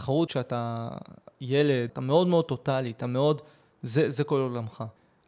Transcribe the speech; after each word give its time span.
בתחרות 0.00 0.30
שאתה 0.30 0.88
ילד, 1.40 1.90
אתה 1.92 2.00
מאוד 2.00 2.28
מאוד 2.28 2.44
טוטאלי, 2.44 2.90
אתה 2.90 3.06
מאוד, 3.06 3.42
זה, 3.82 4.08
זה 4.08 4.24
כל 4.24 4.40
עולמך. 4.40 4.84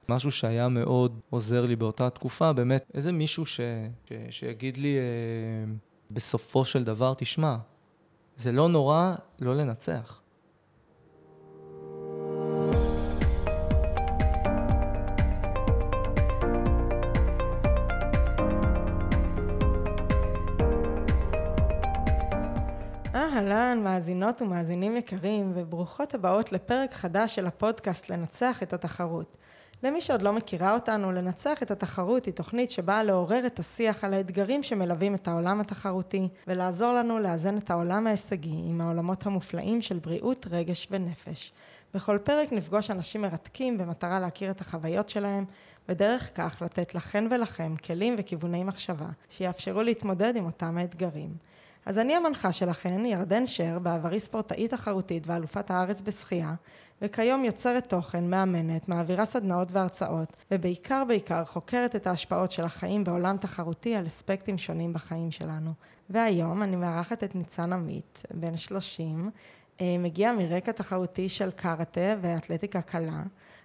משהו 0.09 0.31
שהיה 0.31 0.69
מאוד 0.69 1.21
עוזר 1.31 1.67
לי 1.67 1.77
באותה 1.77 2.11
תקופה, 2.11 2.53
באמת, 2.53 2.91
איזה 2.95 3.13
מישהו 3.13 3.47
ש, 3.47 3.61
ש, 4.09 4.13
שיגיד 4.31 4.77
לי 4.77 4.97
אה, 4.99 5.73
בסופו 6.11 6.65
של 6.65 6.85
דבר, 6.85 7.15
תשמע, 7.15 7.57
זה 8.37 8.53
לא 8.53 8.69
נורא 8.69 9.15
לא 9.41 9.57
לנצח. 9.57 10.21
אהלן, 23.53 23.85
מאזינות 23.85 24.43
ומאזינים 24.43 24.97
יקרים, 24.97 25.53
וברוכות 25.55 26.15
הבאות 26.15 26.53
לפרק 26.53 26.93
חדש 26.93 27.35
של 27.35 27.47
הפודקאסט 27.47 28.09
לנצח 28.09 28.63
את 28.63 28.73
התחרות. 28.73 29.37
למי 29.83 30.01
שעוד 30.01 30.23
לא 30.23 30.33
מכירה 30.33 30.75
אותנו, 30.75 31.13
לנצח 31.13 31.63
את 31.63 31.71
התחרות 31.71 32.27
היא 32.27 32.35
תוכנית 32.35 32.71
שבאה 32.71 33.03
לעורר 33.03 33.47
את 33.47 33.59
השיח 33.59 34.05
על 34.05 34.15
האתגרים 34.15 34.63
שמלווים 34.63 35.15
את 35.15 35.29
העולם 35.29 35.61
התחרותי, 35.61 36.29
ולעזור 36.47 36.93
לנו 36.93 37.19
לאזן 37.19 37.59
את 37.59 37.71
העולם 37.71 38.07
ההישגי 38.07 38.63
עם 38.69 38.81
העולמות 38.81 39.27
המופלאים 39.27 39.83
של 39.83 39.99
בריאות, 39.99 40.47
רגש 40.51 40.89
ונפש. 40.91 41.53
בכל 41.95 42.19
פרק 42.25 42.53
נפגוש 42.53 42.91
אנשים 42.91 43.23
מרתקים 43.23 43.79
במטרה 43.79 44.21
להכיר 44.21 44.51
את 44.51 44.61
החוויות 44.61 45.09
שלהם, 45.09 45.45
ודרך 45.89 46.31
כך 46.35 46.63
לתת 46.65 46.95
לכן 46.95 47.25
ולכם 47.31 47.75
כלים 47.77 48.15
וכיווני 48.19 48.65
מחשבה, 48.65 49.09
שיאפשרו 49.31 49.83
להתמודד 49.83 50.37
עם 50.37 50.45
אותם 50.47 50.79
האתגרים. 50.79 51.31
אז 51.87 51.99
אני 51.99 52.15
המנחה 52.15 52.53
שלכן, 52.53 53.07
ירדן 53.07 53.47
שר, 53.47 53.79
בעברי 53.79 54.21
ספורטאית 54.21 54.71
תחרותית 54.71 55.23
ואלופת 55.27 55.71
הארץ 55.71 56.01
בשחייה, 56.01 56.55
וכיום 57.03 57.45
יוצרת 57.45 57.89
תוכן, 57.89 58.31
מאמנת, 58.31 58.89
מעבירה 58.89 59.25
סדנאות 59.25 59.69
והרצאות, 59.73 60.33
ובעיקר 60.51 61.05
בעיקר 61.09 61.45
חוקרת 61.45 61.97
את 61.97 62.07
ההשפעות 62.07 62.51
של 62.51 62.65
החיים 62.65 63.05
בעולם 63.05 63.37
תחרותי 63.37 63.95
על 63.95 64.07
אספקטים 64.07 64.59
שונים 64.59 64.93
בחיים 64.93 65.31
שלנו. 65.31 65.73
והיום 66.11 66.63
אני 66.63 66.77
מארחת 66.77 67.25
את 67.25 67.35
ניצן 67.35 67.73
עמית, 67.73 68.23
בן 68.31 68.57
30, 68.57 69.31
אה, 69.81 69.97
מגיע 69.99 70.33
מרקע 70.33 70.73
תחרותי 70.73 71.29
של 71.29 71.51
קארטה 71.51 72.15
ואתלטיקה 72.21 72.83
קלה. 72.83 73.23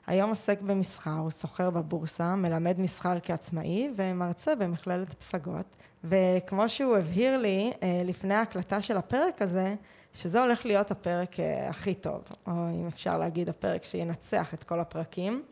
היום 0.08 0.30
עוסק 0.30 0.62
במסחר, 0.62 1.12
הוא 1.12 1.32
סוחר 1.32 1.70
בבורסה, 1.70 2.36
מלמד 2.36 2.80
מסחר 2.80 3.20
כעצמאי 3.24 3.90
ומרצה 3.96 4.56
במכללת 4.56 5.14
פסגות. 5.14 5.66
וכמו 6.04 6.70
שהוא 6.70 6.98
הבהיר 6.98 7.38
לי 7.38 7.72
אה, 7.84 8.02
לפני 8.06 8.34
ההקלטה 8.34 8.82
של 8.82 8.98
הפרק 8.98 9.42
הזה, 9.42 9.76
שזה 10.14 10.42
הולך 10.42 10.66
להיות 10.66 10.92
הפרק 10.92 11.40
אה, 11.40 11.70
הכי 11.70 11.94
טוב, 11.94 12.22
או 12.48 12.52
אם 12.52 12.88
אפשר 12.88 13.18
להגיד 13.18 13.50
הפרק 13.50 13.84
שינצח 13.84 14.54
את 14.54 14.64
כל 14.64 14.80
הפרקים. 14.80 15.44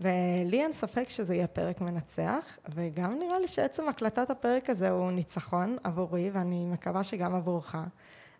ולי 0.00 0.62
אין 0.62 0.72
ספק 0.72 1.08
שזה 1.08 1.34
יהיה 1.34 1.46
פרק 1.46 1.80
מנצח, 1.80 2.58
וגם 2.74 3.18
נראה 3.18 3.38
לי 3.38 3.48
שעצם 3.48 3.88
הקלטת 3.88 4.30
הפרק 4.30 4.70
הזה 4.70 4.90
הוא 4.90 5.10
ניצחון 5.10 5.76
עבורי, 5.84 6.30
ואני 6.32 6.64
מקווה 6.64 7.04
שגם 7.04 7.34
עבורך. 7.34 7.76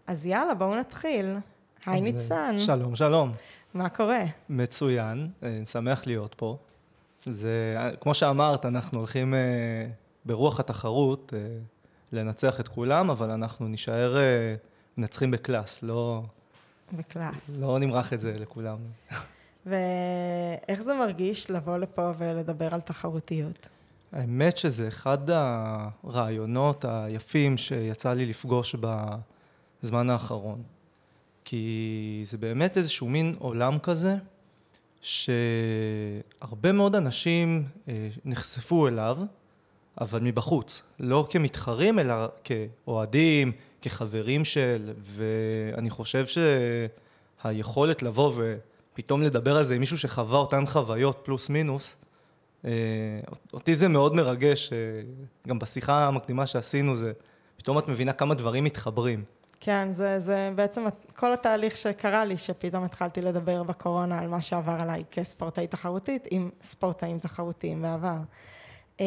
אז 0.06 0.26
יאללה, 0.26 0.54
בואו 0.54 0.76
נתחיל. 0.76 1.36
היי 1.86 2.00
ניצן. 2.00 2.56
שלום, 2.58 2.96
שלום. 2.96 3.32
מה 3.74 3.88
קורה? 3.88 4.24
מצוין, 4.48 5.28
אה, 5.42 5.60
שמח 5.64 6.06
להיות 6.06 6.34
פה. 6.34 6.56
זה, 7.24 7.76
כמו 8.00 8.14
שאמרת, 8.14 8.66
אנחנו 8.66 8.98
הולכים 8.98 9.34
אה, 9.34 9.86
ברוח 10.24 10.60
התחרות 10.60 11.32
לנצח 12.12 12.60
את 12.60 12.68
כולם, 12.68 13.10
אבל 13.10 13.30
אנחנו 13.30 13.68
נישאר 13.68 14.16
מנצחים 14.98 15.30
בקלאס, 15.30 15.82
לא... 15.82 16.22
בקלאס. 16.92 17.50
לא 17.58 17.78
נמרח 17.78 18.12
את 18.12 18.20
זה 18.20 18.34
לכולם. 18.38 18.76
ואיך 19.66 20.82
זה 20.82 20.94
מרגיש 20.94 21.50
לבוא 21.50 21.78
לפה 21.78 22.10
ולדבר 22.18 22.74
על 22.74 22.80
תחרותיות? 22.80 23.68
האמת 24.12 24.56
שזה 24.56 24.88
אחד 24.88 25.18
הרעיונות 25.30 26.84
היפים 26.84 27.56
שיצא 27.56 28.12
לי 28.12 28.26
לפגוש 28.26 28.76
בזמן 29.82 30.10
האחרון. 30.10 30.62
כי 31.50 32.22
זה 32.24 32.38
באמת 32.38 32.76
איזשהו 32.76 33.08
מין 33.08 33.34
עולם 33.38 33.78
כזה, 33.78 34.14
שהרבה 35.00 36.72
מאוד 36.72 36.94
אנשים 36.94 37.64
אה, 37.88 38.08
נחשפו 38.24 38.88
אליו, 38.88 39.18
אבל 40.00 40.20
מבחוץ, 40.20 40.82
לא 41.00 41.26
כמתחרים, 41.30 41.98
אלא 41.98 42.14
כאוהדים, 42.44 43.52
כחברים 43.82 44.44
של, 44.44 44.92
ואני 45.00 45.90
חושב 45.90 46.24
שהיכולת 47.42 48.02
לבוא 48.02 48.32
ופתאום 48.36 49.22
לדבר 49.22 49.56
על 49.56 49.64
זה 49.64 49.74
עם 49.74 49.80
מישהו 49.80 49.98
שחווה 49.98 50.38
אותן 50.38 50.66
חוויות 50.66 51.20
פלוס 51.22 51.48
מינוס, 51.48 51.96
אה, 52.64 52.70
אותי 53.52 53.74
זה 53.74 53.88
מאוד 53.88 54.14
מרגש, 54.14 54.72
אה, 54.72 54.78
גם 55.48 55.58
בשיחה 55.58 56.08
המקדימה 56.08 56.46
שעשינו 56.46 56.96
זה, 56.96 57.12
פתאום 57.56 57.78
את 57.78 57.88
מבינה 57.88 58.12
כמה 58.12 58.34
דברים 58.34 58.64
מתחברים. 58.64 59.37
כן, 59.60 59.88
זה, 59.92 60.18
זה 60.18 60.50
בעצם 60.54 60.84
כל 61.16 61.32
התהליך 61.32 61.76
שקרה 61.76 62.24
לי, 62.24 62.38
שפתאום 62.38 62.84
התחלתי 62.84 63.20
לדבר 63.20 63.62
בקורונה 63.62 64.18
על 64.18 64.28
מה 64.28 64.40
שעבר 64.40 64.76
עליי 64.80 65.04
כספורטאית 65.10 65.70
תחרותית 65.70 66.28
עם 66.30 66.50
ספורטאים 66.62 67.18
תחרותיים 67.18 67.82
בעבר. 67.82 68.18
אה, 69.00 69.06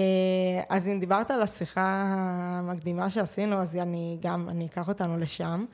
אז 0.69 0.87
אם 0.87 0.99
דיברת 0.99 1.31
על 1.31 1.41
השיחה 1.41 2.03
המקדימה 2.07 3.09
שעשינו, 3.09 3.61
אז 3.61 3.75
אני 3.75 4.17
גם, 4.21 4.49
אני 4.49 4.65
אקח 4.65 4.87
אותנו 4.87 5.17
לשם. 5.17 5.65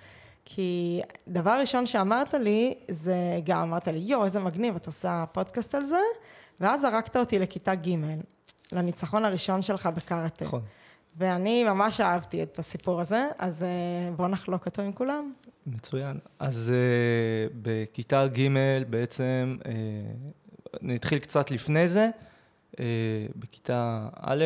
כי 0.45 1.01
דבר 1.27 1.59
ראשון 1.59 1.85
שאמרת 1.85 2.33
לי, 2.33 2.73
זה 2.89 3.15
גם 3.43 3.61
אמרת 3.61 3.87
לי, 3.87 3.99
יואו, 3.99 4.25
איזה 4.25 4.39
מגניב, 4.39 4.75
את 4.75 4.87
עושה 4.87 5.25
פודקאסט 5.31 5.75
על 5.75 5.85
זה, 5.85 5.99
ואז 6.59 6.81
זרקת 6.81 7.17
אותי 7.17 7.39
לכיתה 7.39 7.75
ג', 7.75 7.89
לניצחון 8.71 9.25
הראשון 9.25 9.61
שלך 9.61 9.85
בקארטה. 9.85 10.45
נכון. 10.45 10.61
ואני 11.17 11.63
ממש 11.63 12.01
אהבתי 12.01 12.43
את 12.43 12.59
הסיפור 12.59 13.01
הזה, 13.01 13.27
אז 13.37 13.63
אה, 13.63 14.11
בואו 14.15 14.27
נחלוק 14.27 14.65
אותו 14.65 14.81
עם 14.81 14.91
כולם. 14.91 15.33
מצוין. 15.67 16.17
אז 16.39 16.71
uh, 16.73 17.53
בכיתה 17.61 18.27
ג' 18.27 18.47
בעצם, 18.89 19.57
uh, 19.63 19.67
נתחיל 20.81 21.19
קצת 21.19 21.51
לפני 21.51 21.87
זה. 21.87 22.09
בכיתה 23.35 24.07
א', 24.21 24.45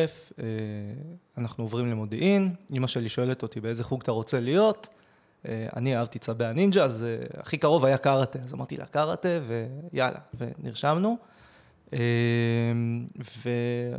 אנחנו 1.38 1.64
עוברים 1.64 1.86
למודיעין, 1.86 2.54
אמא 2.72 2.86
שלי 2.86 3.08
שואלת 3.08 3.42
אותי 3.42 3.60
באיזה 3.60 3.84
חוג 3.84 4.00
אתה 4.02 4.12
רוצה 4.12 4.40
להיות. 4.40 4.88
אני 5.48 5.96
אהבתי 5.96 6.18
צבי 6.18 6.44
הנינג'ה, 6.44 6.84
אז 6.84 7.06
הכי 7.36 7.58
קרוב 7.58 7.84
היה 7.84 7.98
קארטה, 7.98 8.38
אז 8.38 8.54
אמרתי 8.54 8.76
לה 8.76 8.86
קארטה, 8.86 9.28
ויאללה, 9.92 10.18
ונרשמנו. 10.38 11.16
אמ, 11.92 13.06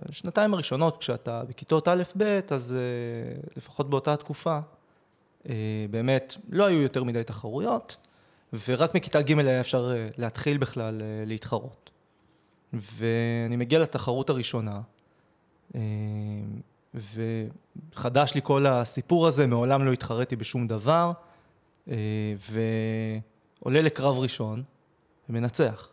ושנתיים 0.10 0.54
הראשונות, 0.54 0.98
כשאתה 0.98 1.44
בכיתות 1.44 1.88
א'-ב', 1.88 2.24
אז 2.50 2.76
אה, 2.76 3.42
לפחות 3.58 3.90
באותה 3.90 4.18
תקופה, 4.18 4.60
אה, 5.50 5.86
באמת 5.90 6.36
לא 6.50 6.66
היו 6.66 6.82
יותר 6.82 7.04
מדי 7.04 7.24
תחרויות, 7.24 7.98
ורק 8.68 8.96
מכיתה 8.96 9.22
ג' 9.22 9.40
היה 9.40 9.62
אפשר 9.62 9.92
אה, 9.96 10.08
להתחיל 10.18 10.58
בכלל 10.58 11.02
להתחרות. 11.26 11.90
ואני 12.74 13.56
מגיע 13.56 13.80
לתחרות 13.80 14.30
הראשונה, 14.30 14.82
וחדש 16.94 18.34
לי 18.36 18.42
כל 18.44 18.66
הסיפור 18.68 19.28
הזה, 19.28 19.48
מעולם 19.48 19.86
לא 19.86 19.94
התחרתי 19.94 20.36
בשום 20.36 20.68
דבר, 20.68 21.12
ועולה 21.88 23.82
לקרב 23.82 24.20
ראשון 24.20 24.64
ומנצח. 25.30 25.93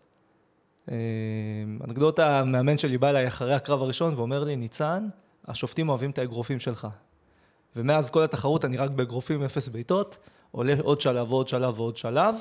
אה, 0.90 0.96
אנקדוטה, 1.84 2.40
המאמן 2.40 2.78
שלי 2.78 2.98
בא 2.98 3.10
אליי 3.10 3.28
אחרי 3.28 3.54
הקרב 3.54 3.82
הראשון 3.82 4.14
ואומר 4.14 4.44
לי, 4.44 4.56
ניצן, 4.56 5.08
השופטים 5.48 5.88
אוהבים 5.88 6.10
את 6.10 6.18
האגרופים 6.18 6.58
שלך. 6.58 6.88
ומאז 7.76 8.10
כל 8.10 8.22
התחרות 8.22 8.64
אני 8.64 8.76
רק 8.76 8.90
באגרופים 8.90 9.42
אפס 9.42 9.68
בעיטות, 9.68 10.16
עולה 10.50 10.74
עוד 10.82 11.00
שלב 11.00 11.32
ועוד 11.32 11.48
שלב 11.48 11.80
ועוד 11.80 11.96
שלב, 11.96 12.34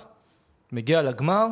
מגיע 0.72 1.01
לגמר 1.01 1.48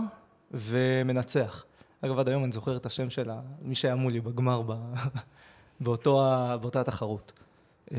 ומנצח. 0.52 1.66
אגב, 2.02 2.20
עד 2.20 2.28
היום 2.28 2.44
אני 2.44 2.52
זוכר 2.52 2.78
את 2.78 2.86
השם 2.86 3.10
של 3.10 3.30
מי 3.62 3.76
שהיה 3.76 3.96
מולי 3.96 4.22
בגמר 4.22 4.62
באותו, 5.80 6.24
באותה 6.62 6.84
תחרות. 6.84 7.34
אה, 7.94 7.98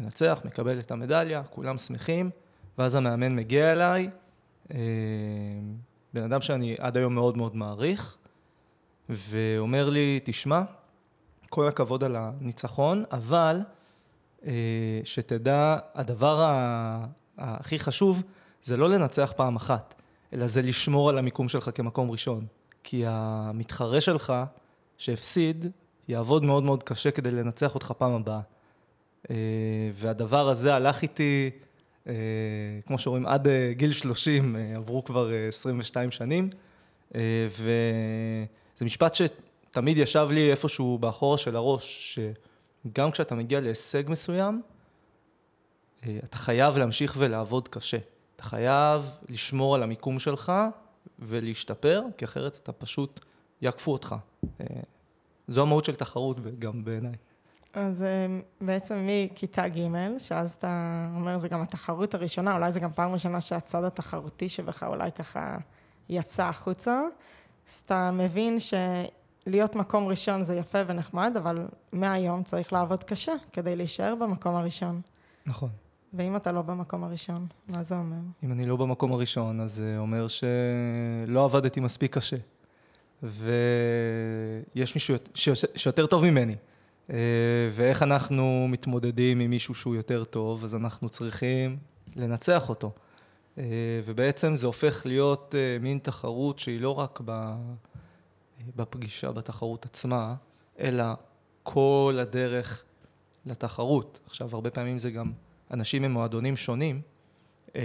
מנצח, 0.00 0.40
מקבל 0.44 0.78
את 0.78 0.90
המדליה, 0.90 1.42
כולם 1.42 1.78
שמחים, 1.78 2.30
ואז 2.78 2.94
המאמן 2.94 3.36
מגיע 3.36 3.72
אליי, 3.72 4.10
אה, 4.70 4.78
בן 6.14 6.22
אדם 6.22 6.40
שאני 6.40 6.76
עד 6.78 6.96
היום 6.96 7.14
מאוד 7.14 7.36
מאוד 7.36 7.56
מעריך, 7.56 8.16
ואומר 9.08 9.90
לי, 9.90 10.20
תשמע, 10.24 10.62
כל 11.48 11.68
הכבוד 11.68 12.04
על 12.04 12.16
הניצחון, 12.16 13.04
אבל 13.12 13.60
אה, 14.46 14.52
שתדע, 15.04 15.78
הדבר 15.94 16.44
הכי 17.38 17.78
חשוב 17.78 18.22
זה 18.62 18.76
לא 18.76 18.88
לנצח 18.88 19.32
פעם 19.36 19.56
אחת, 19.56 19.94
אלא 20.32 20.46
זה 20.46 20.62
לשמור 20.62 21.08
על 21.08 21.18
המיקום 21.18 21.48
שלך 21.48 21.70
כמקום 21.74 22.10
ראשון. 22.10 22.46
כי 22.82 23.02
המתחרה 23.06 24.00
שלך, 24.00 24.32
שהפסיד, 24.98 25.66
יעבוד 26.08 26.44
מאוד 26.44 26.62
מאוד 26.62 26.82
קשה 26.82 27.10
כדי 27.10 27.30
לנצח 27.30 27.74
אותך 27.74 27.92
פעם 27.98 28.12
הבאה. 28.12 28.40
אה, 29.30 29.36
והדבר 29.92 30.48
הזה 30.48 30.74
הלך 30.74 31.02
איתי 31.02 31.50
כמו 32.86 32.98
שרואים, 32.98 33.26
עד 33.26 33.48
אה, 33.48 33.72
גיל 33.72 33.92
30 33.92 34.56
אה, 34.56 34.76
עברו 34.76 35.04
כבר 35.04 35.32
אה, 35.32 35.48
22 35.48 36.10
שנים, 36.10 36.50
אה, 37.14 37.20
וזה 37.50 38.84
משפט 38.84 39.14
שתמיד 39.14 39.98
ישב 39.98 40.28
לי 40.30 40.50
איפשהו 40.50 40.98
באחורה 40.98 41.38
של 41.38 41.56
הראש, 41.56 42.18
שגם 42.88 43.10
כשאתה 43.10 43.34
מגיע 43.34 43.60
להישג 43.60 44.02
מסוים, 44.08 44.62
אה, 46.06 46.18
אתה 46.24 46.36
חייב 46.36 46.78
להמשיך 46.78 47.14
ולעבוד 47.18 47.68
קשה. 47.68 47.98
אתה 48.36 48.44
חייב 48.44 49.18
לשמור 49.28 49.74
על 49.74 49.82
המיקום 49.82 50.18
שלך 50.18 50.52
ולהשתפר, 51.18 52.02
כי 52.16 52.24
אחרת 52.24 52.58
אתה 52.62 52.72
פשוט 52.72 53.20
יעקפו 53.62 53.92
אותך. 53.92 54.14
אה, 54.60 54.66
זו 55.48 55.62
המהות 55.62 55.84
של 55.84 55.94
תחרות 55.94 56.58
גם 56.58 56.84
בעיניי. 56.84 57.14
אז 57.76 58.02
אה, 58.02 58.26
בעצם 58.60 59.06
מכיתה 59.06 59.68
ג', 59.68 60.18
שאז 60.18 60.54
אתה 60.58 61.06
אומר, 61.14 61.38
זה 61.38 61.48
גם 61.48 61.62
התחרות 61.62 62.14
הראשונה, 62.14 62.54
אולי 62.54 62.72
זה 62.72 62.80
גם 62.80 62.92
פעם 62.92 63.12
ראשונה 63.12 63.40
שהצד 63.40 63.84
התחרותי 63.84 64.48
שבך 64.48 64.82
אולי 64.82 65.12
ככה 65.12 65.56
יצא 66.08 66.44
החוצה, 66.44 67.00
אז 67.68 67.82
אתה 67.86 68.10
מבין 68.10 68.58
שלהיות 68.60 69.76
מקום 69.76 70.06
ראשון 70.06 70.42
זה 70.42 70.56
יפה 70.56 70.78
ונחמד, 70.86 71.34
אבל 71.36 71.66
מהיום 71.92 72.42
צריך 72.42 72.72
לעבוד 72.72 73.04
קשה 73.04 73.32
כדי 73.52 73.76
להישאר 73.76 74.14
במקום 74.14 74.54
הראשון. 74.54 75.00
נכון. 75.46 75.70
ואם 76.14 76.36
אתה 76.36 76.52
לא 76.52 76.62
במקום 76.62 77.04
הראשון, 77.04 77.46
מה 77.68 77.82
זה 77.82 77.94
אומר? 77.94 78.16
אם 78.44 78.52
אני 78.52 78.64
לא 78.64 78.76
במקום 78.76 79.12
הראשון, 79.12 79.60
אז 79.60 79.72
זה 79.72 79.94
אומר 79.98 80.26
שלא 80.28 81.44
עבדתי 81.44 81.80
מספיק 81.80 82.14
קשה. 82.14 82.36
ויש 83.22 84.94
מישהו 84.94 85.16
שיותר 85.74 86.06
טוב 86.06 86.24
ממני. 86.24 86.56
אה, 87.10 87.16
ואיך 87.72 88.02
אנחנו 88.02 88.66
מתמודדים 88.68 89.40
עם 89.40 89.50
מישהו 89.50 89.74
שהוא 89.74 89.94
יותר 89.94 90.24
טוב, 90.24 90.64
אז 90.64 90.74
אנחנו 90.74 91.08
צריכים 91.08 91.76
לנצח 92.16 92.68
אותו. 92.68 92.92
אה, 93.58 93.64
ובעצם 94.04 94.54
זה 94.54 94.66
הופך 94.66 95.02
להיות 95.06 95.54
אה, 95.58 95.78
מין 95.80 95.98
תחרות 95.98 96.58
שהיא 96.58 96.80
לא 96.80 96.98
רק 96.98 97.20
בפגישה, 98.76 99.32
בתחרות 99.32 99.84
עצמה, 99.84 100.34
אלא 100.78 101.04
כל 101.62 102.18
הדרך 102.20 102.84
לתחרות. 103.46 104.20
עכשיו, 104.26 104.48
הרבה 104.52 104.70
פעמים 104.70 104.98
זה 104.98 105.10
גם 105.10 105.32
אנשים 105.70 106.02
ממועדונים 106.02 106.56
שונים 106.56 107.00
אה, 107.76 107.82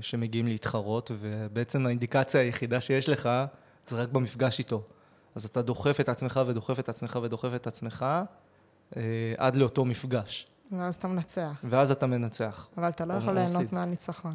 שמגיעים 0.00 0.46
להתחרות, 0.46 1.10
ובעצם 1.18 1.86
האינדיקציה 1.86 2.40
היחידה 2.40 2.80
שיש 2.80 3.08
לך 3.08 3.28
זה 3.88 4.02
רק 4.02 4.08
במפגש 4.08 4.58
איתו. 4.58 4.82
אז 5.38 5.44
אתה 5.44 5.62
דוחף 5.62 6.00
את 6.00 6.08
עצמך 6.08 6.40
ודוחף 6.46 6.78
את 6.78 6.88
עצמך 6.88 7.18
ודוחף 7.22 7.54
את 7.54 7.66
עצמך 7.66 8.06
אה, 8.96 9.02
עד 9.36 9.56
לאותו 9.56 9.84
מפגש. 9.84 10.46
ואז 10.72 10.94
אתה 10.94 11.08
מנצח. 11.08 11.60
ואז 11.64 11.90
אתה 11.90 12.06
מנצח. 12.06 12.70
אבל 12.76 12.88
אתה 12.88 13.04
לא 13.04 13.14
או 13.14 13.18
יכול 13.18 13.32
מפסיד. 13.32 13.48
ליהנות 13.48 13.72
מהניצחון. 13.72 14.32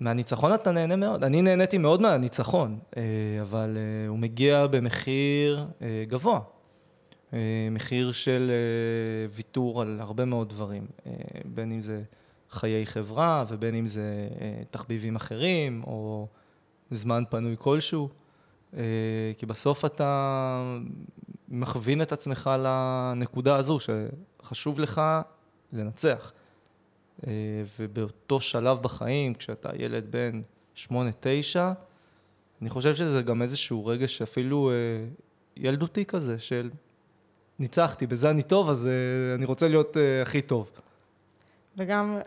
מהניצחון 0.00 0.54
אתה 0.54 0.70
נהנה 0.72 0.96
מאוד. 0.96 1.24
אני 1.24 1.42
נהניתי 1.42 1.78
מאוד 1.78 2.00
מהניצחון, 2.00 2.78
אה, 2.96 3.02
אבל 3.40 3.76
אה, 3.76 4.08
הוא 4.08 4.18
מגיע 4.18 4.66
במחיר 4.66 5.66
אה, 5.82 6.04
גבוה. 6.08 6.40
אה, 7.32 7.68
מחיר 7.70 8.12
של 8.12 8.50
אה, 8.50 9.28
ויתור 9.32 9.82
על 9.82 9.98
הרבה 10.00 10.24
מאוד 10.24 10.48
דברים, 10.48 10.86
אה, 11.06 11.12
בין 11.44 11.72
אם 11.72 11.80
זה 11.80 12.02
חיי 12.50 12.86
חברה 12.86 13.44
ובין 13.48 13.74
אם 13.74 13.86
זה 13.86 14.28
אה, 14.40 14.62
תחביבים 14.70 15.16
אחרים 15.16 15.82
או 15.86 16.26
זמן 16.90 17.22
פנוי 17.30 17.56
כלשהו. 17.58 18.08
אה, 18.76 18.82
כי 19.38 19.46
בסוף 19.46 19.84
אתה 19.84 20.80
מכווין 21.48 22.02
את 22.02 22.12
עצמך 22.12 22.50
לנקודה 22.58 23.56
הזו 23.56 23.78
שחשוב 23.80 24.80
לך 24.80 25.02
לנצח. 25.72 26.32
אה, 27.26 27.32
ובאותו 27.78 28.40
שלב 28.40 28.78
בחיים, 28.78 29.34
כשאתה 29.34 29.70
ילד 29.78 30.06
בן 30.10 30.40
שמונה, 30.74 31.10
תשע, 31.20 31.72
אני 32.62 32.70
חושב 32.70 32.94
שזה 32.94 33.22
גם 33.22 33.42
איזשהו 33.42 33.86
רגש 33.86 34.22
אפילו 34.22 34.70
אה, 34.70 34.74
ילדותי 35.56 36.04
כזה, 36.04 36.38
של 36.38 36.70
ניצחתי, 37.58 38.06
בזה 38.06 38.30
אני 38.30 38.42
טוב, 38.42 38.70
אז 38.70 38.88
אני 39.34 39.44
רוצה 39.44 39.68
להיות 39.68 39.96
הכי 40.22 40.42
טוב. 40.42 40.70
וגם 41.76 42.18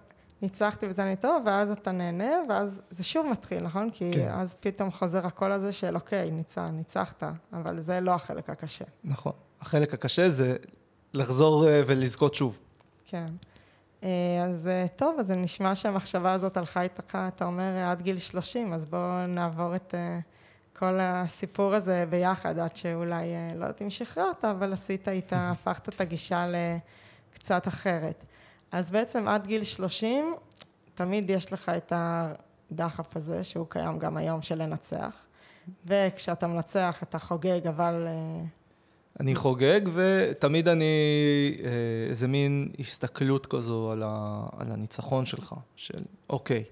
ניצחתי 0.44 0.88
וזה 0.90 1.04
אני 1.04 1.16
טוב, 1.16 1.44
ואז 1.46 1.72
אתה 1.72 1.92
נהנה, 1.92 2.34
ואז 2.50 2.82
זה 2.90 3.04
שוב 3.04 3.28
מתחיל, 3.28 3.60
נכון? 3.60 3.90
כי 3.90 4.12
כן. 4.14 4.32
אז 4.32 4.56
פתאום 4.60 4.92
חוזר 4.92 5.28
הקול 5.28 5.52
הזה 5.52 5.72
של 5.72 5.96
אוקיי, 5.96 6.32
ניצח, 6.32 6.62
ניצחת, 6.74 7.24
אבל 7.54 7.80
זה 7.80 8.00
לא 8.00 8.12
החלק 8.12 8.50
הקשה. 8.50 8.86
נכון. 9.04 9.32
החלק 9.62 9.94
הקשה 9.94 10.30
זה 10.30 10.56
לחזור 11.14 11.68
אה, 11.68 11.82
ולזכות 11.86 12.34
שוב. 12.34 12.60
כן. 13.06 13.26
אה, 14.04 14.10
אז 14.46 14.68
אה, 14.68 14.86
טוב, 14.96 15.20
אז 15.20 15.28
זה 15.28 15.36
נשמע 15.36 15.76
שהמחשבה 15.76 16.34
הזאת 16.34 16.58
הלכה 16.58 16.82
איתך, 16.82 17.18
אתה 17.28 17.46
אומר, 17.46 17.78
עד 17.78 18.02
גיל 18.02 18.20
30, 18.20 18.74
אז 18.74 18.86
בואו 18.86 19.28
נעבור 19.28 19.76
את 19.76 19.96
כל 20.80 20.98
הסיפור 21.02 21.74
הזה 21.74 22.06
ביחד, 22.10 22.60
עד 22.60 22.76
שאולי, 22.76 23.26
לא 23.56 23.66
יודעת 23.66 23.82
אם 23.82 23.90
שחררת, 23.90 24.46
אבל 24.46 24.74
עשית 24.74 25.08
איתה, 25.08 25.50
הפכת 25.52 25.90
את 25.90 26.02
הגישה 26.02 26.46
לקצת 27.34 27.68
אחרת. 27.68 28.24
אז 28.74 28.92
בעצם 28.92 29.28
עד 29.28 29.48
גיל 29.48 29.64
30, 29.64 30.36
תמיד 30.96 31.30
יש 31.30 31.54
לך 31.54 31.70
את 31.70 31.94
הדחף 31.96 33.18
הזה, 33.18 33.44
שהוא 33.44 33.66
קיים 33.70 34.00
גם 34.00 34.18
היום, 34.18 34.42
של 34.42 34.62
לנצח. 34.62 35.26
וכשאתה 35.86 36.48
מנצח, 36.48 37.00
אתה 37.04 37.20
חוגג, 37.20 37.68
אבל... 37.68 38.08
אה, 38.08 38.44
אני 39.20 39.36
חוגג, 39.36 39.82
ותמיד 39.94 40.68
אני, 40.68 40.86
אה, 41.64 41.70
איזה 42.10 42.28
מין 42.28 42.72
הסתכלות 42.80 43.46
כזו 43.46 43.92
על, 43.92 44.04
ה, 44.06 44.46
על 44.58 44.72
הניצחון 44.72 45.26
שלך, 45.26 45.56
של 45.76 46.02
אוקיי, 46.30 46.64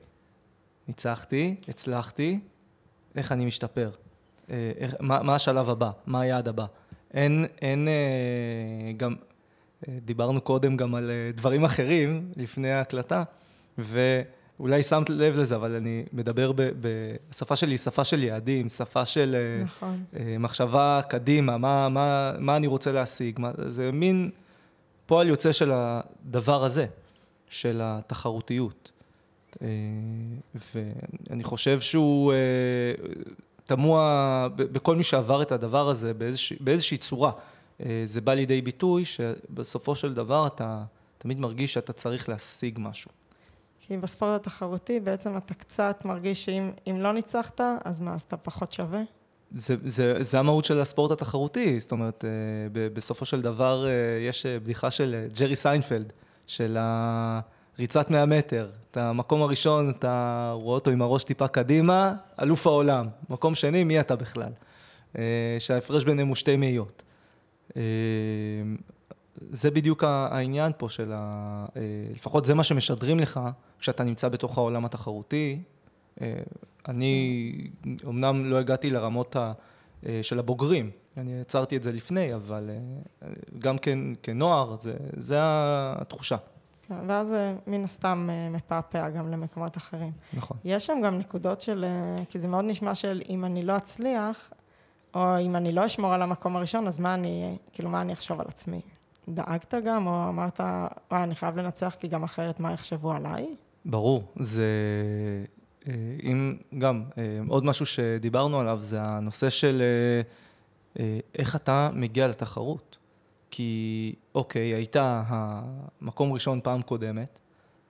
ניצחתי, 0.87 1.55
הצלחתי, 1.67 2.39
איך 3.15 3.31
אני 3.31 3.45
משתפר? 3.45 3.91
אה, 4.49 4.71
איך, 4.77 4.95
מה, 4.99 5.23
מה 5.23 5.35
השלב 5.35 5.69
הבא? 5.69 5.91
מה 6.05 6.21
היעד 6.21 6.47
הבא? 6.47 6.65
אין, 7.13 7.45
אין 7.61 7.87
גם, 8.97 9.15
דיברנו 9.89 10.41
קודם 10.41 10.77
גם 10.77 10.95
על 10.95 11.09
אה, 11.09 11.31
דברים 11.35 11.63
אחרים 11.63 12.31
לפני 12.37 12.71
ההקלטה, 12.71 13.23
ואולי 13.77 14.83
שמת 14.83 15.09
לב 15.09 15.37
לזה, 15.37 15.55
אבל 15.55 15.75
אני 15.75 16.03
מדבר 16.13 16.51
ב, 16.51 16.61
ב, 16.61 16.87
השפה 17.31 17.55
שלי 17.55 17.77
שפה 17.77 18.03
של 18.03 18.23
יעדים, 18.23 18.67
שפה 18.67 19.05
של... 19.05 19.35
אה, 19.35 19.63
נכון. 19.63 20.03
אה, 20.19 20.35
מחשבה 20.39 21.01
קדימה, 21.09 21.57
מה, 21.57 21.89
מה, 21.89 22.31
מה 22.39 22.55
אני 22.55 22.67
רוצה 22.67 22.91
להשיג, 22.91 23.39
מה, 23.39 23.51
זה 23.57 23.91
מין 23.91 24.29
פועל 25.05 25.27
יוצא 25.27 25.51
של 25.51 25.71
הדבר 25.73 26.63
הזה, 26.63 26.85
של 27.49 27.79
התחרותיות. 27.83 28.91
אה, 29.61 29.67
ואני 30.75 31.43
חושב 31.43 31.81
שהוא 31.81 32.33
אה, 32.33 32.37
תמוה 33.63 34.47
בכל 34.55 34.95
מי 34.95 35.03
שעבר 35.03 35.41
את 35.41 35.51
הדבר 35.51 35.89
הזה 35.89 36.13
באיזושה, 36.13 36.55
באיזושהי 36.59 36.97
צורה. 36.97 37.31
אה, 37.85 38.01
זה 38.05 38.21
בא 38.21 38.33
לידי 38.33 38.61
ביטוי 38.61 39.05
שבסופו 39.05 39.95
של 39.95 40.13
דבר 40.13 40.47
אתה 40.47 40.83
תמיד 41.17 41.39
מרגיש 41.39 41.73
שאתה 41.73 41.93
צריך 41.93 42.29
להשיג 42.29 42.79
משהו. 42.81 43.11
כי 43.79 43.97
בספורט 43.97 44.41
התחרותי 44.41 44.99
בעצם 44.99 45.37
אתה 45.37 45.53
קצת 45.53 46.01
מרגיש 46.05 46.45
שאם 46.45 46.71
אם 46.89 47.01
לא 47.01 47.13
ניצחת, 47.13 47.61
אז 47.85 48.01
מה, 48.01 48.13
אז 48.13 48.21
אתה 48.21 48.37
פחות 48.37 48.71
שווה? 48.71 49.01
זה, 49.51 49.75
זה, 49.85 50.23
זה 50.23 50.39
המהות 50.39 50.65
של 50.65 50.79
הספורט 50.79 51.11
התחרותי, 51.11 51.79
זאת 51.79 51.91
אומרת, 51.91 52.25
אה, 52.25 52.29
ב- 52.71 52.87
בסופו 52.93 53.25
של 53.25 53.41
דבר 53.41 53.87
אה, 53.87 53.91
יש 54.19 54.45
בדיחה 54.45 54.91
של 54.91 55.25
ג'רי 55.39 55.55
סיינפלד, 55.55 56.13
של 56.47 56.77
הריצת 56.79 58.09
100 58.09 58.25
מטר. 58.25 58.69
את 58.91 58.97
המקום 58.97 59.41
הראשון, 59.41 59.89
אתה 59.89 60.51
רואה 60.55 60.75
אותו 60.75 60.91
עם 60.91 61.01
הראש 61.01 61.23
טיפה 61.23 61.47
קדימה, 61.47 62.13
אלוף 62.41 62.67
העולם. 62.67 63.07
מקום 63.29 63.55
שני, 63.55 63.83
מי 63.83 63.99
אתה 63.99 64.15
בכלל? 64.15 64.51
שההפרש 65.59 66.03
ביניהם 66.03 66.27
הוא 66.27 66.35
שתי 66.35 66.55
מאיות. 66.57 67.03
אה, 67.77 67.81
זה 69.35 69.71
בדיוק 69.71 70.03
העניין 70.03 70.71
פה 70.77 70.89
של 70.89 71.11
ה... 71.13 71.31
אה, 71.75 71.81
לפחות 72.11 72.45
זה 72.45 72.53
מה 72.53 72.63
שמשדרים 72.63 73.19
לך 73.19 73.39
כשאתה 73.79 74.03
נמצא 74.03 74.29
בתוך 74.29 74.57
העולם 74.57 74.85
התחרותי. 74.85 75.61
אה, 76.21 76.33
אני 76.87 77.53
אמנם 78.05 78.45
לא 78.45 78.57
הגעתי 78.57 78.89
לרמות 78.89 79.35
ה, 79.35 79.53
של 80.21 80.39
הבוגרים, 80.39 80.91
אני 81.17 81.41
יצרתי 81.41 81.77
את 81.77 81.83
זה 81.83 81.91
לפני, 81.91 82.35
אבל 82.35 82.69
גם 83.59 83.77
כן, 83.77 83.99
כנוער, 84.23 84.75
זה, 84.79 84.93
זה 85.17 85.37
התחושה. 85.41 86.35
ואז 87.07 87.27
זה 87.27 87.55
מן 87.67 87.83
הסתם 87.83 88.29
מפעפע 88.51 89.09
גם 89.09 89.31
למקומות 89.31 89.77
אחרים. 89.77 90.11
נכון. 90.33 90.57
יש 90.63 90.85
שם 90.85 91.01
גם 91.05 91.17
נקודות 91.17 91.61
של, 91.61 91.85
כי 92.29 92.39
זה 92.39 92.47
מאוד 92.47 92.65
נשמע 92.65 92.95
של 92.95 93.21
אם 93.29 93.45
אני 93.45 93.63
לא 93.65 93.77
אצליח, 93.77 94.51
או 95.13 95.39
אם 95.39 95.55
אני 95.55 95.71
לא 95.71 95.85
אשמור 95.85 96.13
על 96.13 96.21
המקום 96.21 96.55
הראשון, 96.55 96.87
אז 96.87 96.99
מה 96.99 97.13
אני, 97.13 97.57
כאילו, 97.73 97.89
מה 97.89 98.01
אני 98.01 98.13
אחשוב 98.13 98.39
על 98.39 98.45
עצמי? 98.49 98.81
דאגת 99.29 99.73
גם, 99.85 100.07
או 100.07 100.29
אמרת, 100.29 100.59
וואי, 101.11 101.23
אני 101.23 101.35
חייב 101.35 101.57
לנצח, 101.57 101.95
כי 101.99 102.07
גם 102.07 102.23
אחרת 102.23 102.59
מה 102.59 102.73
יחשבו 102.73 103.11
עליי? 103.13 103.55
ברור, 103.85 104.23
זה... 104.35 104.65
אה, 105.87 105.93
אם 106.23 106.57
גם, 106.77 107.03
אה, 107.17 107.39
עוד 107.47 107.65
משהו 107.65 107.85
שדיברנו 107.85 108.59
עליו 108.59 108.79
זה 108.81 109.01
הנושא 109.01 109.49
של 109.49 109.81
אה, 110.99 111.19
איך 111.35 111.55
אתה 111.55 111.89
מגיע 111.93 112.27
לתחרות. 112.27 112.97
כי 113.51 114.15
אוקיי, 114.35 114.73
היית 114.73 114.95
המקום 114.99 116.33
ראשון 116.33 116.59
פעם 116.63 116.81
קודמת, 116.81 117.39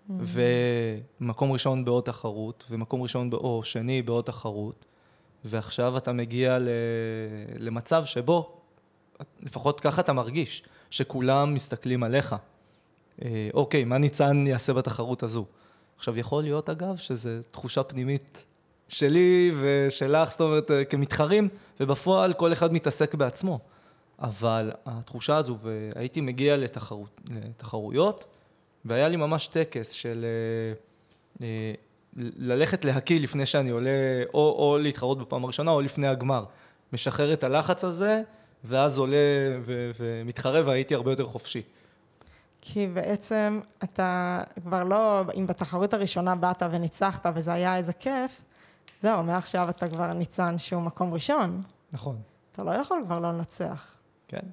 ומקום 0.10 1.51
ראשון 1.51 1.86
בעוד 1.86 2.04
תחרות, 2.04 2.66
ומקום 2.70 3.01
ראשון 3.01 3.30
ב- 3.30 3.34
או 3.34 3.63
שני 3.63 4.01
בעוד 4.01 4.24
תחרות, 4.24 4.86
ועכשיו 5.46 5.98
אתה 5.98 6.12
מגיע 6.12 6.60
ל... 6.60 6.70
למצב 7.58 8.06
שבו, 8.06 8.62
לפחות 9.42 9.80
ככה 9.80 10.02
אתה 10.02 10.14
מרגיש, 10.14 10.64
שכולם 10.90 11.54
מסתכלים 11.54 12.04
עליך. 12.04 12.36
אה, 13.22 13.50
אוקיי, 13.54 13.84
מה 13.84 13.98
ניצן 13.98 14.48
יעשה 14.48 14.74
בתחרות 14.74 15.24
הזו? 15.24 15.46
עכשיו, 15.96 16.18
יכול 16.20 16.44
להיות, 16.44 16.70
אגב, 16.70 16.96
שזו 16.96 17.30
תחושה 17.52 17.84
פנימית 17.84 18.46
שלי 18.88 19.52
ושלך, 19.62 20.32
זאת 20.32 20.42
אומרת, 20.42 20.72
אה, 20.72 20.86
כמתחרים, 20.86 21.50
ובפועל 21.80 22.34
כל 22.34 22.54
אחד 22.54 22.74
מתעסק 22.74 23.16
בעצמו. 23.16 23.60
אבל 24.20 24.72
התחושה 24.86 25.38
הזו, 25.38 25.58
והייתי 25.62 26.22
מגיע 26.22 26.58
לתחרות, 26.58 27.22
לתחרויות, 27.30 28.26
והיה 28.86 29.10
לי 29.10 29.16
ממש 29.16 29.48
טקס 29.48 29.92
של 29.92 30.26
אה, 31.42 31.74
ללכת 32.15 32.86
להקיא 32.86 33.20
לפני 33.20 33.46
שאני 33.46 33.70
עולה, 33.70 34.24
או, 34.34 34.39
או 34.39 34.77
להתחרות 34.82 35.20
בפעם 35.20 35.44
הראשונה, 35.44 35.72
או 35.72 35.82
לפני 35.82 36.08
הגמר. 36.08 36.46
משחרר 36.94 37.34
את 37.34 37.44
הלחץ 37.44 37.84
הזה, 37.84 38.22
ואז 38.63 38.98
עולה 38.98 39.18
ו- 39.62 39.91
ומתחרה, 40.00 40.62
והייתי 40.65 40.96
הרבה 40.96 41.12
יותר 41.12 41.25
חופשי. 41.25 41.62
כי 42.62 42.88
בעצם 42.88 43.60
אתה 43.84 44.41
כבר 44.63 44.84
לא, 44.84 45.22
אם 45.36 45.48
בתחרות 45.48 45.94
הראשונה 45.94 46.36
באת 46.36 46.63
וניצחת 46.72 47.25
וזה 47.36 47.53
היה 47.53 47.77
איזה 47.77 47.94
כיף, 47.94 48.41
זהו, 49.01 49.24
מעכשיו 49.24 49.70
אתה 49.70 49.89
כבר 49.89 50.13
ניצן 50.13 50.58
שהוא 50.58 50.82
מקום 50.82 51.13
ראשון. 51.13 51.62
נכון. 51.94 52.18
אתה 52.51 52.63
לא 52.63 52.72
יכול 52.72 53.01
כבר 53.06 53.20
לא 53.20 53.32
לנצח. 53.34 53.96
כן, 54.27 54.46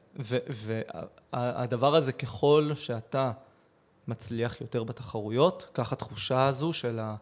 והדבר 1.33 1.95
הזה, 1.95 2.13
ככל 2.13 2.71
שאתה 2.75 3.33
מצליח 4.09 4.61
יותר 4.61 4.85
בתחרויות, 4.85 5.69
כך 5.75 5.93
התחושה 5.93 6.47
הזו 6.47 6.73
של 6.73 6.99
ה... 6.99 7.15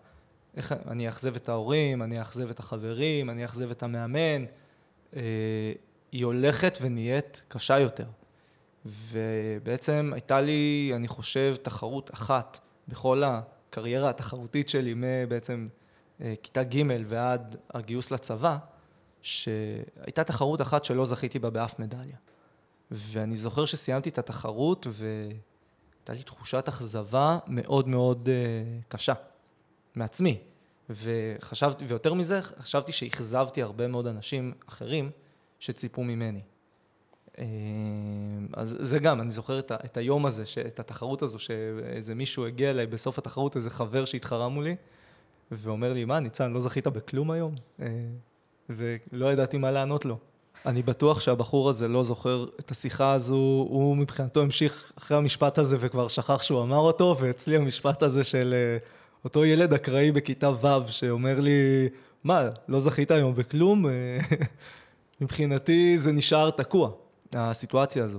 איך 0.56 0.74
אני 0.88 1.08
אאכזב 1.08 1.36
את 1.36 1.48
ההורים, 1.48 2.02
אני 2.02 2.20
אאכזב 2.20 2.50
את 2.50 2.58
החברים, 2.58 3.30
אני 3.30 3.42
אאכזב 3.42 3.70
את 3.70 3.82
המאמן, 3.82 4.44
אה, 5.16 5.22
היא 6.12 6.24
הולכת 6.24 6.78
ונהיית 6.80 7.42
קשה 7.48 7.78
יותר. 7.78 8.06
ובעצם 8.86 10.10
הייתה 10.14 10.40
לי, 10.40 10.92
אני 10.94 11.08
חושב, 11.08 11.56
תחרות 11.62 12.14
אחת 12.14 12.60
בכל 12.88 13.22
הקריירה 13.24 14.10
התחרותית 14.10 14.68
שלי, 14.68 14.94
מבעצם 14.96 15.68
אה, 16.20 16.34
כיתה 16.42 16.62
ג' 16.62 16.82
ועד 17.06 17.56
הגיוס 17.74 18.10
לצבא, 18.10 18.56
שהייתה 19.22 20.24
תחרות 20.24 20.60
אחת 20.60 20.84
שלא 20.84 21.06
זכיתי 21.06 21.38
בה 21.38 21.50
באף 21.50 21.78
מדליה. 21.78 22.16
ואני 22.90 23.36
זוכר 23.36 23.64
שסיימתי 23.64 24.08
את 24.08 24.18
התחרות 24.18 24.86
והייתה 24.90 26.12
לי 26.12 26.22
תחושת 26.22 26.68
אכזבה 26.68 27.38
מאוד 27.46 27.88
מאוד 27.88 28.28
uh, 28.28 28.84
קשה 28.88 29.14
מעצמי. 29.96 30.38
וחשבתי, 30.90 31.84
ויותר 31.84 32.14
מזה, 32.14 32.40
חשבתי 32.42 32.92
שאכזבתי 32.92 33.62
הרבה 33.62 33.88
מאוד 33.88 34.06
אנשים 34.06 34.52
אחרים 34.68 35.10
שציפו 35.60 36.04
ממני. 36.04 36.40
אה, 37.38 37.44
אז 38.52 38.76
זה 38.80 38.98
גם, 38.98 39.20
אני 39.20 39.30
זוכר 39.30 39.58
את, 39.58 39.70
ה, 39.70 39.76
את 39.84 39.96
היום 39.96 40.26
הזה, 40.26 40.44
את 40.66 40.80
התחרות 40.80 41.22
הזו, 41.22 41.38
שאיזה 41.38 42.14
מישהו 42.14 42.46
הגיע 42.46 42.70
אליי 42.70 42.86
בסוף 42.86 43.18
התחרות, 43.18 43.56
איזה 43.56 43.70
חבר 43.70 44.04
שהתחרה 44.04 44.48
מולי, 44.48 44.76
ואומר 45.50 45.92
לי, 45.92 46.04
מה, 46.04 46.20
ניצן, 46.20 46.52
לא 46.52 46.60
זכית 46.60 46.86
בכלום 46.86 47.30
היום? 47.30 47.54
אה, 47.82 47.86
ולא 48.70 49.32
ידעתי 49.32 49.58
מה 49.58 49.70
לענות 49.70 50.04
לו. 50.04 50.18
אני 50.66 50.82
בטוח 50.82 51.20
שהבחור 51.20 51.70
הזה 51.70 51.88
לא 51.88 52.02
זוכר 52.02 52.46
את 52.60 52.70
השיחה 52.70 53.12
הזו, 53.12 53.66
הוא 53.68 53.96
מבחינתו 53.96 54.40
המשיך 54.40 54.92
אחרי 54.98 55.16
המשפט 55.16 55.58
הזה 55.58 55.76
וכבר 55.80 56.08
שכח 56.08 56.42
שהוא 56.42 56.62
אמר 56.62 56.78
אותו, 56.78 57.16
ואצלי 57.20 57.56
המשפט 57.56 58.02
הזה 58.02 58.24
של 58.24 58.54
אה, 58.54 58.78
אותו 59.26 59.44
ילד 59.44 59.74
אקראי 59.74 60.12
בכיתה 60.12 60.50
ו' 60.50 60.88
שאומר 60.88 61.40
לי, 61.40 61.88
מה, 62.24 62.48
לא 62.68 62.80
זכית 62.80 63.10
היום 63.10 63.34
בכלום? 63.34 63.86
אה, 63.86 64.18
מבחינתי 65.20 65.98
זה 65.98 66.12
נשאר 66.12 66.50
תקוע, 66.50 66.90
הסיטואציה 67.34 68.04
הזו. 68.04 68.18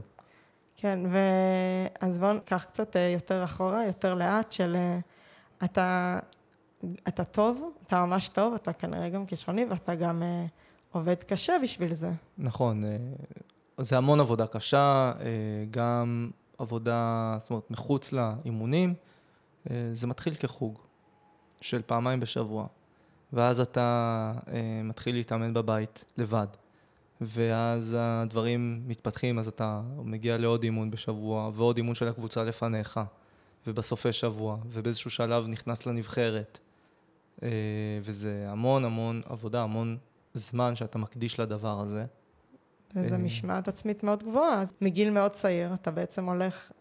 כן, 0.77 0.99
ואז 1.11 2.19
בואו 2.19 2.33
ניקח 2.33 2.63
קצת 2.63 2.95
אה, 2.95 3.09
יותר 3.13 3.43
אחורה, 3.43 3.85
יותר 3.85 4.13
לאט, 4.13 4.51
של 4.51 4.77
אתה, 5.63 6.19
אתה 7.07 7.23
טוב, 7.23 7.71
אתה 7.87 8.05
ממש 8.05 8.29
טוב, 8.29 8.53
אתה 8.53 8.73
כנראה 8.73 9.09
גם 9.09 9.25
כישרוני, 9.25 9.65
ואתה 9.65 9.95
גם... 9.95 10.23
עובד 10.91 11.23
קשה 11.23 11.53
בשביל 11.63 11.93
זה. 11.93 12.11
נכון, 12.37 12.83
אה, 12.83 12.97
זה 13.77 13.97
המון 13.97 14.19
עבודה 14.19 14.47
קשה, 14.47 15.11
אה, 15.19 15.25
גם 15.71 16.29
עבודה, 16.57 17.35
זאת 17.39 17.49
אומרת, 17.49 17.71
מחוץ 17.71 18.13
לאימונים, 18.13 18.93
אה, 19.69 19.89
זה 19.93 20.07
מתחיל 20.07 20.35
כחוג 20.35 20.79
של 21.61 21.81
פעמיים 21.85 22.19
בשבוע, 22.19 22.67
ואז 23.33 23.59
אתה 23.59 24.33
מתחיל 24.83 25.15
להתאמן 25.15 25.53
בבית 25.53 26.05
לבד, 26.17 26.47
ואז 27.21 27.95
הדברים 27.99 28.81
מתפתחים, 28.87 29.39
אז 29.39 29.47
אתה 29.47 29.81
מגיע 30.03 30.37
לעוד 30.37 30.63
אימון 30.63 30.91
בשבוע, 30.91 31.51
ועוד 31.53 31.77
אימון 31.77 31.95
של 31.95 32.07
הקבוצה 32.07 32.43
לפניך, 32.43 32.99
ובסופי 33.67 34.13
שבוע, 34.13 34.57
ובאיזשהו 34.65 35.11
שלב 35.11 35.47
נכנס 35.47 35.85
לנבחרת. 35.85 36.59
וזה 38.01 38.45
המון 38.47 38.85
המון 38.85 39.21
עבודה, 39.25 39.61
המון 39.61 39.97
זמן 40.33 40.75
שאתה 40.75 40.97
מקדיש 40.97 41.39
לדבר 41.39 41.79
הזה. 41.79 42.05
וזו 42.95 43.15
אה, 43.15 43.19
משמעת 43.19 43.67
עצמית 43.67 44.03
מאוד 44.03 44.23
גבוהה. 44.23 44.61
אז 44.61 44.73
מגיל 44.81 45.09
מאוד 45.09 45.31
צעיר 45.31 45.73
אתה 45.73 45.91
בעצם 45.91 46.29
הולך, 46.29 46.71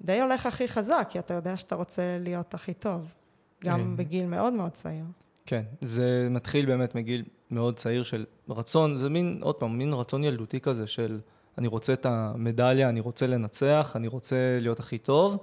די 0.00 0.20
הולך 0.20 0.46
הכי 0.46 0.68
חזק, 0.68 1.06
כי 1.10 1.18
אתה 1.18 1.34
יודע 1.34 1.56
שאתה 1.56 1.74
רוצה 1.74 2.18
להיות 2.20 2.54
הכי 2.54 2.74
טוב, 2.74 3.14
גם 3.64 3.80
אה. 3.80 3.96
בגיל 3.96 4.26
מאוד 4.26 4.52
מאוד 4.52 4.72
צעיר. 4.72 5.04
כן, 5.46 5.62
זה 5.80 6.28
מתחיל 6.30 6.66
באמת 6.66 6.94
מגיל 6.94 7.24
מאוד 7.50 7.76
צעיר 7.76 8.02
של 8.02 8.24
רצון, 8.48 8.96
זה 8.96 9.10
מין, 9.10 9.38
עוד 9.42 9.54
פעם, 9.54 9.78
מין 9.78 9.92
רצון 9.92 10.24
ילדותי 10.24 10.60
כזה 10.60 10.86
של 10.86 11.20
אני 11.58 11.68
רוצה 11.68 11.92
את 11.92 12.06
המדליה, 12.06 12.88
אני 12.88 13.00
רוצה 13.00 13.26
לנצח, 13.26 13.92
אני 13.96 14.08
רוצה 14.08 14.58
להיות 14.60 14.80
הכי 14.80 14.98
טוב, 14.98 15.36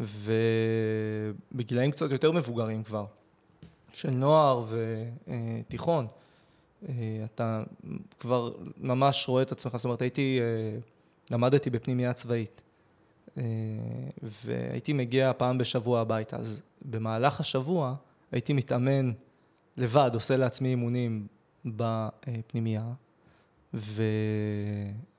ובגילאים 0.00 1.90
קצת 1.90 2.10
יותר 2.10 2.32
מבוגרים 2.32 2.82
כבר, 2.82 3.04
של 3.92 4.10
נוער 4.10 4.64
ותיכון. 4.68 6.06
אה, 6.88 6.94
אתה 7.24 7.62
כבר 8.18 8.52
ממש 8.76 9.28
רואה 9.28 9.42
את 9.42 9.52
עצמך, 9.52 9.76
זאת 9.76 9.84
אומרת, 9.84 10.02
הייתי, 10.02 10.40
אה, 10.40 10.78
למדתי 11.30 11.70
בפנימייה 11.70 12.12
צבאית, 12.12 12.62
והייתי 14.22 14.92
מגיע 14.92 15.32
פעם 15.36 15.58
בשבוע 15.58 16.00
הביתה, 16.00 16.36
אז 16.36 16.62
במהלך 16.82 17.40
השבוע 17.40 17.94
הייתי 18.32 18.52
מתאמן 18.52 19.12
לבד, 19.76 20.10
עושה 20.14 20.36
לעצמי 20.36 20.68
אימונים 20.68 21.26
בפנימייה, 21.64 22.84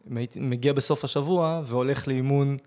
ומגיע 0.06 0.74
בסוף 0.74 1.04
השבוע 1.04 1.62
והולך 1.66 2.08
לאימון 2.08 2.58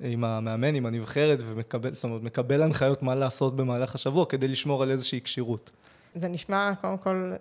עם 0.00 0.24
המאמן, 0.24 0.74
עם 0.74 0.86
הנבחרת, 0.86 1.38
ומקבל, 1.42 1.94
זאת 1.94 2.04
אומרת, 2.04 2.22
מקבל 2.22 2.62
הנחיות 2.62 3.02
מה 3.02 3.14
לעשות 3.14 3.56
במהלך 3.56 3.94
השבוע 3.94 4.26
כדי 4.26 4.48
לשמור 4.48 4.82
על 4.82 4.90
איזושהי 4.90 5.20
כשירות. 5.20 5.70
זה 6.14 6.28
נשמע, 6.28 6.72
קודם 6.80 6.98
כל, 6.98 7.32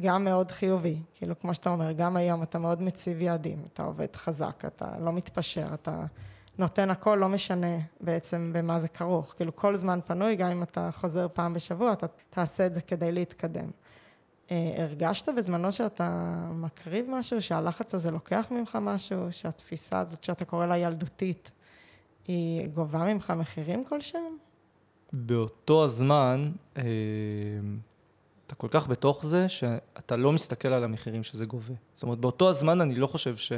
גם 0.00 0.24
מאוד 0.24 0.50
חיובי, 0.50 0.98
כאילו 1.14 1.40
כמו 1.40 1.54
שאתה 1.54 1.70
אומר, 1.70 1.92
גם 1.92 2.16
היום 2.16 2.42
אתה 2.42 2.58
מאוד 2.58 2.82
מציב 2.82 3.22
יעדים, 3.22 3.58
אתה 3.72 3.82
עובד 3.82 4.16
חזק, 4.16 4.62
אתה 4.66 4.98
לא 5.00 5.12
מתפשר, 5.12 5.66
אתה 5.74 6.04
נותן 6.58 6.90
הכל, 6.90 7.18
לא 7.20 7.28
משנה 7.28 7.78
בעצם 8.00 8.50
במה 8.54 8.80
זה 8.80 8.88
כרוך, 8.88 9.34
כאילו 9.36 9.56
כל 9.56 9.76
זמן 9.76 10.00
פנוי, 10.06 10.36
גם 10.36 10.50
אם 10.50 10.62
אתה 10.62 10.90
חוזר 10.92 11.26
פעם 11.32 11.54
בשבוע, 11.54 11.92
אתה 11.92 12.06
תעשה 12.30 12.66
את 12.66 12.74
זה 12.74 12.80
כדי 12.80 13.12
להתקדם. 13.12 13.70
אה, 14.50 14.74
הרגשת 14.78 15.28
בזמנו 15.28 15.72
שאתה 15.72 16.34
מקריב 16.50 17.06
משהו, 17.08 17.42
שהלחץ 17.42 17.94
הזה 17.94 18.10
לוקח 18.10 18.46
ממך 18.50 18.78
משהו, 18.80 19.26
שהתפיסה 19.30 20.00
הזאת 20.00 20.24
שאתה 20.24 20.44
קורא 20.44 20.66
לה 20.66 20.78
ילדותית, 20.78 21.50
היא 22.26 22.68
גובה 22.68 22.98
ממך 22.98 23.30
מחירים 23.30 23.84
כלשהם? 23.84 24.36
באותו 25.12 25.84
הזמן, 25.84 26.52
אה... 26.76 26.82
אתה 28.46 28.54
כל 28.54 28.68
כך 28.70 28.88
בתוך 28.88 29.26
זה, 29.26 29.48
שאתה 29.48 30.16
לא 30.16 30.32
מסתכל 30.32 30.68
על 30.68 30.84
המחירים 30.84 31.22
שזה 31.22 31.46
גובה. 31.46 31.74
זאת 31.94 32.02
אומרת, 32.02 32.18
באותו 32.18 32.48
הזמן 32.48 32.80
אני 32.80 32.94
לא 32.94 33.06
חושב 33.06 33.36
ש... 33.36 33.52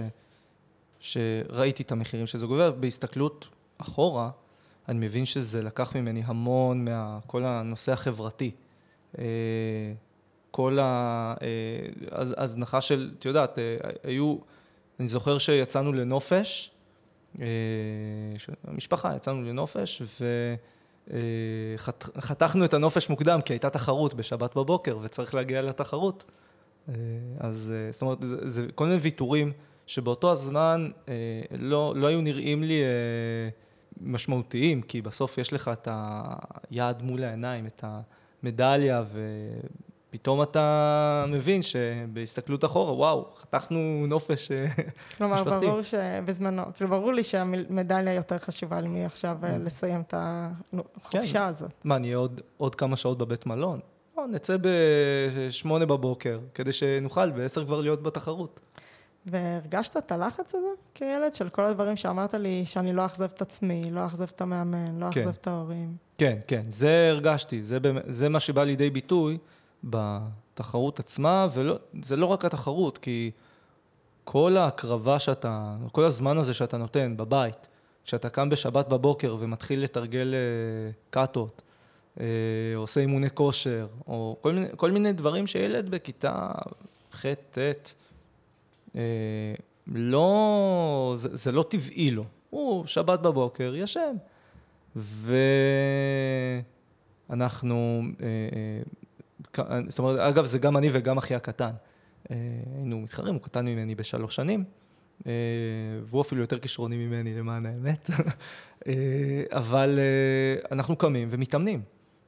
שראיתי 1.00 1.82
את 1.82 1.92
המחירים 1.92 2.26
שזה 2.26 2.46
גובה, 2.46 2.70
בהסתכלות 2.70 3.48
אחורה, 3.78 4.30
אני 4.88 5.06
מבין 5.06 5.26
שזה 5.26 5.62
לקח 5.62 5.96
ממני 5.96 6.22
המון 6.24 6.86
מכל 6.88 7.44
הנושא 7.44 7.92
החברתי. 7.92 8.50
אה, 9.18 9.24
כל 10.50 10.78
ההזנחה 12.36 12.76
אה, 12.76 12.80
של, 12.80 13.10
את 13.18 13.24
יודעת, 13.24 13.58
אה, 13.58 13.76
היו, 14.04 14.36
אני 15.00 15.08
זוכר 15.08 15.38
שיצאנו 15.38 15.92
לנופש, 15.92 16.70
המשפחה 18.64 19.16
יצאנו 19.16 19.42
לנופש, 19.42 20.02
ו... 20.20 20.54
אה, 21.12 21.18
חתכנו 22.20 22.64
את 22.64 22.74
הנופש 22.74 23.08
מוקדם, 23.08 23.40
כי 23.40 23.52
הייתה 23.52 23.70
תחרות 23.70 24.14
בשבת 24.14 24.56
בבוקר 24.56 24.98
וצריך 25.02 25.34
להגיע 25.34 25.62
לתחרות. 25.62 26.24
אז 27.38 27.74
זאת 27.90 28.02
אומרת, 28.02 28.18
זה, 28.22 28.50
זה 28.50 28.66
כל 28.74 28.86
מיני 28.86 28.98
ויתורים 28.98 29.52
שבאותו 29.90 30.32
הזמן 30.32 30.90
לא, 31.58 31.92
לא 31.96 32.06
היו 32.06 32.20
נראים 32.20 32.62
לי 32.62 32.82
משמעותיים, 34.00 34.82
כי 34.82 35.02
בסוף 35.02 35.38
יש 35.38 35.52
לך 35.52 35.70
את 35.72 35.88
היעד 36.70 37.02
מול 37.02 37.24
העיניים, 37.24 37.66
את 37.66 37.84
המדליה, 38.42 39.04
ופתאום 40.10 40.42
אתה 40.42 41.24
מבין 41.28 41.62
שבהסתכלות 41.62 42.64
אחורה, 42.64 42.92
וואו, 42.92 43.30
חתכנו 43.36 44.04
נופש 44.08 44.50
אה, 44.50 44.66
כלומר, 45.16 45.34
משפחתי. 45.34 45.66
ברור 45.66 45.82
שבזמנו, 45.82 46.62
כאילו, 46.74 46.90
ברור 46.90 47.12
לי 47.12 47.24
שהמדליה 47.24 48.14
יותר 48.14 48.38
חשובה 48.38 48.80
לי 48.80 48.88
מעכשיו 48.88 49.38
אה, 49.42 49.58
לסיים 49.58 50.00
את 50.00 50.14
החופשה 50.16 51.46
הזאת. 51.46 51.70
מה, 51.84 51.98
נהיה 51.98 52.16
עוד, 52.16 52.40
עוד 52.56 52.74
כמה 52.74 52.96
שעות 52.96 53.18
בבית 53.18 53.46
מלון? 53.46 53.80
נצא 54.28 54.56
בשמונה 54.60 55.86
בבוקר, 55.86 56.40
כדי 56.54 56.72
שנוכל 56.72 57.30
בעשר 57.30 57.64
כבר 57.64 57.80
להיות 57.80 58.02
בתחרות. 58.02 58.60
והרגשת 59.26 59.96
את 59.96 60.12
הלחץ 60.12 60.54
הזה 60.54 60.68
כילד, 60.94 61.34
של 61.34 61.48
כל 61.48 61.64
הדברים 61.64 61.96
שאמרת 61.96 62.34
לי, 62.34 62.66
שאני 62.66 62.92
לא 62.92 63.04
אאכזב 63.04 63.28
את 63.34 63.42
עצמי, 63.42 63.90
לא 63.90 64.04
אאכזב 64.04 64.26
את 64.34 64.40
המאמן, 64.40 64.98
לא 64.98 65.10
כן. 65.10 65.20
אאכזב 65.20 65.34
את 65.40 65.46
ההורים. 65.46 65.96
כן, 66.18 66.38
כן, 66.46 66.62
זה 66.68 67.08
הרגשתי, 67.10 67.64
זה, 67.64 67.78
זה 68.06 68.28
מה 68.28 68.40
שבא 68.40 68.64
לידי 68.64 68.90
ביטוי 68.90 69.38
בתחרות 69.84 71.00
עצמה, 71.00 71.46
וזה 71.50 72.16
לא 72.16 72.26
רק 72.26 72.44
התחרות, 72.44 72.98
כי 72.98 73.30
כל 74.24 74.56
ההקרבה 74.56 75.18
שאתה, 75.18 75.76
כל 75.92 76.04
הזמן 76.04 76.38
הזה 76.38 76.54
שאתה 76.54 76.76
נותן 76.76 77.16
בבית, 77.16 77.68
כשאתה 78.04 78.28
קם 78.28 78.48
בשבת 78.48 78.88
בבוקר 78.88 79.36
ומתחיל 79.38 79.82
לתרגל 79.82 80.34
אה, 80.34 80.90
קאטות, 81.10 81.62
אה, 82.20 82.26
עושה 82.76 83.00
אימוני 83.00 83.30
כושר, 83.34 83.86
או 84.06 84.36
כל 84.40 84.52
מיני, 84.52 84.66
כל 84.76 84.90
מיני 84.90 85.12
דברים 85.12 85.46
שילד 85.46 85.88
בכיתה 85.88 86.48
ח', 87.12 87.26
ט', 87.50 87.94
לא, 89.86 91.14
זה, 91.16 91.36
זה 91.36 91.52
לא 91.52 91.64
טבעי 91.68 92.10
לו. 92.10 92.24
הוא 92.50 92.86
שבת 92.86 93.20
בבוקר, 93.20 93.74
ישן. 93.76 94.16
ואנחנו, 97.28 98.02
אה, 98.22 98.26
אה, 99.58 99.80
זאת 99.88 99.98
אומרת, 99.98 100.20
אגב, 100.20 100.44
זה 100.44 100.58
גם 100.58 100.76
אני 100.76 100.88
וגם 100.92 101.18
אחי 101.18 101.34
הקטן. 101.34 101.70
אה, 102.30 102.36
היינו 102.76 103.00
מתחרים, 103.00 103.34
הוא 103.34 103.42
קטן 103.42 103.66
ממני 103.66 103.94
בשלוש 103.94 104.36
שנים, 104.36 104.64
אה, 105.26 105.32
והוא 106.04 106.20
אפילו 106.20 106.40
יותר 106.40 106.58
כישרוני 106.58 106.96
ממני, 106.96 107.34
למען 107.34 107.66
האמת. 107.66 108.10
אה, 108.86 109.42
אבל 109.50 109.98
אה, 109.98 110.56
אנחנו 110.72 110.96
קמים 110.96 111.28
ומתאמנים. 111.30 111.82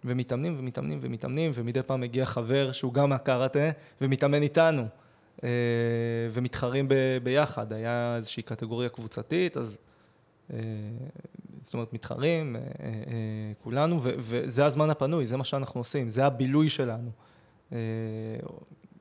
ומתאמנים 0.04 0.57
ומתאמנים 0.59 0.99
ומתאמנים, 1.02 1.50
ומדי 1.54 1.83
פעם 1.83 2.00
מגיע 2.00 2.25
חבר 2.25 2.73
שהוא 2.73 2.92
גם 2.92 3.09
מהקראטה, 3.09 3.71
ומתאמן 4.00 4.42
איתנו. 4.42 4.87
אה, 5.44 5.48
ומתחרים 6.32 6.88
ב- 6.88 7.18
ביחד. 7.22 7.72
היה 7.72 8.16
איזושהי 8.16 8.42
קטגוריה 8.42 8.88
קבוצתית, 8.88 9.56
אז... 9.56 9.78
אה, 10.52 10.58
זאת 11.62 11.74
אומרת, 11.74 11.92
מתחרים, 11.92 12.56
אה, 12.56 12.62
כולנו, 13.62 13.98
וזה 14.02 14.66
הזמן 14.66 14.90
הפנוי, 14.90 15.26
זה 15.26 15.36
מה 15.36 15.44
שאנחנו 15.44 15.80
עושים, 15.80 16.08
זה 16.08 16.26
הבילוי 16.26 16.68
שלנו. 16.68 17.10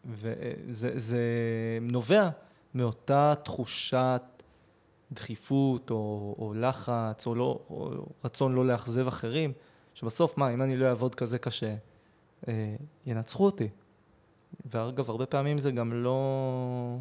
וזה 0.06 0.92
זה 1.00 1.22
נובע 1.82 2.30
מאותה 2.76 3.34
תחושת 3.44 4.22
דחיפות 5.12 5.92
או, 5.92 6.36
או 6.40 6.54
לחץ 6.54 7.28
או, 7.28 7.36
לא, 7.36 7.60
או 7.70 7.92
רצון 8.26 8.54
לא 8.54 8.66
לאכזב 8.66 9.08
אחרים, 9.08 9.54
שבסוף, 9.94 10.38
מה, 10.38 10.54
אם 10.54 10.62
אני 10.62 10.78
לא 10.78 10.86
אעבוד 10.86 11.16
כזה 11.16 11.38
קשה, 11.38 11.76
ינצחו 13.06 13.46
אותי. 13.46 13.70
ואגב, 14.72 15.10
הרבה 15.10 15.26
פעמים 15.26 15.58
זה 15.58 15.72
גם 15.72 15.94
לא... 15.94 16.98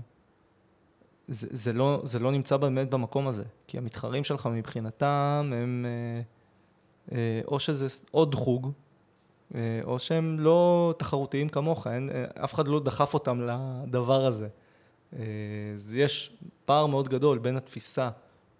זה, 1.28 1.46
זה, 1.50 1.72
לא, 1.72 2.00
זה 2.04 2.18
לא 2.18 2.32
נמצא 2.32 2.56
באמת 2.56 2.90
במקום 2.90 3.28
הזה, 3.28 3.44
כי 3.66 3.78
המתחרים 3.78 4.24
שלך 4.24 4.46
מבחינתם 4.52 5.52
הם 5.54 5.86
אה, 5.88 6.22
אה, 7.16 7.40
או 7.46 7.58
שזה 7.58 7.86
עוד 8.10 8.34
חוג, 8.34 8.72
אה, 9.54 9.80
או 9.84 9.98
שהם 9.98 10.40
לא 10.40 10.94
תחרותיים 10.98 11.48
כמוך, 11.48 11.86
אין, 11.86 12.10
אה, 12.10 12.44
אף 12.44 12.54
אחד 12.54 12.68
לא 12.68 12.80
דחף 12.80 13.14
אותם 13.14 13.40
לדבר 13.40 14.26
הזה. 14.26 14.48
אה, 15.18 15.22
יש 15.94 16.36
פער 16.64 16.86
מאוד 16.86 17.08
גדול 17.08 17.38
בין 17.38 17.56
התפיסה 17.56 18.10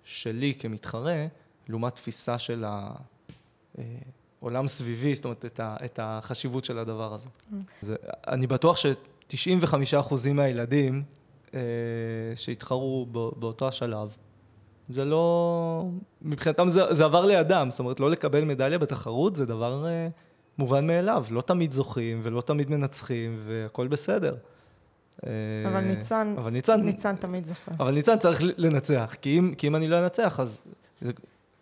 שלי 0.04 0.54
כמתחרה, 0.58 1.26
לעומת 1.68 1.94
תפיסה 1.94 2.38
של 2.38 2.64
העולם 4.42 4.68
סביבי, 4.68 5.14
זאת 5.14 5.24
אומרת, 5.24 5.44
את, 5.44 5.60
ה, 5.60 5.76
את 5.84 5.98
החשיבות 6.02 6.64
של 6.64 6.78
הדבר 6.78 7.14
הזה. 7.14 7.28
זה, 7.80 7.96
אני 8.28 8.46
בטוח 8.46 8.76
ש-95% 8.76 10.14
מהילדים 10.34 11.02
אה, 11.54 11.60
שהתחרו 12.34 13.06
בא- 13.06 13.38
באותו 13.40 13.68
השלב, 13.68 14.16
זה 14.88 15.04
לא... 15.04 15.84
מבחינתם 16.22 16.68
זה, 16.68 16.94
זה 16.94 17.04
עבר 17.04 17.24
לידם, 17.26 17.66
זאת 17.70 17.78
אומרת, 17.78 18.00
לא 18.00 18.10
לקבל 18.10 18.44
מדליה 18.44 18.78
בתחרות 18.78 19.36
זה 19.36 19.46
דבר 19.46 19.86
אה, 19.86 20.08
מובן 20.58 20.86
מאליו. 20.86 21.24
לא 21.30 21.40
תמיד 21.40 21.72
זוכים 21.72 22.20
ולא 22.22 22.40
תמיד 22.40 22.70
מנצחים 22.70 23.36
והכל 23.38 23.88
בסדר. 23.88 24.34
אה, 25.26 25.30
אבל 25.66 25.80
ניצן, 25.80 26.34
אבל 26.38 26.50
ניצן, 26.50 26.80
ניצן 26.80 27.16
תמיד 27.16 27.46
זוכר. 27.46 27.72
אבל 27.78 27.92
ניצן 27.92 28.18
צריך 28.18 28.40
לנצח, 28.56 29.16
כי 29.22 29.38
אם, 29.38 29.54
כי 29.58 29.66
אם 29.66 29.76
אני 29.76 29.88
לא 29.88 29.98
אנצח, 29.98 30.40
אז 30.40 30.58
זה, 31.00 31.12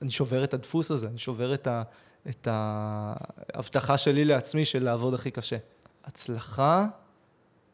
אני 0.03 0.11
שובר 0.11 0.45
את 0.45 0.55
הדפוס 0.55 0.91
הזה, 0.91 1.09
אני 1.09 1.19
שובר 1.19 1.55
את, 1.55 1.67
ה, 1.67 1.83
את 2.29 2.49
ההבטחה 2.51 3.99
שלי 3.99 4.25
לעצמי 4.25 4.65
של 4.65 4.85
לעבוד 4.85 5.15
הכי 5.15 5.31
קשה. 5.31 5.57
הצלחה 6.05 6.87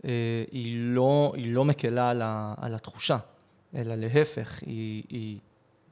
אה, 0.04 0.44
היא, 0.52 0.78
לא, 0.80 1.32
היא 1.36 1.54
לא 1.54 1.64
מקלה 1.64 2.10
על, 2.10 2.22
ה, 2.22 2.54
על 2.56 2.74
התחושה, 2.74 3.18
אלא 3.74 3.94
להפך, 3.94 4.58
היא, 4.66 5.02
היא 5.08 5.38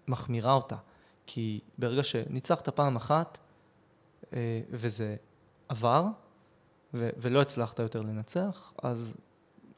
מחמירה 0.08 0.52
אותה. 0.52 0.76
כי 1.26 1.60
ברגע 1.78 2.02
שניצחת 2.02 2.68
פעם 2.68 2.96
אחת, 2.96 3.38
אה, 4.32 4.60
וזה 4.70 5.16
עבר, 5.68 6.06
ו, 6.94 7.10
ולא 7.16 7.40
הצלחת 7.40 7.78
יותר 7.78 8.00
לנצח, 8.00 8.72
אז 8.82 9.16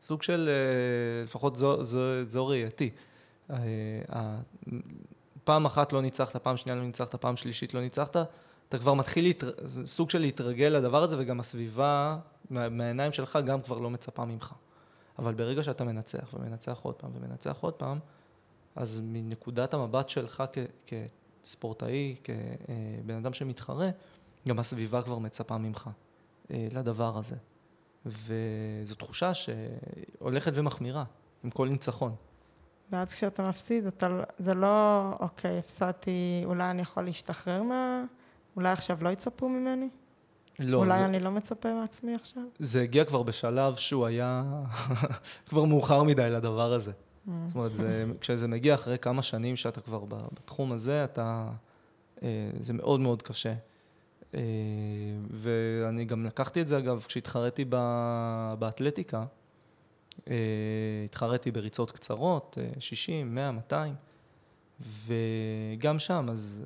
סוג 0.01 0.23
של, 0.23 0.49
אה, 0.49 1.25
לפחות 1.25 1.57
זו, 1.57 1.85
זו, 1.85 2.25
זו 2.27 2.47
ראייתי. 2.47 2.91
אה, 3.51 3.57
ה- 4.13 4.41
פעם 5.45 5.67
אחת 5.67 5.93
לא 5.93 6.03
ניצחת, 6.03 6.37
פעם 6.37 6.57
שנייה 6.57 6.79
לא 6.79 6.85
ניצחת, 6.85 7.15
פעם 7.15 7.37
שלישית 7.37 7.75
לא 7.75 7.81
ניצחת, 7.81 8.17
אתה 8.75 8.83
כבר 8.83 8.95
מתחיל, 8.95 9.25
להתר... 9.25 9.51
סוג 9.87 10.11
של 10.11 10.19
להתרגל 10.19 10.67
לדבר 10.67 11.03
הזה, 11.03 11.17
וגם 11.19 11.41
הסביבה 11.41 12.19
מה- 12.51 12.69
מהעיניים 12.69 13.13
שלך 13.13 13.39
גם 13.47 13.63
כבר 13.63 13.79
לא 13.79 13.91
מצפה 13.91 14.25
ממך. 14.25 14.53
אבל 15.19 15.35
ברגע 15.35 15.63
שאתה 15.63 15.85
מנצח, 15.85 16.35
ומנצח 16.35 16.79
עוד 16.83 16.95
פעם, 16.95 17.11
ומנצח 17.15 17.59
עוד 17.61 17.75
פעם, 17.75 17.99
אז 18.77 19.01
מנקודת 19.05 19.75
המבט 19.75 20.09
שלך 20.09 20.45
כ- 20.53 20.93
כספורטאי, 21.43 22.17
כבן 22.25 23.15
אדם 23.15 23.33
שמתחרה, 23.33 23.89
גם 24.49 24.59
הסביבה 24.59 25.03
כבר 25.03 25.19
מצפה 25.19 25.59
ממך 25.59 25.91
אה, 26.51 26.69
לדבר 26.73 27.19
הזה. 27.19 27.37
וזו 28.07 28.95
תחושה 28.99 29.33
שהולכת 29.35 30.53
ומחמירה 30.55 31.05
עם 31.45 31.51
כל 31.51 31.69
ניצחון. 31.69 32.15
ואז 32.93 33.13
כשאתה 33.13 33.49
מפסיד, 33.49 33.87
אתה, 33.87 34.09
לא- 34.09 34.25
זה 34.39 34.55
לא, 34.55 35.03
אוקיי, 35.21 35.59
הפסדתי, 35.59 36.43
אולי 36.45 36.71
אני 36.71 36.83
יכול 36.83 37.05
להשתחרר 37.05 37.63
מה... 37.63 38.05
אולי 38.57 38.73
עכשיו 38.73 38.99
לא 39.01 39.09
יצפו 39.09 39.49
ממני? 39.49 39.89
לא, 40.59 40.79
אולי 40.79 40.99
זה, 40.99 41.05
אני 41.05 41.21
לא 41.21 41.31
מצפה 41.31 41.75
מעצמי 41.75 42.15
עכשיו? 42.15 42.43
זה 42.59 42.83
הגיע 42.83 43.05
כבר 43.05 43.23
בשלב 43.23 43.75
שהוא 43.75 44.07
היה 44.07 44.45
כבר 45.49 45.65
מאוחר 45.65 46.03
מדי 46.03 46.31
לדבר 46.31 46.73
הזה. 46.73 46.91
Mm. 46.91 47.31
זאת 47.47 47.57
אומרת, 47.57 47.75
זה, 47.75 48.05
כשזה 48.21 48.49
מגיע 48.49 48.75
אחרי 48.75 48.99
כמה 48.99 49.23
שנים 49.23 49.57
שאתה 49.57 49.81
כבר 49.81 50.05
בתחום 50.05 50.73
הזה, 50.73 51.05
אתה, 51.05 51.49
אה, 52.23 52.51
זה 52.61 52.73
מאוד 52.73 53.01
מאוד 53.01 53.23
קשה. 53.23 53.55
אה, 54.35 54.41
ואני 55.31 56.05
גם 56.05 56.25
לקחתי 56.25 56.61
את 56.63 56.69
זה, 56.69 56.79
אגב, 56.79 57.05
כשהתחרתי 57.09 57.65
באתלטיקה, 58.59 59.25
אה, 60.31 60.35
התחרתי 61.05 61.51
בריצות 61.51 61.91
קצרות, 61.91 62.59
אה, 62.61 62.81
60, 62.81 63.35
100, 63.35 63.53
200, 63.53 63.95
וגם 64.81 65.99
שם, 65.99 66.27
אז 66.31 66.65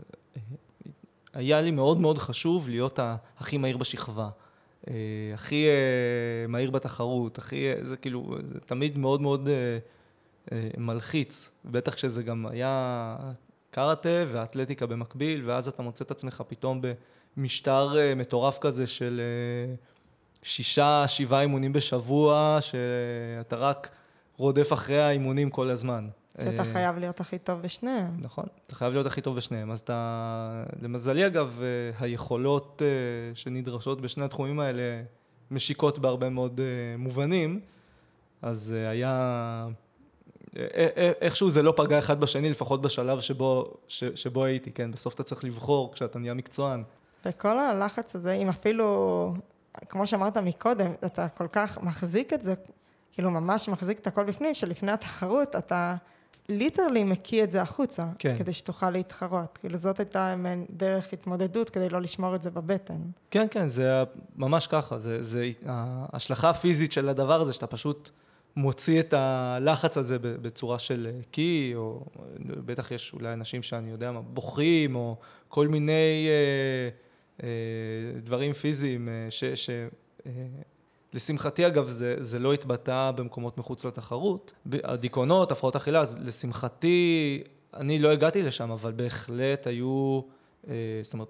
היה 1.38 1.61
לי 1.61 1.70
מאוד 1.70 2.01
מאוד 2.01 2.18
חשוב 2.18 2.68
להיות 2.68 2.98
הכי 3.38 3.59
מהיר 3.59 3.77
בשכבה. 3.77 4.29
אה, 4.88 4.94
הכי 5.35 5.66
אה, 5.68 6.46
מהיר 6.48 6.70
בתחרות, 6.70 7.38
הכי, 7.38 7.68
אה, 7.68 7.85
זה 7.85 7.96
כאילו, 7.96 8.37
זה 8.44 8.61
תמיד 8.61 8.98
מאוד 8.98 9.20
מאוד 9.20 9.48
מלחיץ, 10.77 11.51
בטח 11.64 11.94
כשזה 11.94 12.22
גם 12.22 12.46
היה 12.46 13.16
קראטה 13.70 14.24
ואתלטיקה 14.27 14.87
במקביל, 14.87 15.42
ואז 15.44 15.68
אתה 15.68 15.83
מוצא 15.83 16.05
את 16.05 16.11
עצמך 16.11 16.42
פתאום 16.48 16.81
במשטר 17.37 17.92
מטורף 18.16 18.59
כזה 18.59 18.87
של 18.87 19.20
שישה, 20.42 21.05
שבעה 21.09 21.40
אימונים 21.40 21.72
בשבוע, 21.72 22.59
שאתה 22.61 23.57
רק 23.57 23.90
רודף 24.37 24.72
אחרי 24.72 25.03
האימונים 25.03 25.51
כל 25.51 25.70
הזמן. 25.70 26.09
שאתה 26.44 26.62
אה, 26.62 26.72
חייב 26.72 26.98
להיות 26.98 27.20
הכי 27.20 27.38
טוב 27.38 27.62
בשניהם. 27.62 28.16
נכון, 28.20 28.44
אתה 28.66 28.74
חייב 28.74 28.92
להיות 28.92 29.07
הכי 29.07 29.20
טוב 29.20 29.37
בשניהם. 29.37 29.70
אז 29.70 29.81
אתה, 29.81 30.64
למזלי 30.83 31.27
אגב, 31.27 31.61
אה, 31.62 32.05
היכולות 32.05 32.83
אה, 32.85 33.35
שנדרשות 33.35 34.01
בשני 34.01 34.24
התחומים 34.24 34.61
האלה 34.61 35.03
משיקות 35.51 35.98
בהרבה 35.98 36.29
מאוד 36.29 36.61
מובנים, 36.98 37.61
אז 38.42 38.70
היה 38.70 39.68
איכשהו 41.20 41.51
זה 41.51 41.62
לא 41.62 41.74
פגע 41.77 41.98
אחד 41.98 42.20
בשני, 42.20 42.51
לפחות 42.51 42.83
בשלב 42.83 43.20
שבו, 43.20 43.74
ש, 43.88 44.05
שבו 44.05 44.44
הייתי, 44.44 44.70
כן? 44.70 44.90
בסוף 44.90 45.14
אתה 45.14 45.22
צריך 45.22 45.44
לבחור 45.44 45.92
כשאתה 45.92 46.18
נהיה 46.18 46.35
מקצוען. 46.35 46.83
וכל 47.24 47.59
הלחץ 47.59 48.16
הזה, 48.16 48.33
אם 48.33 48.48
אפילו, 48.48 49.35
כמו 49.88 50.07
שאמרת 50.07 50.37
מקודם, 50.37 50.92
אתה 51.07 51.29
כל 51.29 51.46
כך 51.53 51.79
מחזיק 51.83 52.33
את 52.33 52.42
זה, 52.42 52.55
כאילו 53.12 53.31
ממש 53.31 53.68
מחזיק 53.68 53.98
את 53.98 54.07
הכל 54.07 54.24
בפנים, 54.24 54.55
שלפני 54.55 54.92
התחרות 54.92 55.57
אתה 55.57 55.96
ליטרלי 56.48 57.04
מקיא 57.04 57.44
את 57.44 57.50
זה 57.50 57.62
החוצה, 57.62 58.06
כן. 58.18 58.37
כדי 58.38 58.52
שתוכל 58.52 58.90
להתחרות. 58.90 59.58
כאילו 59.58 59.78
זאת 59.78 59.98
הייתה 59.98 60.34
דרך 60.70 61.12
התמודדות 61.12 61.70
כדי 61.70 61.88
לא 61.88 62.00
לשמור 62.00 62.34
את 62.34 62.42
זה 62.42 62.50
בבטן. 62.50 63.00
כן, 63.30 63.46
כן, 63.50 63.66
זה 63.66 64.02
ממש 64.37 64.66
ככה. 64.66 64.98
זה, 64.98 65.22
זה 65.22 65.50
ההשלכה 65.66 66.50
הפיזית 66.50 66.92
של 66.92 67.08
הדבר 67.08 67.40
הזה, 67.40 67.52
שאתה 67.52 67.66
פשוט 67.66 68.11
מוציא 68.56 69.00
את 69.00 69.12
הלחץ 69.12 69.96
הזה 69.96 70.18
בצורה 70.18 70.78
של 70.78 71.08
קי, 71.30 71.72
או 71.76 72.04
בטח 72.46 72.90
יש 72.90 73.12
אולי 73.12 73.32
אנשים 73.32 73.62
שאני 73.62 73.90
יודע 73.90 74.12
מה, 74.12 74.20
בוכים, 74.20 74.96
או 74.96 75.16
כל 75.48 75.68
מיני 75.68 76.28
אה, 76.28 76.88
אה, 77.42 78.20
דברים 78.20 78.52
פיזיים 78.52 79.08
אה, 79.08 79.26
ש... 79.30 79.44
ש 79.44 79.70
אה, 80.26 80.32
לשמחתי 81.14 81.66
אגב 81.66 81.88
זה, 81.88 82.25
זה 82.25 82.38
לא 82.38 82.53
התבטא 82.53 83.11
במקומות 83.11 83.59
מחוץ 83.59 83.85
לתחרות. 83.85 84.53
הדיכאונות, 84.73 85.53
הפרעות 85.53 85.77
אכילה, 85.77 86.01
אז 86.01 86.18
לשמחתי 86.21 87.42
אני 87.75 87.99
לא 87.99 88.09
הגעתי 88.09 88.42
לשם, 88.42 88.71
אבל 88.71 88.92
בהחלט 88.92 89.66
היו, 89.66 90.21
אה, 90.68 90.75
זאת 91.03 91.12
אומרת, 91.12 91.29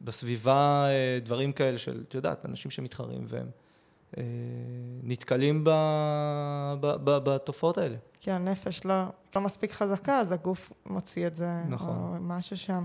בסביבה 0.00 0.86
אה, 0.88 1.18
דברים 1.22 1.52
כאלה 1.52 1.78
של, 1.78 2.04
את 2.08 2.14
יודעת, 2.14 2.46
אנשים 2.46 2.70
שמתחרים 2.70 3.24
והם 3.28 3.46
אה, 4.18 4.22
נתקלים 5.02 5.64
ב, 5.64 5.70
ב, 6.80 6.86
ב, 6.86 7.18
בתופעות 7.24 7.78
האלה. 7.78 7.96
כי 8.20 8.30
הנפש 8.30 8.84
לא, 8.84 9.02
לא 9.36 9.40
מספיק 9.40 9.72
חזקה, 9.72 10.18
אז 10.18 10.32
הגוף 10.32 10.72
מוציא 10.86 11.26
את 11.26 11.36
זה, 11.36 11.62
נכון. 11.68 11.96
או 11.96 12.20
משהו 12.20 12.56
שם. 12.56 12.84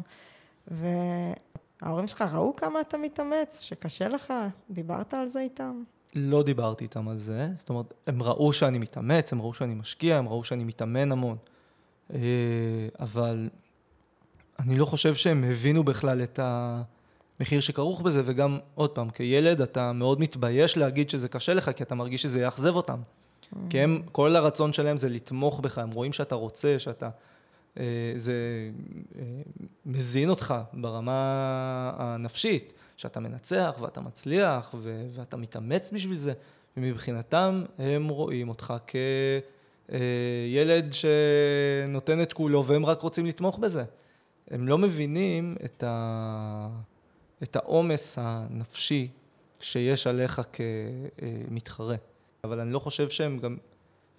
וההורים 0.68 2.08
שלך 2.08 2.22
ראו 2.22 2.56
כמה 2.56 2.82
אתה 2.82 2.98
מתאמץ, 2.98 3.62
שקשה 3.62 4.08
לך? 4.08 4.34
דיברת 4.70 5.14
על 5.14 5.28
זה 5.28 5.40
איתם? 5.40 5.84
לא 6.16 6.44
דיברתי 6.44 6.84
איתם 6.84 7.08
על 7.08 7.18
זה, 7.18 7.50
זאת 7.56 7.70
אומרת, 7.70 7.94
הם 8.08 8.24
ראו 8.24 8.54
שאני 8.54 8.80
מתאמץ, 8.80 9.34
הם 9.34 9.42
ראו 9.42 9.54
שאני 9.54 9.74
משקיע, 9.74 10.18
הם 10.18 10.28
ראו 10.28 10.44
שאני 10.44 10.64
מתאמן 10.64 11.12
המון. 11.12 11.38
אה, 12.14 12.20
אבל 13.00 13.50
אני 14.60 14.76
לא 14.76 14.86
חושב 14.86 15.16
שהם 15.16 15.44
הבינו 15.44 15.84
בכלל 15.84 16.24
את 16.24 16.40
המחיר 16.44 17.60
שכרוך 17.60 18.02
בזה, 18.02 18.22
וגם, 18.26 18.60
עוד 18.76 18.90
פעם, 18.90 19.10
כילד 19.10 19.62
אתה 19.62 19.92
מאוד 19.94 20.20
מתבייש 20.20 20.78
להגיד 20.78 21.10
שזה 21.10 21.28
קשה 21.28 21.54
לך, 21.54 21.72
כי 21.76 21.84
אתה 21.84 21.96
מרגיש 21.96 22.22
שזה 22.22 22.42
יאכזב 22.42 22.76
אותם. 22.76 23.00
כי 23.70 23.80
הם, 23.80 24.02
כל 24.12 24.36
הרצון 24.36 24.74
שלהם 24.74 24.98
זה 24.98 25.10
לתמוך 25.10 25.60
בך, 25.60 25.78
הם 25.78 25.92
רואים 25.92 26.14
שאתה 26.14 26.36
רוצה, 26.36 26.80
שאתה... 26.80 27.10
אה, 27.78 27.84
זה 28.16 28.34
אה, 29.20 29.24
מזין 29.86 30.30
אותך 30.30 30.54
ברמה 30.74 31.92
הנפשית. 31.98 32.74
שאתה 33.02 33.20
מנצח 33.20 33.78
ואתה 33.80 34.02
מצליח 34.02 34.76
ו- 34.78 35.08
ואתה 35.10 35.38
מתאמץ 35.38 35.92
בשביל 35.94 36.18
זה, 36.18 36.34
ומבחינתם 36.78 37.64
הם 37.78 38.10
רואים 38.10 38.50
אותך 38.50 38.74
כילד 39.88 40.94
שנותן 40.94 42.22
את 42.22 42.34
כולו 42.34 42.66
והם 42.66 42.86
רק 42.86 43.02
רוצים 43.02 43.26
לתמוך 43.26 43.58
בזה. 43.60 43.84
הם 44.52 44.68
לא 44.68 44.78
מבינים 44.78 45.56
את, 45.66 45.84
ה... 45.88 46.68
את 47.44 47.56
העומס 47.56 48.18
הנפשי 48.22 49.08
שיש 49.60 50.08
עליך 50.08 50.42
כמתחרה. 50.54 51.96
אבל 52.44 52.60
אני 52.60 52.72
לא 52.74 52.80
חושב 52.80 53.10
שהם 53.10 53.38
גם 53.38 53.58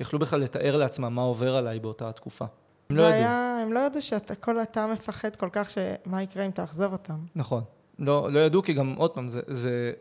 יכלו 0.01 0.19
בכלל 0.19 0.41
לתאר 0.41 0.77
לעצמם 0.77 1.15
מה 1.15 1.23
עובר 1.23 1.57
עליי 1.57 1.81
באותה 1.81 2.13
תקופה. 2.13 2.45
הם 2.91 2.97
לא 2.97 3.03
ידעו. 3.03 3.31
הם 3.63 3.73
לא 3.73 3.81
ידעו 3.81 4.03
שאתה 4.03 4.35
כל 4.35 4.63
אתה 4.63 4.87
מפחד 4.87 5.37
כל 5.37 5.49
כך 5.53 5.71
שמה 5.71 6.23
יקרה 6.23 6.47
אם 6.47 6.51
תאכזב 6.51 6.93
אותם. 6.93 7.19
נכון. 7.35 7.63
לא, 8.03 8.33
לא 8.33 8.41
ידעו, 8.41 8.63
כי 8.63 8.73
גם, 8.73 8.95
עוד 8.95 9.11
פעם, 9.11 9.29
זה, 9.29 9.41
זה 9.47 9.93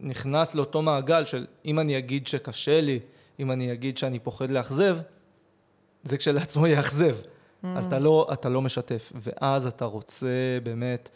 נכנס 0.00 0.54
לאותו 0.54 0.82
מעגל 0.82 1.24
של 1.24 1.46
אם 1.64 1.78
אני 1.78 1.98
אגיד 1.98 2.26
שקשה 2.26 2.80
לי, 2.80 3.00
אם 3.40 3.50
אני 3.50 3.72
אגיד 3.72 3.98
שאני 3.98 4.18
פוחד 4.18 4.50
לאכזב, 4.50 4.98
זה 6.02 6.18
כשלעצמו 6.18 6.66
יאכזב. 6.66 7.16
Mm. 7.16 7.66
אז 7.66 7.86
אתה 7.86 7.98
לא, 7.98 8.28
אתה 8.32 8.48
לא 8.48 8.62
משתף, 8.62 9.12
ואז 9.14 9.66
אתה 9.66 9.84
רוצה 9.84 10.58
באמת, 10.62 11.08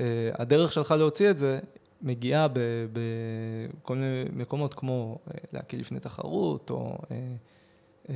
אה, 0.00 0.30
הדרך 0.34 0.72
שלך 0.72 0.90
להוציא 0.90 1.30
את 1.30 1.38
זה 1.38 1.58
מגיעה 2.02 2.48
בכל 2.92 3.94
מיני 3.94 4.24
מקומות 4.32 4.74
כמו 4.74 5.18
אה, 5.28 5.38
להקיא 5.52 5.78
לפני 5.78 6.00
תחרות, 6.00 6.70
או 6.70 6.98
אה, 7.10 7.16
אה, 8.08 8.14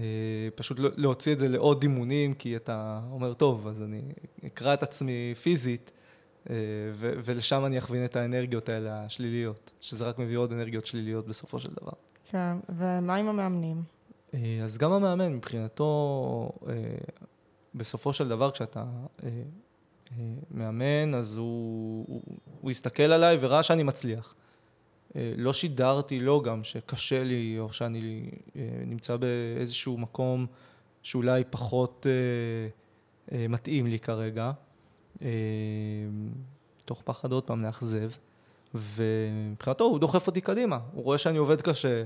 פשוט 0.55 0.79
לא, 0.79 0.91
להוציא 0.97 1.33
את 1.33 1.39
זה 1.39 1.49
לעוד 1.49 1.83
אימונים, 1.83 2.35
כי 2.35 2.57
אתה 2.57 3.01
אומר, 3.11 3.35
טוב, 3.35 3.67
אז 3.67 3.83
אני 3.83 4.03
אקרא 4.47 4.75
את 4.75 4.83
עצמי 4.83 5.35
פיזית, 5.43 5.93
אה, 6.51 6.55
ולשם 6.97 7.65
אני 7.65 7.79
אכווין 7.79 8.05
את 8.05 8.17
האנרגיות 8.17 8.69
האלה 8.69 9.05
השליליות, 9.05 9.71
שזה 9.81 10.05
רק 10.05 10.19
מביא 10.19 10.39
עוד 10.39 10.53
אנרגיות 10.53 10.87
שליליות 10.87 11.27
בסופו 11.27 11.59
של 11.59 11.71
דבר. 11.81 11.93
כן, 12.31 12.57
ומה 12.69 13.15
עם 13.15 13.29
המאמנים? 13.29 13.83
אה, 14.35 14.61
אז 14.63 14.79
גם 14.79 14.93
המאמן, 14.93 15.33
מבחינתו, 15.33 16.53
אה, 16.69 16.75
בסופו 17.75 18.13
של 18.13 18.29
דבר, 18.29 18.51
כשאתה 18.51 18.85
מאמן, 20.51 21.15
אז 21.15 21.37
הוא, 21.37 22.05
הוא, 22.09 22.23
הוא 22.61 22.71
הסתכל 22.71 23.03
עליי 23.03 23.37
וראה 23.41 23.63
שאני 23.63 23.83
מצליח. 23.83 24.35
לא 25.15 25.53
שידרתי 25.53 26.21
לו 26.21 26.43
גם 26.43 26.65
שקשה 26.65 27.25
לי, 27.25 27.57
או 27.59 27.73
שאני 27.73 28.31
נמצא 28.87 29.17
באיזשהו 29.17 29.99
מקום 29.99 30.47
שאולי 31.03 31.45
פחות 31.51 32.07
מתאים 33.33 33.87
לי 33.87 33.99
כרגע. 33.99 34.53
אה, 35.23 35.29
פחד 37.05 37.33
עוד 37.33 37.45
פעם 37.45 37.63
לאכזב, 37.63 38.11
ומבחינתו 38.75 39.85
הוא 39.85 39.99
דוחף 39.99 40.27
אותי 40.27 40.41
קדימה, 40.41 40.79
הוא 40.93 41.05
רואה 41.05 41.19
שאני 41.19 41.39
עובד 41.39 41.63
קשה, 41.63 42.05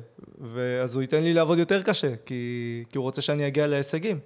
ואז 0.55 0.95
הוא 0.95 1.03
ייתן 1.03 1.23
לי 1.23 1.35
לעבוד 1.35 1.59
יותר 1.59 1.83
קשה, 1.83 2.17
כי, 2.27 2.85
כי 2.91 2.99
הוא 2.99 3.03
רוצה 3.03 3.23
שאני 3.23 3.47
אגיע 3.47 3.67
להישגים. 3.67 4.19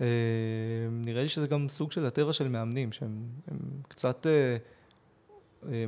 אה, 0.00 0.06
נראה 0.90 1.22
לי 1.22 1.28
שזה 1.28 1.46
גם 1.46 1.68
סוג 1.68 1.92
של 1.92 2.06
הטבע 2.06 2.32
של 2.32 2.48
מאמנים, 2.48 2.92
שהם 2.92 3.22
קצת 3.88 4.26
אה, 4.26 4.56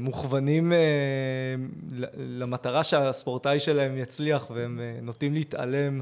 מוכוונים 0.00 0.72
למטרה 2.16 2.82
שהספורטאי 2.82 3.60
שלהם 3.60 3.96
יצליח, 3.96 4.50
והם 4.50 4.80
נוטים 5.02 5.34
להתעלם 5.34 6.00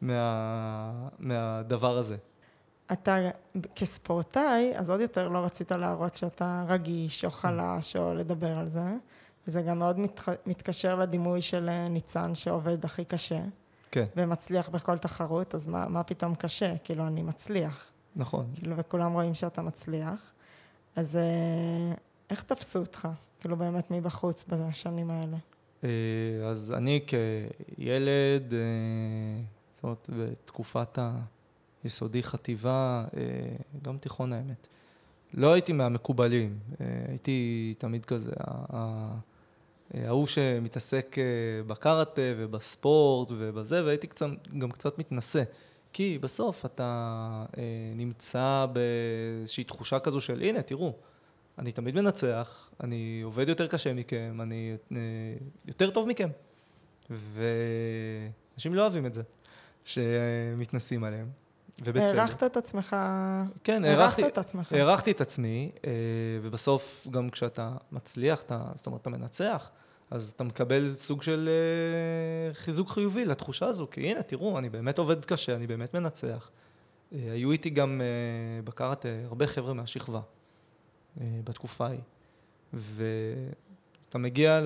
מה, 0.00 1.08
מהדבר 1.18 1.96
הזה. 1.96 2.16
אתה 2.92 3.30
כספורטאי, 3.74 4.72
אז 4.76 4.90
עוד 4.90 5.00
יותר 5.00 5.28
לא 5.28 5.38
רצית 5.38 5.72
להראות 5.72 6.16
שאתה 6.16 6.64
רגיש 6.68 7.24
או 7.24 7.30
חלש 7.30 7.96
או 7.96 8.14
לדבר 8.14 8.58
על 8.58 8.68
זה, 8.68 8.94
וזה 9.46 9.62
גם 9.62 9.78
מאוד 9.78 9.98
מת, 9.98 10.20
מתקשר 10.46 10.96
לדימוי 10.96 11.42
של 11.42 11.68
אה, 11.68 11.88
ניצן 11.88 12.34
שעובד 12.34 12.84
הכי 12.84 13.04
קשה. 13.04 13.40
כן. 13.90 14.04
ומצליח 14.16 14.68
בכל 14.68 14.98
תחרות, 14.98 15.54
אז 15.54 15.66
מה, 15.66 15.88
מה 15.88 16.02
פתאום 16.02 16.34
קשה? 16.34 16.74
כאילו, 16.84 17.06
אני 17.06 17.22
מצליח. 17.22 17.90
נכון. 18.16 18.46
כאילו, 18.54 18.76
וכולם 18.76 19.12
רואים 19.12 19.34
שאתה 19.34 19.62
מצליח. 19.62 20.32
אז 20.96 21.16
אה, 21.16 21.94
איך 22.30 22.42
תפסו 22.42 22.78
אותך? 22.78 23.08
כאילו, 23.40 23.56
באמת 23.56 23.90
מבחוץ 23.90 24.44
בשנים 24.48 25.10
האלה? 25.10 25.36
אה, 25.84 25.88
אז 26.44 26.74
אני 26.76 27.00
כילד, 27.06 28.52
זאת 29.72 29.84
אומרת, 29.84 30.10
בתקופת 30.10 30.98
ה... 30.98 31.12
יסודי, 31.84 32.22
חטיבה, 32.22 33.04
אה, 33.16 33.22
גם 33.82 33.98
תיכון 33.98 34.32
האמת. 34.32 34.66
לא 35.34 35.52
הייתי 35.52 35.72
מהמקובלים, 35.72 36.58
אה, 36.80 36.86
הייתי 37.08 37.74
תמיד 37.78 38.04
כזה, 38.04 38.32
אה, 38.72 39.08
ההוא 39.94 40.26
שמתעסק 40.26 41.16
בקארטה 41.66 42.22
ובספורט 42.36 43.28
ובזה, 43.30 43.84
והייתי 43.84 44.06
קצת, 44.06 44.26
גם 44.58 44.70
קצת 44.70 44.98
מתנשא. 44.98 45.42
כי 45.92 46.18
בסוף 46.20 46.64
אתה 46.64 47.44
נמצא 47.96 48.66
באיזושהי 48.72 49.64
תחושה 49.64 49.98
כזו 49.98 50.20
של, 50.20 50.42
הנה, 50.42 50.62
תראו, 50.62 50.92
אני 51.58 51.72
תמיד 51.72 51.94
מנצח, 51.94 52.70
אני 52.80 53.20
עובד 53.24 53.48
יותר 53.48 53.66
קשה 53.66 53.92
מכם, 53.92 54.38
אני 54.40 54.76
יותר 55.66 55.90
טוב 55.90 56.08
מכם. 56.08 56.28
ואנשים 57.10 58.74
לא 58.74 58.82
אוהבים 58.82 59.06
את 59.06 59.14
זה, 59.14 59.22
שמתנסים 59.84 61.04
עליהם. 61.04 61.28
ובצדק. 61.82 62.18
הערכת 62.18 62.42
את 62.42 62.56
עצמך, 62.56 62.96
כן, 63.64 63.84
הערכתי 63.84 64.26
את 64.26 64.38
עצמך. 64.38 64.72
הערכתי 64.72 65.10
את 65.10 65.20
עצמי, 65.20 65.70
אה, 65.86 65.90
ובסוף 66.42 67.06
גם 67.10 67.30
כשאתה 67.30 67.72
מצליח, 67.92 68.42
אתה, 68.42 68.62
זאת 68.74 68.86
אומרת, 68.86 69.00
אתה 69.00 69.10
מנצח, 69.10 69.70
אז 70.10 70.32
אתה 70.36 70.44
מקבל 70.44 70.94
סוג 70.94 71.22
של 71.22 71.48
אה, 71.48 72.54
חיזוק 72.54 72.90
חיובי 72.90 73.24
לתחושה 73.24 73.66
הזו, 73.66 73.86
כי 73.90 74.00
הנה, 74.00 74.22
תראו, 74.22 74.58
אני 74.58 74.68
באמת 74.68 74.98
עובד 74.98 75.24
קשה, 75.24 75.54
אני 75.54 75.66
באמת 75.66 75.94
מנצח. 75.94 76.50
אה, 77.12 77.18
היו 77.32 77.52
איתי 77.52 77.70
גם 77.70 78.00
בקארטה 78.64 79.08
הרבה 79.26 79.46
חבר'ה 79.46 79.74
מהשכבה 79.74 80.20
בתקופה 81.16 81.86
ההיא, 81.86 82.00
ואתה 82.72 84.18
מגיע 84.18 84.60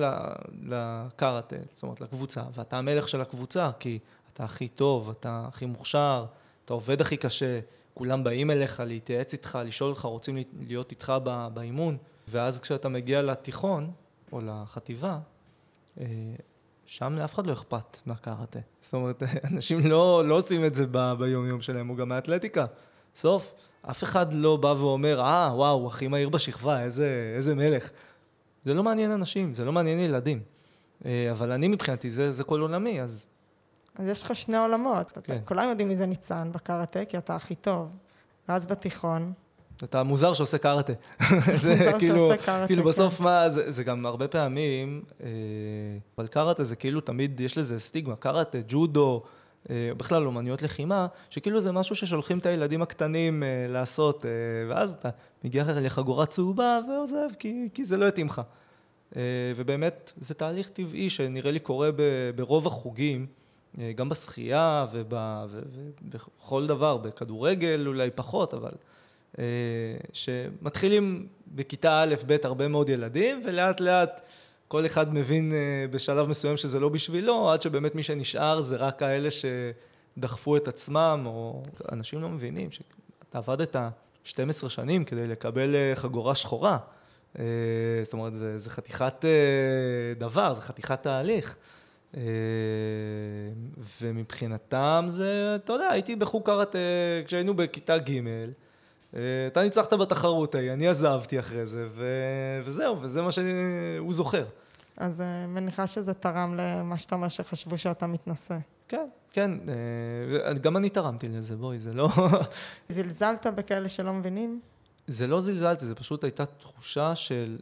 לקארטה, 0.61 1.55
זאת 1.73 1.83
אומרת, 1.83 2.01
לקבוצה, 2.01 2.43
ואתה 2.53 2.77
המלך 2.77 3.09
של 3.09 3.21
הקבוצה, 3.21 3.71
כי 3.79 3.99
אתה 4.33 4.43
הכי 4.43 4.67
טוב, 4.67 5.09
אתה 5.09 5.45
הכי 5.47 5.65
מוכשר, 5.65 6.25
אתה 6.65 6.73
עובד 6.73 7.01
הכי 7.01 7.17
קשה, 7.17 7.59
כולם 7.93 8.23
באים 8.23 8.51
אליך 8.51 8.83
להתייעץ 8.85 9.33
איתך, 9.33 9.59
לשאול 9.65 9.89
אותך, 9.89 10.05
רוצים 10.05 10.37
להיות 10.67 10.91
איתך 10.91 11.13
באימון, 11.53 11.97
ואז 12.27 12.59
כשאתה 12.59 12.89
מגיע 12.89 13.21
לתיכון, 13.21 13.91
או 14.31 14.41
לחטיבה, 14.41 15.19
אה, 15.99 16.05
שם 16.85 17.15
לאף 17.15 17.33
אחד 17.33 17.47
לא 17.47 17.53
אכפת 17.53 18.01
מהקראטה. 18.05 18.59
זאת 18.81 18.93
אומרת, 18.93 19.23
אנשים 19.51 19.79
לא, 19.79 20.23
לא 20.27 20.35
עושים 20.35 20.65
את 20.65 20.75
זה 20.75 20.85
ביום-יום 21.19 21.61
שלהם, 21.61 21.89
או 21.89 21.95
גם 21.95 22.09
מהאתלטיקה. 22.09 22.65
בסוף, 23.15 23.53
אף 23.81 24.03
אחד 24.03 24.33
לא 24.33 24.57
בא 24.57 24.67
ואומר, 24.67 25.19
אה, 25.19 25.51
וואו, 25.55 25.79
הוא 25.79 25.87
הכי 25.87 26.07
מהיר 26.07 26.29
בשכבה, 26.29 26.83
איזה, 26.83 27.33
איזה 27.37 27.55
מלך. 27.55 27.91
זה 28.65 28.73
לא 28.73 28.83
מעניין 28.83 29.11
אנשים, 29.11 29.53
זה 29.53 29.65
לא 29.65 29.71
מעניין 29.71 29.99
ילדים. 29.99 30.41
אה, 31.05 31.31
אבל 31.31 31.51
אני 31.51 31.67
מבחינתי, 31.67 32.09
זה, 32.09 32.31
זה 32.31 32.43
כל 32.43 32.61
עולמי, 32.61 33.01
אז... 33.01 33.27
אז 33.95 34.07
יש 34.07 34.23
לך 34.23 34.35
שני 34.35 34.57
עולמות. 34.57 35.11
כן. 35.23 35.37
כולם 35.45 35.69
יודעים 35.69 35.87
מי 35.87 35.95
זה 35.95 36.05
ניצן 36.05 36.49
בקראטה, 36.51 37.05
כי 37.05 37.17
אתה 37.17 37.35
הכי 37.35 37.55
טוב. 37.55 37.89
ואז 38.49 38.67
בתיכון, 38.67 39.33
אתה 39.83 40.03
מוזר 40.03 40.33
שעושה 40.33 40.57
קארטה. 40.57 40.93
זה 41.63 41.91
כאילו, 41.99 42.31
כאילו 42.67 42.83
כן. 42.83 42.89
בסוף 42.89 43.19
מה, 43.19 43.49
זה, 43.49 43.71
זה 43.71 43.83
גם 43.83 44.05
הרבה 44.05 44.27
פעמים, 44.27 45.03
אה, 45.23 45.27
אבל 46.17 46.27
קארטה 46.27 46.63
זה 46.63 46.75
כאילו 46.75 47.01
תמיד 47.01 47.39
יש 47.39 47.57
לזה 47.57 47.79
סטיגמה, 47.79 48.15
קארטה, 48.15 48.57
ג'ודו, 48.67 49.23
אה, 49.69 49.91
בכלל 49.97 50.25
אומנויות 50.25 50.61
לחימה, 50.61 51.07
שכאילו 51.29 51.59
זה 51.59 51.71
משהו 51.71 51.95
ששולחים 51.95 52.37
את 52.37 52.45
הילדים 52.45 52.81
הקטנים 52.81 53.43
אה, 53.43 53.65
לעשות, 53.69 54.25
אה, 54.25 54.29
ואז 54.69 54.91
אתה 54.91 55.09
מגיע 55.43 55.63
לחגורה 55.67 56.25
צהובה 56.25 56.79
ועוזב, 56.89 57.27
כי, 57.39 57.69
כי 57.73 57.85
זה 57.85 57.97
לא 57.97 58.05
יתאים 58.05 58.27
לך. 58.27 58.41
אה, 59.15 59.21
ובאמת, 59.55 60.13
זה 60.17 60.33
תהליך 60.33 60.69
טבעי 60.69 61.09
שנראה 61.09 61.51
לי 61.51 61.59
קורה 61.59 61.91
ב, 61.91 62.01
ברוב 62.35 62.67
החוגים. 62.67 63.27
אה, 63.79 63.91
גם 63.95 64.09
בשחייה 64.09 64.85
ובכל 64.91 66.67
דבר, 66.67 66.97
בכדורגל 66.97 67.83
אולי 67.87 68.09
פחות, 68.15 68.53
אבל 68.53 68.71
אה, 69.39 69.43
שמתחילים 70.13 71.27
בכיתה 71.47 72.01
א', 72.01 72.15
ב', 72.27 72.37
הרבה 72.43 72.67
מאוד 72.67 72.89
ילדים, 72.89 73.41
ולאט 73.45 73.79
לאט 73.79 74.21
כל 74.67 74.85
אחד 74.85 75.13
מבין 75.13 75.51
אה, 75.53 75.87
בשלב 75.91 76.27
מסוים 76.27 76.57
שזה 76.57 76.79
לא 76.79 76.89
בשבילו, 76.89 77.51
עד 77.51 77.61
שבאמת 77.61 77.95
מי 77.95 78.03
שנשאר 78.03 78.61
זה 78.61 78.75
רק 78.75 79.01
האלה 79.01 79.29
שדחפו 79.31 80.57
את 80.57 80.67
עצמם, 80.67 81.23
או 81.25 81.63
אנשים 81.91 82.21
לא 82.21 82.29
מבינים 82.29 82.71
שאתה 82.71 83.37
עבדת 83.37 83.75
12 84.23 84.69
שנים 84.69 85.05
כדי 85.05 85.27
לקבל 85.27 85.75
חגורה 85.95 86.35
שחורה. 86.35 86.77
זאת 88.03 88.13
אומרת, 88.13 88.33
זה, 88.33 88.59
זה 88.59 88.69
חתיכת 88.69 89.25
דבר, 90.17 90.53
זה 90.53 90.61
חתיכת 90.61 91.03
תהליך. 91.03 91.57
ומבחינתם 94.01 95.05
זה, 95.07 95.55
אתה 95.55 95.73
יודע, 95.73 95.87
הייתי 95.87 96.15
בחוג 96.15 96.45
קראטה 96.45 96.77
כשהיינו 97.25 97.53
בכיתה 97.53 97.97
ג', 97.97 98.21
אה, 99.15 99.47
אתה 99.47 99.63
ניצחת 99.63 99.93
בתחרות 99.93 100.55
ההיא, 100.55 100.71
אני 100.73 100.87
עזבתי 100.87 101.39
אחרי 101.39 101.65
זה, 101.65 101.87
ו... 101.91 102.05
וזהו, 102.63 103.01
וזה 103.01 103.21
מה 103.21 103.31
שהוא 103.31 104.13
זוכר. 104.13 104.45
אז 104.97 105.21
אה, 105.21 105.47
מניחה 105.47 105.87
שזה 105.87 106.13
תרם 106.13 106.55
למה 106.57 106.97
שאתה 106.97 107.15
אומר 107.15 107.27
שחשבו 107.27 107.77
שאתה 107.77 108.07
מתנשא. 108.07 108.57
כן, 108.87 109.07
כן, 109.33 109.51
אה, 110.45 110.53
גם 110.53 110.77
אני 110.77 110.89
תרמתי 110.89 111.29
לזה, 111.29 111.55
בואי, 111.55 111.79
זה 111.79 111.93
לא... 111.93 112.09
זלזלת 112.89 113.47
בכאלה 113.47 113.89
שלא 113.89 114.13
מבינים? 114.13 114.59
זה 115.07 115.27
לא 115.27 115.41
זלזלתי, 115.41 115.85
זה 115.85 115.95
פשוט 115.95 116.23
הייתה 116.23 116.45
תחושה 116.45 117.15
של 117.15 117.57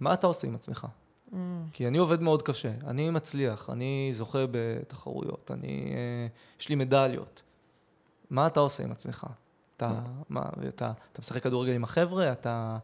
מה 0.00 0.14
אתה 0.14 0.26
עושה 0.26 0.46
עם 0.46 0.54
עצמך. 0.54 0.86
Mm. 1.32 1.36
כי 1.72 1.86
אני 1.86 1.98
עובד 1.98 2.22
מאוד 2.22 2.42
קשה, 2.42 2.72
אני 2.86 3.10
מצליח, 3.10 3.70
אני 3.70 4.10
זוכה 4.12 4.38
בתחרויות, 4.50 5.50
אני, 5.54 5.92
יש 6.60 6.68
לי 6.68 6.74
מדליות. 6.74 7.42
מה 8.30 8.46
אתה 8.46 8.60
עושה 8.60 8.82
עם 8.82 8.92
עצמך? 8.92 9.26
אתה, 9.76 10.00
מה, 10.28 10.42
אתה, 10.68 10.92
אתה 11.12 11.20
משחק 11.20 11.42
כדורגל 11.42 11.72
עם 11.72 11.84
החבר'ה, 11.84 12.32
אתה 12.32 12.78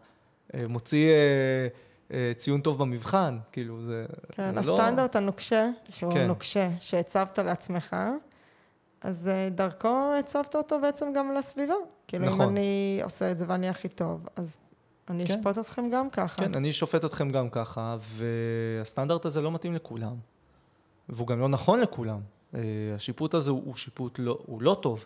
אה, 0.55 0.69
מוציא 0.69 1.11
אה, 1.11 1.69
אה, 2.13 2.33
ציון 2.37 2.61
טוב 2.61 2.79
במבחן, 2.79 3.39
כאילו 3.53 3.83
זה, 3.83 4.07
כן, 4.33 4.63
זה 4.63 4.69
לא... 4.69 4.81
הסטנדרט 4.81 5.17
הנוקשה, 5.17 5.69
שהוא 5.91 6.13
כן. 6.13 6.27
נוקשה, 6.27 6.71
שהצבת 6.81 7.39
לעצמך, 7.39 7.97
אז 9.01 9.31
דרכו 9.51 10.13
הצבת 10.19 10.57
אותו 10.57 10.81
בעצם 10.81 11.13
גם 11.13 11.35
לסביבה. 11.35 11.75
כאילו, 12.07 12.27
נכון. 12.27 12.41
אם 12.41 12.49
אני 12.49 13.01
עושה 13.03 13.31
את 13.31 13.39
זה 13.39 13.45
ואני 13.49 13.69
הכי 13.69 13.89
טוב, 13.89 14.29
אז 14.37 14.59
אני 15.11 15.27
כן. 15.27 15.39
אשפוט 15.39 15.59
אתכם 15.59 15.91
גם 15.91 16.11
ככה. 16.11 16.43
כן, 16.43 16.55
אני 16.55 16.73
שופט 16.73 17.05
אתכם 17.05 17.29
גם 17.29 17.51
ככה, 17.51 17.97
והסטנדרט 18.01 19.25
הזה 19.25 19.41
לא 19.41 19.53
מתאים 19.53 19.75
לכולם. 19.75 20.17
והוא 21.09 21.27
גם 21.27 21.41
לא 21.41 21.49
נכון 21.49 21.81
לכולם. 21.81 22.21
השיפוט 22.95 23.35
הזה 23.35 23.51
הוא 23.51 23.75
שיפוט 23.75 24.19
לא, 24.19 24.39
הוא 24.47 24.63
לא 24.63 24.79
טוב. 24.83 25.05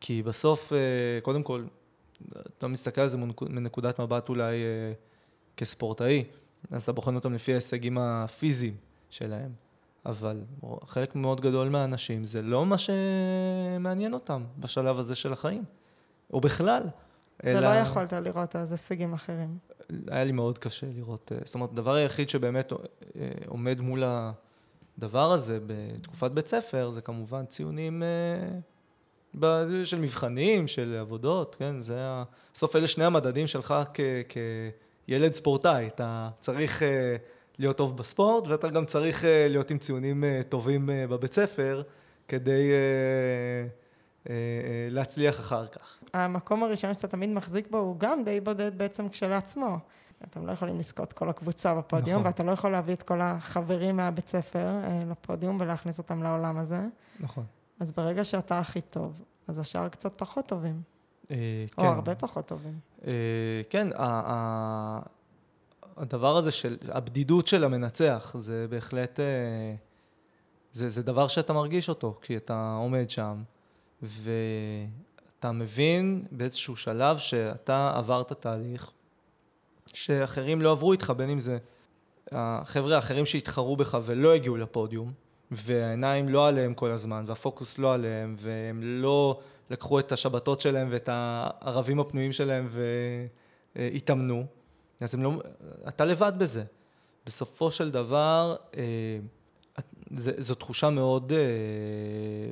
כי 0.00 0.22
בסוף, 0.22 0.72
אה, 0.72 0.78
קודם 1.22 1.42
כל, 1.42 1.64
אתה 2.58 2.68
מסתכל 2.68 3.00
על 3.00 3.08
זה 3.08 3.18
מנקודת 3.40 4.00
מבט 4.00 4.28
אולי 4.28 4.56
אה, 4.56 4.92
כספורטאי, 5.56 6.24
אז 6.70 6.82
אתה 6.82 6.92
בוחן 6.92 7.14
אותם 7.14 7.34
לפי 7.34 7.52
ההישגים 7.52 7.98
הפיזיים 7.98 8.76
שלהם. 9.10 9.50
אבל 10.06 10.40
חלק 10.86 11.14
מאוד 11.14 11.40
גדול 11.40 11.68
מהאנשים, 11.68 12.24
זה 12.24 12.42
לא 12.42 12.66
מה 12.66 12.76
שמעניין 12.78 14.14
אותם 14.14 14.44
בשלב 14.58 14.98
הזה 14.98 15.14
של 15.14 15.32
החיים, 15.32 15.64
או 16.32 16.40
בכלל. 16.40 16.82
ולא 17.44 17.58
אלא... 17.58 17.80
יכולת 17.80 18.12
לראות 18.12 18.56
אז 18.56 18.72
הישגים 18.72 19.12
אחרים. 19.12 19.58
היה 20.08 20.24
לי 20.24 20.32
מאוד 20.32 20.58
קשה 20.58 20.86
לראות, 20.94 21.32
אה, 21.34 21.38
זאת 21.44 21.54
אומרת, 21.54 21.70
הדבר 21.72 21.94
היחיד 21.94 22.28
שבאמת 22.28 22.72
עומד 23.46 23.80
מול 23.80 24.02
הדבר 24.06 25.32
הזה 25.32 25.58
בתקופת 25.66 26.30
בית 26.30 26.46
ספר, 26.46 26.90
זה 26.90 27.00
כמובן 27.00 27.46
ציונים 27.46 28.02
של 29.84 29.98
מבחנים, 30.00 30.66
של 30.66 30.96
עבודות, 31.00 31.54
כן? 31.54 31.80
זה 31.80 31.96
ה... 32.00 32.24
בסוף 32.54 32.76
אלה 32.76 32.86
שני 32.86 33.04
המדדים 33.04 33.46
שלך 33.46 33.74
כ... 33.94 34.00
כילד 35.08 35.34
ספורטאי. 35.34 35.86
אתה 35.86 36.28
צריך 36.40 36.82
אה, 36.82 37.16
להיות 37.58 37.76
טוב 37.76 37.96
בספורט, 37.96 38.48
ואתה 38.48 38.68
גם 38.68 38.86
צריך 38.86 39.24
אה, 39.24 39.46
להיות 39.48 39.70
עם 39.70 39.78
ציונים 39.78 40.24
אה, 40.24 40.40
טובים 40.48 40.90
בבית 41.08 41.32
ספר, 41.32 41.82
כדי 42.28 42.70
להצליח 44.90 45.40
אחר 45.40 45.66
כך. 45.66 45.98
המקום 46.14 46.62
הראשון 46.62 46.94
שאתה 46.94 47.08
תמיד 47.08 47.30
מחזיק 47.30 47.70
בו 47.70 47.78
הוא 47.78 47.96
גם 47.98 48.24
די 48.24 48.40
בודד 48.40 48.78
בעצם 48.78 49.08
כשלעצמו. 49.08 49.78
אתם 50.24 50.46
לא 50.46 50.52
יכולים 50.52 50.78
לזכות 50.78 51.12
כל 51.12 51.28
הקבוצה 51.28 51.74
בפודיום, 51.74 52.14
נכון. 52.14 52.26
ואתה 52.26 52.42
לא 52.42 52.50
יכול 52.50 52.72
להביא 52.72 52.94
את 52.94 53.02
כל 53.02 53.20
החברים 53.20 53.96
מהבית 53.96 54.28
ספר 54.28 54.68
לפודיום 55.10 55.56
ולהכניס 55.60 55.98
אותם 55.98 56.22
לעולם 56.22 56.58
הזה. 56.58 56.80
נכון. 57.20 57.44
אז 57.80 57.92
ברגע 57.92 58.24
שאתה 58.24 58.58
הכי 58.58 58.80
טוב, 58.80 59.22
אז 59.48 59.58
השאר 59.58 59.88
קצת 59.88 60.12
פחות 60.16 60.46
טובים. 60.46 60.82
אה, 61.30 61.36
כן. 61.76 61.82
או 61.82 61.86
הרבה 61.86 62.14
פחות 62.14 62.46
טובים. 62.46 62.78
אה, 63.06 63.12
כן, 63.70 63.88
הדבר 65.96 66.36
הזה 66.36 66.50
של 66.50 66.76
הבדידות 66.88 67.46
של 67.46 67.64
המנצח, 67.64 68.34
זה 68.38 68.66
בהחלט, 68.70 69.20
אה, 69.20 69.74
זה, 70.72 70.90
זה 70.90 71.02
דבר 71.02 71.28
שאתה 71.28 71.52
מרגיש 71.52 71.88
אותו, 71.88 72.18
כי 72.22 72.36
אתה 72.36 72.76
עומד 72.80 73.10
שם, 73.10 73.42
ואתה 74.02 75.52
מבין 75.52 76.24
באיזשהו 76.30 76.76
שלב 76.76 77.18
שאתה 77.18 77.92
עברת 77.96 78.32
תהליך 78.32 78.90
שאחרים 79.94 80.62
לא 80.62 80.72
עברו 80.72 80.92
איתך, 80.92 81.12
בין 81.16 81.30
אם 81.30 81.38
זה 81.38 81.58
החבר'ה 82.32 82.96
האחרים 82.96 83.26
שהתחרו 83.26 83.76
בך 83.76 83.98
ולא 84.02 84.34
הגיעו 84.34 84.56
לפודיום, 84.56 85.12
והעיניים 85.50 86.28
לא 86.28 86.48
עליהם 86.48 86.74
כל 86.74 86.90
הזמן, 86.90 87.24
והפוקוס 87.26 87.78
לא 87.78 87.94
עליהם, 87.94 88.36
והם 88.38 88.80
לא 88.82 89.40
לקחו 89.70 89.98
את 89.98 90.12
השבתות 90.12 90.60
שלהם 90.60 90.88
ואת 90.90 91.08
הערבים 91.12 92.00
הפנויים 92.00 92.32
שלהם 92.32 92.68
והתאמנו, 93.76 94.46
אז 95.00 95.14
הם 95.14 95.22
לא, 95.22 95.32
אתה 95.88 96.04
לבד 96.04 96.32
בזה. 96.38 96.64
בסופו 97.26 97.70
של 97.70 97.90
דבר, 97.90 98.56
אה, 100.12 100.16
זו 100.38 100.54
תחושה 100.54 100.90
מאוד 100.90 101.32
אה, 101.32 101.38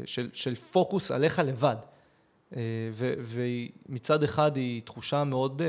של, 0.04 0.30
של 0.32 0.54
פוקוס 0.54 1.10
עליך 1.10 1.38
לבד. 1.38 1.76
אה, 2.56 2.60
ומצד 3.22 4.22
אחד 4.22 4.56
היא 4.56 4.82
תחושה 4.82 5.24
מאוד 5.24 5.62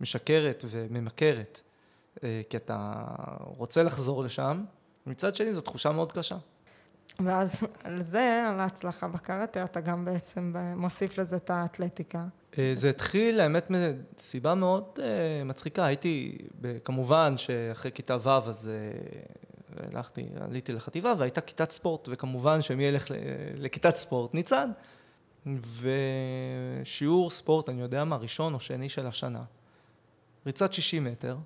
משקרת 0.00 0.64
וממכרת, 0.68 1.60
כי 2.20 2.56
אתה 2.56 3.04
רוצה 3.56 3.82
לחזור 3.82 4.24
לשם, 4.24 4.64
מצד 5.06 5.34
שני 5.34 5.52
זו 5.52 5.60
תחושה 5.60 5.92
מאוד 5.92 6.12
קשה. 6.12 6.36
ואז 7.24 7.54
על 7.84 8.02
זה, 8.02 8.44
על 8.48 8.60
ההצלחה 8.60 9.08
בקראטה, 9.08 9.64
אתה 9.64 9.80
גם 9.80 10.04
בעצם 10.04 10.54
מוסיף 10.76 11.18
לזה 11.18 11.36
את 11.36 11.50
האתלטיקה. 11.50 12.24
אה, 12.58 12.70
זה 12.74 12.90
התחיל, 12.90 13.40
האמת, 13.40 13.70
מסיבה 13.70 14.54
מאוד 14.54 14.98
מצחיקה. 15.44 15.84
הייתי, 15.84 16.38
כמובן 16.84 17.36
שאחרי 17.36 17.92
כיתה 17.92 18.16
ו' 18.22 18.28
אז 18.28 18.70
uh, 19.76 19.96
הלכתי, 19.96 20.26
עליתי 20.40 20.72
לחטיבה 20.72 21.14
והייתה 21.18 21.40
כיתת 21.40 21.70
ספורט, 21.70 22.08
וכמובן 22.10 22.62
שמי 22.62 22.84
ילך 22.84 23.06
לכיתת 23.56 23.96
ספורט? 23.96 24.34
ניצן. 24.34 24.70
ושיעור 26.82 27.30
ספורט, 27.30 27.68
אני 27.68 27.80
יודע 27.80 28.04
מה, 28.04 28.16
ראשון 28.16 28.54
או 28.54 28.60
שני 28.60 28.88
של 28.88 29.06
השנה. 29.06 29.42
ריצת 30.46 30.72
60 30.72 31.04
מטר, 31.04 31.36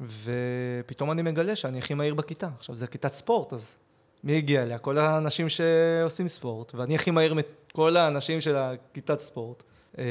ופתאום 0.00 1.10
אני 1.10 1.22
מגלה 1.22 1.56
שאני 1.56 1.78
הכי 1.78 1.94
מהיר 1.94 2.14
בכיתה. 2.14 2.48
עכשיו, 2.58 2.76
זה 2.76 2.86
כיתת 2.86 3.12
ספורט, 3.12 3.52
אז 3.52 3.78
מי 4.24 4.36
הגיע 4.36 4.62
אליה? 4.62 4.78
כל 4.78 4.98
האנשים 4.98 5.48
שעושים 5.48 6.28
ספורט, 6.28 6.74
ואני 6.74 6.94
הכי 6.94 7.10
מהיר 7.10 7.34
מכל 7.34 7.96
האנשים 7.96 8.40
של 8.40 8.56
הכיתת 8.56 9.20
ספורט, 9.20 9.62
אה, 9.98 10.04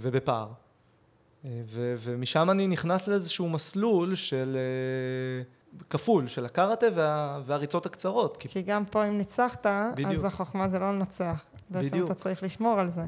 ובפער. 0.00 0.48
אה, 1.44 1.50
ומשם 1.98 2.50
אני 2.50 2.66
נכנס 2.66 3.08
לאיזשהו 3.08 3.48
מסלול 3.48 4.14
של 4.14 4.56
אה, 4.56 5.44
כפול, 5.90 6.28
של 6.28 6.44
הקראטה 6.44 6.86
וה- 6.94 7.40
והריצות 7.46 7.86
הקצרות. 7.86 8.36
כי 8.36 8.48
כי 8.48 8.62
גם 8.62 8.84
פה 8.84 9.04
אם 9.08 9.18
ניצחת, 9.18 9.66
בדיוק. 9.94 10.10
אז 10.12 10.24
החוכמה 10.24 10.68
זה 10.68 10.78
לא 10.78 10.92
לנצח. 10.92 11.44
בעצם 11.70 11.86
בדיוק. 11.86 12.10
אתה 12.10 12.14
צריך 12.20 12.42
לשמור 12.42 12.80
על 12.80 12.90
זה. 12.90 13.04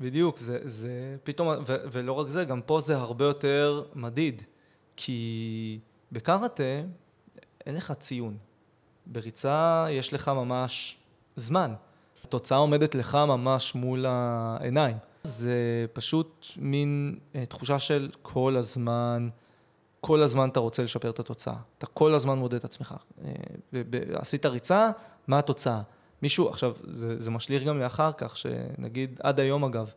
בדיוק, 0.00 0.38
זה, 0.38 0.58
זה 0.62 0.90
פתאום, 1.24 1.48
ו, 1.48 1.76
ולא 1.92 2.12
רק 2.12 2.28
זה, 2.28 2.44
גם 2.44 2.60
פה 2.62 2.80
זה 2.80 2.96
הרבה 2.96 3.24
יותר 3.24 3.82
מדיד, 3.94 4.42
כי 4.96 5.78
בקראטה 6.12 6.62
אין 7.66 7.74
לך 7.74 7.92
ציון. 7.92 8.36
בריצה 9.06 9.86
יש 9.90 10.12
לך 10.14 10.28
ממש 10.28 10.96
זמן. 11.36 11.74
התוצאה 12.24 12.58
עומדת 12.58 12.94
לך 12.94 13.14
ממש 13.14 13.74
מול 13.74 14.04
העיניים. 14.08 14.96
זה 15.22 15.54
פשוט 15.92 16.46
מין 16.56 17.18
אה, 17.34 17.46
תחושה 17.46 17.78
של 17.78 18.10
כל 18.22 18.56
הזמן, 18.56 19.28
כל 20.00 20.22
הזמן 20.22 20.48
אתה 20.48 20.60
רוצה 20.60 20.82
לשפר 20.82 21.10
את 21.10 21.18
התוצאה. 21.18 21.54
אתה 21.78 21.86
כל 21.86 22.14
הזמן 22.14 22.38
מודד 22.38 22.54
את 22.54 22.64
עצמך. 22.64 22.94
אה, 23.24 23.32
עשית 24.12 24.46
ריצה, 24.46 24.90
מה 25.28 25.38
התוצאה? 25.38 25.80
מישהו, 26.22 26.48
עכשיו, 26.48 26.72
זה, 26.82 27.22
זה 27.22 27.30
משליך 27.30 27.62
גם 27.62 27.78
לאחר 27.78 28.10
כך, 28.16 28.36
שנגיד, 28.36 29.20
עד 29.22 29.40
היום 29.40 29.64
אגב, 29.64 29.92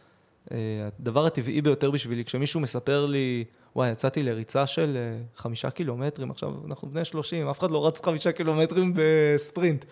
אה, 0.51 0.57
הדבר 0.99 1.25
הטבעי 1.25 1.61
ביותר 1.61 1.91
בשבילי, 1.91 2.25
כשמישהו 2.25 2.59
מספר 2.59 3.05
לי, 3.05 3.45
וואי, 3.75 3.91
יצאתי 3.91 4.23
לריצה 4.23 4.67
של 4.67 4.97
אה, 4.97 5.21
חמישה 5.35 5.69
קילומטרים, 5.69 6.31
עכשיו 6.31 6.53
אנחנו 6.67 6.89
בני 6.89 7.05
שלושים, 7.05 7.47
אף 7.47 7.59
אחד 7.59 7.71
לא 7.71 7.87
רץ 7.87 8.05
חמישה 8.05 8.31
קילומטרים 8.31 8.93
בספרינט. 8.95 9.85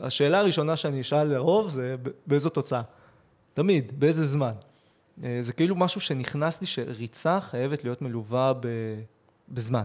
השאלה 0.00 0.38
הראשונה 0.38 0.76
שאני 0.76 1.00
אשאל 1.00 1.24
לרוב 1.24 1.70
זה 1.70 1.96
באיזו 2.26 2.50
תוצאה. 2.50 2.82
תמיד, 3.54 4.00
באיזה 4.00 4.26
זמן. 4.26 4.52
זה 5.40 5.52
כאילו 5.56 5.76
משהו 5.76 6.00
שנכנס 6.00 6.60
לי, 6.60 6.66
שריצה 6.66 7.40
חייבת 7.40 7.84
להיות 7.84 8.02
מלווה 8.02 8.52
ב... 8.60 8.66
בזמן. 9.52 9.82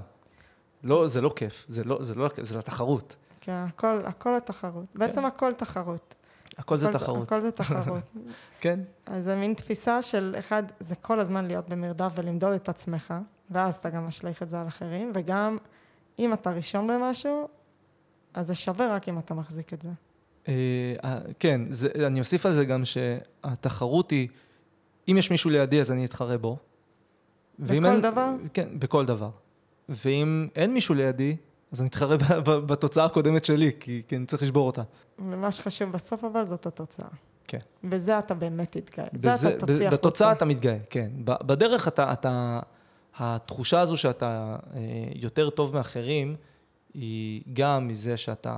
לא, 0.84 1.08
זה 1.08 1.22
לא 1.22 1.34
כיף, 1.36 1.66
זה 1.68 1.84
לא, 1.84 2.04
זה 2.04 2.16
לא 2.16 2.30
כיף, 2.30 2.46
זה 2.46 2.58
לתחרות. 2.58 3.16
כי 3.42 3.52
הכל, 3.54 4.00
הכל 4.06 4.36
התחרות. 4.36 4.86
בעצם 4.96 5.26
הכל 5.26 5.54
תחרות. 5.54 6.16
הכל 6.58 6.78
זה 6.78 6.88
תחרות. 6.94 7.24
הכל 7.24 7.42
זה 7.42 7.52
תחרות. 7.52 8.04
כן, 8.62 8.80
אז 9.06 9.24
זה 9.24 9.36
מין 9.36 9.54
תפיסה 9.54 10.02
של, 10.02 10.36
אחד, 10.40 10.64
זה 10.80 10.96
כל 10.96 11.20
הזמן 11.20 11.46
להיות 11.48 11.70
במרדף 11.70 12.12
ולמדוד 12.16 12.54
את 12.54 12.70
עצמך, 12.70 13.14
ואז 13.52 13.74
אתה 13.74 13.90
גם 13.90 14.08
משליך 14.08 14.44
את 14.44 14.50
זה 14.50 14.62
על 14.62 14.68
אחרים, 14.68 15.12
וגם 15.16 15.58
אם 16.20 16.34
אתה 16.34 16.52
ראשון 16.52 16.88
במשהו, 16.88 17.48
אז 18.34 18.48
זה 18.48 18.56
שווה 18.56 18.96
רק 18.96 19.10
אם 19.10 19.20
אתה 19.20 19.34
מחזיק 19.34 19.74
את 19.74 19.82
זה. 19.82 19.90
אה, 20.48 20.54
אה, 21.04 21.20
כן, 21.40 21.62
זה, 21.70 21.90
אני 22.08 22.20
אוסיף 22.20 22.46
על 22.46 22.54
זה 22.54 22.66
גם 22.66 22.86
שהתחרות 22.86 24.12
היא, 24.12 24.28
אם 25.12 25.18
יש 25.18 25.32
מישהו 25.32 25.50
לידי 25.50 25.82
אז 25.82 25.92
אני 25.92 26.06
אתחרה 26.06 26.38
בו. 26.38 26.58
בכל 27.60 27.74
אין- 27.86 28.02
דבר? 28.02 28.32
כן, 28.54 28.68
בכל 28.80 29.06
דבר. 29.06 29.30
ואם 29.90 30.48
אין 30.56 30.74
מישהו 30.74 30.96
לידי, 30.96 31.36
אז 31.72 31.82
אני 31.82 31.90
אתחרה 31.90 32.18
בתוצאה 32.44 33.06
הקודמת 33.06 33.46
שלי, 33.46 33.72
כי, 33.80 34.02
כי 34.08 34.16
אני 34.18 34.26
צריך 34.26 34.44
לשבור 34.44 34.68
אותה. 34.68 34.82
ומה 35.20 35.52
שחשוב 35.52 35.92
בסוף 35.92 36.24
אבל 36.24 36.46
זאת 36.46 36.66
התוצאה. 36.66 37.08
כן. 37.48 37.60
בזה 37.84 38.20
אתה 38.20 38.34
באמת 38.34 38.78
תתגאה. 38.78 39.06
זה 39.14 39.30
בזה- 39.30 39.50
אתה 39.50 39.60
תוציא 39.60 39.90
ב- 39.90 39.94
בתוצאה 39.94 40.28
החוצה. 40.28 40.38
אתה 40.38 40.46
מתגאה, 40.46 40.78
כן. 40.90 41.12
בדרך 41.24 41.88
אתה, 41.88 42.14
אתה, 42.14 42.60
התחושה 43.18 43.80
הזו 43.80 43.98
שאתה 43.98 44.56
אה, 44.76 44.80
יותר 45.16 45.50
טוב 45.50 45.74
מאחרים, 45.74 46.36
היא 46.94 47.42
גם 47.54 47.88
מזה 47.88 48.18
שאתה, 48.18 48.58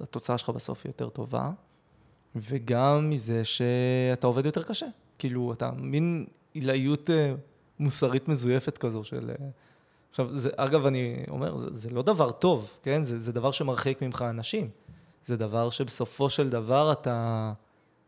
התוצאה 0.00 0.38
שלך 0.38 0.50
בסוף 0.50 0.80
היא 0.84 0.90
יותר 0.90 1.08
טובה, 1.08 1.50
וגם 2.36 3.10
מזה 3.10 3.44
שאתה 3.44 4.26
עובד 4.26 4.46
יותר 4.46 4.62
קשה. 4.62 4.86
כאילו, 5.18 5.52
אתה 5.52 5.70
מין 5.76 6.26
עילאיות 6.54 7.10
אה, 7.10 7.34
מוסרית 7.78 8.28
מזויפת 8.28 8.78
כזו 8.78 9.04
של... 9.04 9.30
אה, 10.12 10.24
עכשיו, 10.24 10.36
זה, 10.38 10.50
אגב, 10.56 10.86
אני 10.86 11.24
אומר, 11.28 11.56
זה, 11.56 11.70
זה 11.72 11.90
לא 11.90 12.02
דבר 12.02 12.32
טוב, 12.32 12.70
כן? 12.82 13.04
זה, 13.04 13.20
זה 13.20 13.32
דבר 13.32 13.50
שמרחיק 13.50 14.02
ממך 14.02 14.24
אנשים. 14.30 14.70
זה 15.26 15.36
דבר 15.36 15.70
שבסופו 15.70 16.30
של 16.30 16.50
דבר 16.50 16.92
אתה... 16.92 17.52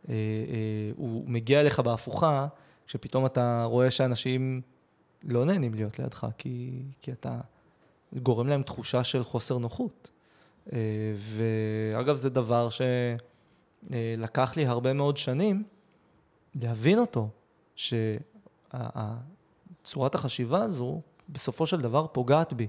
אה, 0.09 0.15
אה, 0.15 0.91
הוא 0.97 1.25
מגיע 1.27 1.61
אליך 1.61 1.81
בהפוכה, 1.81 2.47
כשפתאום 2.87 3.27
אתה 3.27 3.65
רואה 3.65 3.91
שאנשים 3.91 4.61
לא 5.23 5.45
נהנים 5.45 5.75
להיות 5.75 5.99
לידך, 5.99 6.27
כי, 6.39 6.83
כי 7.01 7.13
אתה 7.13 7.41
גורם 8.13 8.47
להם 8.49 8.63
תחושה 8.63 9.05
של 9.05 9.25
חוסר 9.25 9.59
נוחות. 9.59 10.11
אה, 10.73 10.79
ואגב, 11.17 12.17
זה 12.17 12.31
דבר 12.31 12.69
שלקח 13.91 14.57
לי 14.57 14.67
הרבה 14.67 14.93
מאוד 14.93 15.17
שנים 15.17 15.65
להבין 16.55 16.99
אותו, 16.99 17.29
שצורת 17.77 18.75
החשיבה 20.15 20.63
הזו 20.63 21.01
בסופו 21.29 21.67
של 21.67 21.81
דבר 21.81 22.07
פוגעת 22.13 22.53
בי 22.53 22.67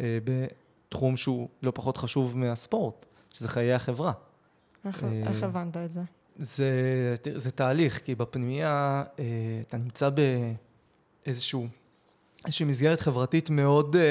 אה, 0.00 0.18
בתחום 0.24 1.16
שהוא 1.16 1.48
לא 1.62 1.70
פחות 1.74 1.96
חשוב 1.96 2.38
מהספורט, 2.38 3.06
שזה 3.30 3.48
חיי 3.48 3.72
החברה. 3.72 4.12
איך, 4.86 5.04
אה, 5.04 5.22
איך 5.26 5.42
הבנת 5.42 5.76
את 5.76 5.92
זה? 5.92 6.00
זה, 6.36 7.14
זה 7.36 7.50
תהליך, 7.50 8.00
כי 8.04 8.14
בפנימייה 8.14 9.04
אה, 9.18 9.24
אתה 9.68 9.76
נמצא 9.76 10.10
באיזשהו, 11.26 11.66
איזושהי 12.44 12.66
מסגרת 12.66 13.00
חברתית 13.00 13.50
מאוד, 13.50 13.96
אה, 13.96 14.02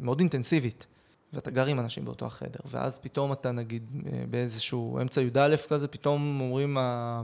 מאוד 0.00 0.18
אינטנסיבית, 0.20 0.86
ואתה 1.32 1.50
גר 1.50 1.66
עם 1.66 1.80
אנשים 1.80 2.04
באותו 2.04 2.26
החדר, 2.26 2.60
ואז 2.70 2.98
פתאום 2.98 3.32
אתה 3.32 3.52
נגיד 3.52 3.82
אה, 4.06 4.24
באיזשהו 4.30 4.98
אמצע 5.00 5.20
י"א 5.20 5.56
כזה, 5.68 5.88
פתאום 5.88 6.40
אומרים 6.40 6.78
ה- 6.78 7.22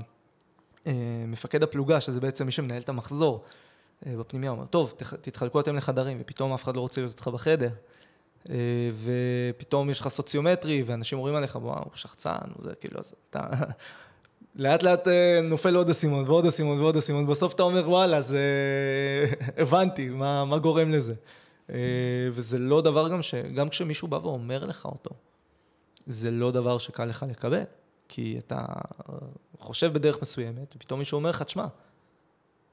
אה, 0.87 0.93
מפקד 1.29 1.63
הפלוגה, 1.63 2.01
שזה 2.01 2.21
בעצם 2.21 2.47
מי 2.47 2.53
שמנהל 2.53 2.83
את 2.83 2.89
המחזור 2.89 3.45
אה, 4.07 4.17
בפנימייה, 4.17 4.53
אומר, 4.53 4.67
טוב, 4.67 4.95
תח- 4.97 5.15
תתחלקו 5.15 5.61
אתם 5.61 5.77
לחדרים, 5.77 6.19
ופתאום 6.21 6.53
אף 6.53 6.65
אחד 6.65 6.77
לא 6.77 6.81
רוצה 6.81 7.01
להיות 7.01 7.13
איתך 7.13 7.29
בחדר. 7.29 7.71
אה, 8.51 8.55
ופתאום 9.55 9.91
יש 9.91 10.01
לך 10.01 10.09
סוציומטרי, 10.09 10.83
ואנשים 10.87 11.19
אומרים 11.19 11.35
עליך, 11.35 11.57
וואו, 11.63 11.79
הוא 11.85 11.91
שחצן, 11.95 12.37
הוא 12.55 12.63
זה, 12.65 12.75
כאילו, 12.81 12.99
אז 12.99 13.15
אתה... 13.31 13.47
לאט 14.57 14.83
לאט 14.83 15.09
אה, 15.09 15.41
נופל 15.43 15.77
עוד 15.77 15.91
אסימון 15.91 16.29
ועוד 16.29 16.47
אסימון 16.47 16.81
ועוד 16.81 16.97
אסימון, 16.97 17.27
בסוף 17.27 17.55
אתה 17.55 17.63
אומר, 17.63 17.89
וואלה, 17.91 18.23
זה... 18.23 18.41
הבנתי, 19.63 20.09
מה, 20.09 20.45
מה 20.45 20.59
גורם 20.59 20.91
לזה. 20.91 21.15
וזה 22.33 22.59
לא 22.59 22.81
דבר 22.81 23.09
גם 23.09 23.23
ש... 23.23 23.35
גם 23.35 23.69
כשמישהו 23.69 24.09
בא 24.09 24.17
ואומר 24.17 24.65
לך 24.65 24.85
אותו, 24.85 25.11
זה 26.07 26.31
לא 26.31 26.51
דבר 26.51 26.79
שקל 26.79 27.05
לך 27.05 27.27
לקבל, 27.29 27.63
כי 28.09 28.37
אתה 28.39 28.65
חושב 29.59 29.93
בדרך 29.93 30.23
מסוימת, 30.23 30.77
ופתאום 30.77 30.99
מישהו 30.99 31.17
אומר 31.17 31.31
לך, 31.31 31.43
תשמע, 31.43 31.67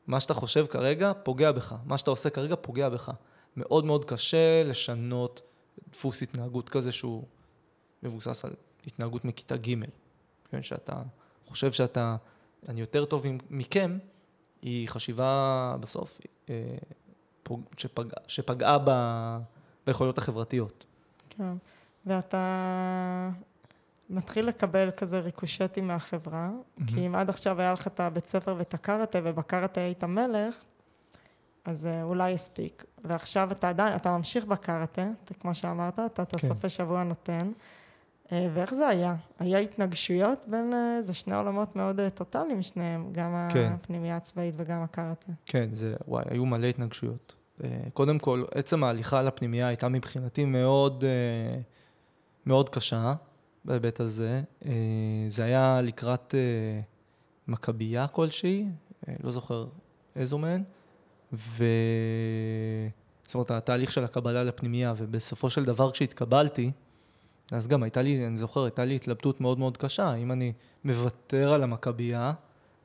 מה 0.07 0.19
שאתה 0.19 0.33
חושב 0.33 0.65
כרגע 0.65 1.11
פוגע 1.23 1.51
בך, 1.51 1.75
מה 1.85 1.97
שאתה 1.97 2.09
עושה 2.09 2.29
כרגע 2.29 2.55
פוגע 2.61 2.89
בך. 2.89 3.11
מאוד 3.57 3.85
מאוד 3.85 4.05
קשה 4.05 4.63
לשנות 4.63 5.41
דפוס 5.91 6.21
התנהגות 6.21 6.69
כזה 6.69 6.91
שהוא 6.91 7.23
מבוסס 8.03 8.45
על 8.45 8.53
התנהגות 8.87 9.25
מכיתה 9.25 9.57
ג', 9.57 9.73
כן, 10.49 10.61
שאתה 10.61 11.01
חושב 11.45 11.71
שאתה, 11.71 12.15
אני 12.69 12.81
יותר 12.81 13.05
טוב 13.05 13.25
מכם, 13.49 13.97
היא 14.61 14.89
חשיבה 14.89 15.75
בסוף 15.79 16.21
אה, 16.49 16.77
שפג, 17.77 18.03
שפגעה 18.27 18.77
ב, 18.85 18.89
ביכולות 19.87 20.17
החברתיות. 20.17 20.85
כן. 21.29 21.53
ואתה 22.05 23.29
מתחיל 24.09 24.45
לקבל 24.45 24.91
כזה 24.91 25.19
ריקושטים 25.19 25.87
מהחברה, 25.87 26.49
כי 26.87 27.07
אם 27.07 27.15
עד 27.15 27.29
עכשיו 27.29 27.61
היה 27.61 27.73
לך 27.73 27.87
את 27.87 27.99
הבית 27.99 28.27
ספר 28.27 28.55
ואת 28.57 28.73
הקארטה, 28.73 29.19
ובקארטה 29.23 29.81
היית 29.81 30.03
מלך, 30.03 30.55
אז 31.65 31.85
אה, 31.85 32.03
אולי 32.03 32.31
יספיק. 32.31 32.83
ועכשיו 33.03 33.51
אתה 33.51 33.69
עדיין, 33.69 33.95
אתה 33.95 34.17
ממשיך 34.17 34.45
בקארטה, 34.45 35.07
כמו 35.39 35.55
שאמרת, 35.55 35.99
אתה 35.99 36.21
את 36.23 36.35
כן. 36.35 36.47
הסופי 36.47 36.69
שבוע 36.69 37.03
נותן. 37.03 37.51
אה, 38.31 38.49
ואיך 38.53 38.73
זה 38.73 38.87
היה? 38.87 39.15
היה 39.39 39.57
התנגשויות 39.57 40.45
בין, 40.47 40.73
אה, 40.73 41.01
זה 41.01 41.13
שני 41.13 41.35
עולמות 41.35 41.75
מאוד 41.75 41.99
אה, 41.99 42.09
טוטאליים 42.09 42.61
שניהם, 42.61 43.09
גם 43.11 43.49
כן. 43.53 43.71
הפנימייה 43.73 44.17
הצבאית 44.17 44.55
וגם 44.57 44.83
הקארטה. 44.83 45.31
כן, 45.45 45.69
זה, 45.71 45.95
וואי, 46.07 46.23
היו 46.29 46.45
מלא 46.45 46.67
התנגשויות. 46.67 47.35
אה, 47.63 47.69
קודם 47.93 48.19
כל, 48.19 48.43
עצם 48.55 48.83
ההליכה 48.83 49.21
לפנימייה 49.21 49.67
הייתה 49.67 49.89
מבחינתי 49.89 50.45
מאוד, 50.45 51.03
אה, 51.03 51.59
מאוד 52.45 52.69
קשה 52.69 53.13
בהיבט 53.65 53.99
הזה. 53.99 54.41
אה, 54.65 54.71
זה 55.27 55.43
היה 55.43 55.81
לקראת 55.83 56.35
אה, 56.35 56.81
מכבייה 57.47 58.07
כלשהי, 58.07 58.65
אה, 59.07 59.13
לא 59.23 59.31
זוכר 59.31 59.67
איזו 60.15 60.37
מהן, 60.37 60.63
ו... 61.33 61.65
זאת 63.25 63.35
אומרת, 63.35 63.51
התהליך 63.51 63.91
של 63.91 64.03
הקבלה 64.03 64.43
לפנימייה, 64.43 64.93
ובסופו 64.97 65.49
של 65.49 65.65
דבר 65.65 65.91
כשהתקבלתי, 65.91 66.71
אז 67.51 67.67
גם 67.67 67.83
הייתה 67.83 68.01
לי, 68.01 68.27
אני 68.27 68.37
זוכר, 68.37 68.63
הייתה 68.63 68.85
לי 68.85 68.95
התלבטות 68.95 69.41
מאוד 69.41 69.59
מאוד 69.59 69.77
קשה, 69.77 70.13
אם 70.13 70.31
אני 70.31 70.53
מוותר 70.83 71.53
על 71.53 71.63
המכבייה 71.63 72.33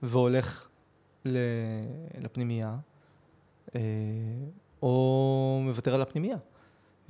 והולך 0.03 0.69
לפנימייה, 2.21 2.77
או 4.83 5.61
מוותר 5.65 5.95
על 5.95 6.03
הפנימייה. 6.03 6.37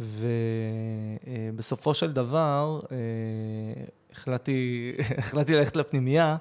ובסופו 0.01 1.95
של 1.95 2.13
דבר, 2.13 2.81
אה, 2.93 2.97
החלטתי, 4.13 4.93
החלטתי 5.19 5.55
ללכת 5.55 5.77
לפנימייה. 5.77 6.37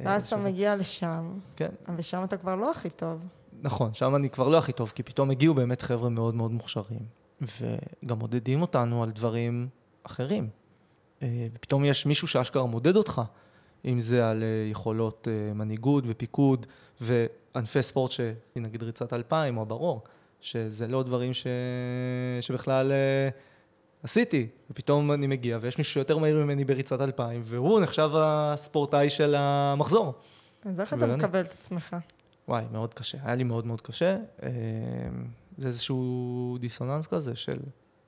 ואז 0.00 0.26
אתה 0.26 0.36
מגיע 0.36 0.76
לשם, 0.76 1.38
כן, 1.56 1.70
ושם 1.96 2.24
אתה 2.24 2.36
כבר 2.36 2.54
לא 2.54 2.70
הכי 2.70 2.90
טוב. 2.90 3.26
נכון, 3.62 3.94
שם 3.94 4.16
אני 4.16 4.30
כבר 4.30 4.48
לא 4.48 4.58
הכי 4.58 4.72
טוב, 4.72 4.92
כי 4.94 5.02
פתאום 5.02 5.30
הגיעו 5.30 5.54
באמת 5.54 5.82
חבר'ה 5.82 6.08
מאוד 6.08 6.34
מאוד 6.34 6.50
מוכשרים, 6.50 7.00
וגם 7.40 8.18
מודדים 8.18 8.62
אותנו 8.62 9.02
על 9.02 9.10
דברים 9.10 9.68
אחרים. 10.02 10.48
אה, 11.22 11.46
ופתאום 11.52 11.84
יש 11.84 12.06
מישהו 12.06 12.28
שאשכרה 12.28 12.66
מודד 12.66 12.96
אותך, 12.96 13.22
אם 13.84 14.00
זה 14.00 14.30
על 14.30 14.42
אה, 14.42 14.70
יכולות 14.70 15.28
אה, 15.30 15.54
מנהיגות 15.54 16.04
ופיקוד 16.06 16.66
וענפי 17.00 17.82
ספורט. 17.82 18.12
נגיד 18.56 18.82
ריצת 18.82 19.12
אלפיים 19.12 19.56
או 19.56 19.62
הברור, 19.62 20.02
שזה 20.50 20.86
לא 20.86 21.02
דברים 21.02 21.34
ש... 21.34 21.46
שבכלל 22.40 22.92
אה, 22.92 23.28
עשיתי. 24.02 24.46
ופתאום 24.70 25.12
אני 25.12 25.26
מגיע 25.26 25.58
ויש 25.60 25.78
מישהו 25.78 25.92
שיותר 25.92 26.18
מהיר 26.18 26.36
ממני 26.36 26.64
בריצת 26.64 27.00
אלפיים, 27.00 27.40
והוא 27.44 27.80
נחשב 27.80 28.10
הספורטאי 28.14 29.10
של 29.10 29.34
המחזור. 29.38 30.14
אז 30.64 30.80
איך 30.80 30.94
אתה. 30.94 31.06
מקבל 31.06 31.40
את 31.40 31.52
עצמך? 31.60 31.96
וואי, 32.48 32.64
מאוד 32.72 32.94
קשה. 32.94 33.18
היה 33.24 33.34
לי 33.34 33.44
מאוד 33.44 33.66
מאוד 33.66 33.80
קשה. 33.80 34.16
אה, 34.42 34.48
זה 35.58 35.68
איזשהו 35.68 36.56
דיסוננס 36.60 37.06
כזה 37.06 37.34
של, 37.34 37.58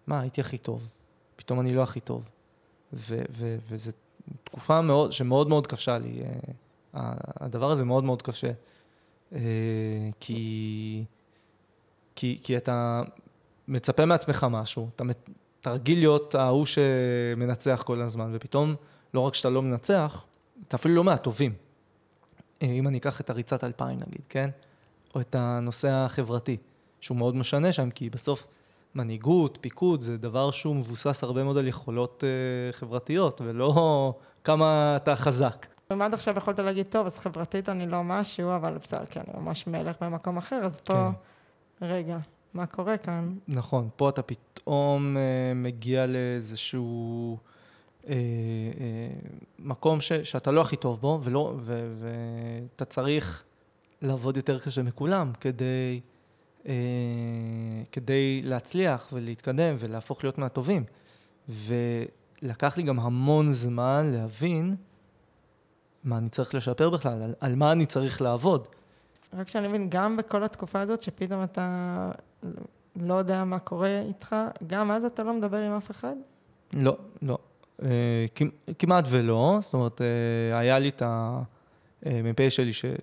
מה, 0.07 0.20
הייתי 0.20 0.41
הכי 0.41 0.59
טוב. 0.59 0.89
פתאום 1.36 1.61
אני 1.61 1.74
לא 1.74 1.82
הכי 1.82 2.01
טוב. 2.01 2.28
ו- 2.93 3.22
ו- 3.30 3.57
וזו 3.68 3.91
תקופה 4.45 4.80
מאוד, 4.80 5.12
שמאוד 5.12 5.49
מאוד 5.49 5.66
קשה 5.66 5.99
לי. 5.99 6.22
אה, 6.22 6.28
ה- 6.95 7.45
הדבר 7.45 7.70
הזה 7.70 7.84
מאוד 7.84 8.05
מאוד 8.05 8.22
קשה. 8.22 8.51
אה, 9.32 9.39
כי, 10.20 11.05
כי, 12.19 12.39
כי 12.43 12.57
אתה 12.57 13.03
מצפה 13.69 14.05
מעצמך 14.05 14.47
משהו, 14.51 14.89
אתה, 14.97 15.05
מת- 15.05 15.31
אתה 15.61 15.71
רגיל 15.73 15.99
להיות 15.99 16.35
ההוא 16.35 16.66
שמנצח 16.66 17.83
כל 17.87 18.01
הזמן, 18.01 18.31
ופתאום, 18.33 18.75
לא 19.14 19.21
רק 19.21 19.35
שאתה 19.35 19.51
לא 19.51 19.62
מנצח, 19.62 20.25
אתה 20.69 20.77
אפילו 20.77 20.95
לא 20.95 21.05
מהטובים. 21.05 21.53
אה, 22.62 22.66
אם 22.69 22.89
אני 22.89 22.99
אקח 22.99 23.21
את 23.21 23.31
הריצת 23.31 23.64
אלפיים 23.64 23.99
נגיד, 24.07 24.21
כן? 24.29 24.51
או 25.14 25.21
את 25.21 25.35
הנושא 25.35 25.89
החברתי, 25.91 26.57
שהוא 27.01 27.16
מאוד 27.16 27.37
משנה 27.37 27.73
שם, 27.73 27.91
כי 27.91 28.11
בסוף 28.11 28.47
מנהיגות, 28.95 29.59
פיקוד, 29.61 30.01
זה 30.01 30.16
דבר 30.16 30.51
שהוא 30.51 30.77
מבוסס 30.77 31.23
הרבה 31.23 31.45
מאוד 31.45 31.59
על 31.59 31.66
יכולות 31.66 32.25
אה, 32.25 32.73
חברתיות, 32.73 33.41
ולא 33.45 34.12
כמה 34.45 34.97
אתה 34.97 35.16
חזק. 35.16 35.66
אם 35.93 36.03
עד 36.03 36.14
עכשיו 36.14 36.37
יכולת 36.37 36.59
להגיד, 36.59 36.87
טוב, 36.91 37.07
אז 37.07 37.19
חברתית 37.19 37.69
אני 37.69 37.87
לא 37.87 38.05
משהו, 38.05 38.57
אבל 38.57 38.79
בסדר, 38.79 39.05
כן, 39.11 39.23
אני 39.29 39.43
ממש 39.43 39.66
מלך 39.66 39.97
במקום 40.01 40.37
אחר, 40.37 40.61
אז 40.64 40.79
פה, 40.81 41.11
רגע, 41.83 42.18
מה 42.55 42.66
קורה 42.66 42.97
כאן? 42.97 43.35
נכון, 43.49 43.89
פה 43.97 44.09
אתה 44.09 44.22
פתאום 44.22 45.16
אה, 45.16 45.53
מגיע 45.55 46.07
לאיזשהו 46.07 47.39
אה, 48.09 48.14
אה, 48.81 49.09
מקום 49.59 50.01
ש, 50.01 50.12
שאתה 50.12 50.51
לא 50.51 50.61
הכי 50.61 50.76
טוב 50.76 51.01
בו, 51.01 51.20
ולא, 51.22 51.55
ו, 51.59 51.93
ואתה 51.99 52.85
צריך 52.85 53.45
לעבוד 54.03 54.37
יותר 54.37 54.59
קשה 54.59 54.83
מכולם 54.83 55.33
כדי, 55.41 56.01
אה, 56.66 56.74
כדי 57.93 58.43
להצליח 58.45 59.09
ולהתקדם 59.12 59.74
ולהפוך 59.79 60.24
להיות 60.24 60.39
מהטובים. 60.39 60.85
ולקח 61.49 62.76
לי 62.76 62.83
גם 62.83 63.01
המון 63.01 63.53
זמן 63.53 64.11
להבין 64.12 64.76
מה 66.05 66.18
אני 66.18 66.29
צריך 66.29 66.55
לשפר 66.55 66.91
בכלל, 66.91 67.22
על, 67.22 67.35
על 67.41 67.55
מה 67.55 67.72
אני 67.72 67.87
צריך 67.87 68.22
לעבוד. 68.22 68.68
רק 69.33 69.49
שאני 69.49 69.68
מבין, 69.68 69.87
גם 69.91 70.16
בכל 70.16 70.45
התקופה 70.45 70.81
הזאת, 70.81 71.03
שפתאום 71.03 71.43
אתה 71.43 72.11
לא 72.97 73.14
יודע 73.14 73.45
מה 73.45 73.59
קורה 73.59 74.01
איתך, 74.01 74.37
גם 74.66 74.91
אז 74.91 75.05
אתה 75.05 75.22
לא 75.22 75.35
מדבר 75.35 75.57
עם 75.57 75.72
אף 75.72 75.91
אחד? 75.91 76.14
לא, 76.72 76.97
לא. 77.22 77.39
אה, 77.83 78.26
כמ- 78.35 78.72
כמעט 78.79 79.05
ולא, 79.09 79.59
זאת 79.62 79.74
אומרת, 79.74 80.01
אה, 80.01 80.59
היה 80.59 80.79
לי 80.79 80.89
את 80.89 81.03
המ"פ 81.07 82.49
שלי, 82.49 82.72
שהיו 82.72 82.95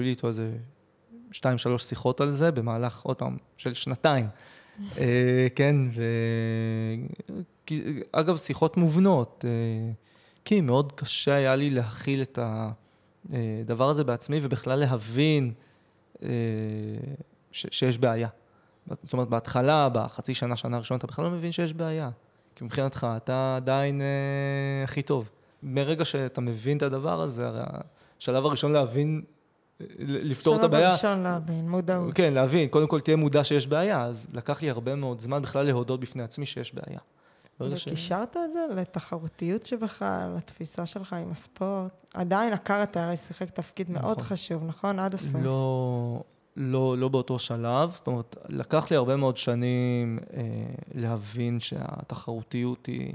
לי 0.00 0.10
איתו 0.10 0.28
איזה 0.28 0.52
שתיים, 1.32 1.58
שלוש 1.58 1.84
שיחות 1.84 2.20
על 2.20 2.30
זה, 2.30 2.50
במהלך, 2.50 3.02
עוד 3.02 3.16
פעם, 3.16 3.36
של 3.56 3.74
שנתיים. 3.74 4.26
אה, 4.98 5.46
כן, 5.54 5.76
ו... 5.94 6.02
אגב, 8.12 8.36
שיחות 8.36 8.76
מובנות, 8.76 9.44
אה, 9.48 9.92
כי 10.44 10.60
מאוד 10.60 10.92
קשה 10.92 11.34
היה 11.34 11.56
לי 11.56 11.70
להכיל 11.70 12.22
את 12.22 12.38
הדבר 13.60 13.88
הזה 13.88 14.04
בעצמי, 14.04 14.38
ובכלל 14.42 14.78
להבין 14.78 15.52
אה, 16.22 16.28
ש- 17.52 17.66
שיש 17.70 17.98
בעיה. 17.98 18.28
זאת 19.02 19.12
אומרת, 19.12 19.28
בהתחלה, 19.28 19.88
בחצי 19.88 20.34
שנה, 20.34 20.56
שנה 20.56 20.76
הראשונה, 20.76 20.98
אתה 20.98 21.06
בכלל 21.06 21.24
לא 21.24 21.30
מבין 21.30 21.52
שיש 21.52 21.74
בעיה. 21.74 22.10
כי 22.56 22.64
מבחינתך, 22.64 23.06
אתה 23.16 23.56
עדיין 23.56 24.00
אה, 24.00 24.06
הכי 24.84 25.02
טוב. 25.02 25.28
מרגע 25.62 26.04
שאתה 26.04 26.40
מבין 26.40 26.76
את 26.76 26.82
הדבר 26.82 27.20
הזה, 27.20 27.46
הרי 27.46 27.60
השלב 28.20 28.44
הראשון 28.44 28.72
להבין, 28.72 29.22
אה, 29.80 29.86
לפתור 29.98 30.56
את 30.56 30.64
הבעיה, 30.64 30.96
שלב 30.96 31.10
ראשון 31.10 31.22
להבין, 31.22 31.68
מודעות. 31.68 32.14
כן, 32.14 32.34
להבין, 32.34 32.68
קודם 32.68 32.86
כל 32.86 33.00
תהיה 33.00 33.16
מודע 33.16 33.44
שיש 33.44 33.66
בעיה, 33.66 34.02
אז 34.02 34.28
לקח 34.32 34.62
לי 34.62 34.70
הרבה 34.70 34.94
מאוד 34.94 35.20
זמן 35.20 35.42
בכלל 35.42 35.66
להודות 35.66 36.00
בפני 36.00 36.22
עצמי 36.22 36.46
שיש 36.46 36.74
בעיה. 36.74 37.00
וקישרת 37.60 38.36
את 38.36 38.52
זה 38.52 38.66
לתחרותיות 38.76 39.66
שבך, 39.66 40.02
לתפיסה 40.36 40.86
שלך 40.86 41.12
עם 41.12 41.30
הספורט? 41.30 42.06
עדיין 42.14 42.52
הקארטה 42.52 43.06
הרי 43.06 43.16
שיחק 43.16 43.50
תפקיד 43.50 43.90
מאוד 43.90 44.18
נכון. 44.18 44.24
חשוב, 44.24 44.64
נכון? 44.64 44.98
עד 44.98 45.14
הסוף. 45.14 45.42
לא, 45.42 46.22
לא, 46.56 46.98
לא 46.98 47.08
באותו 47.08 47.38
שלב, 47.38 47.90
זאת 47.94 48.06
אומרת, 48.06 48.36
לקח 48.48 48.90
לי 48.90 48.96
הרבה 48.96 49.16
מאוד 49.16 49.36
שנים 49.36 50.18
אה, 50.36 50.42
להבין 50.94 51.60
שהתחרותיות 51.60 52.86
היא 52.86 53.12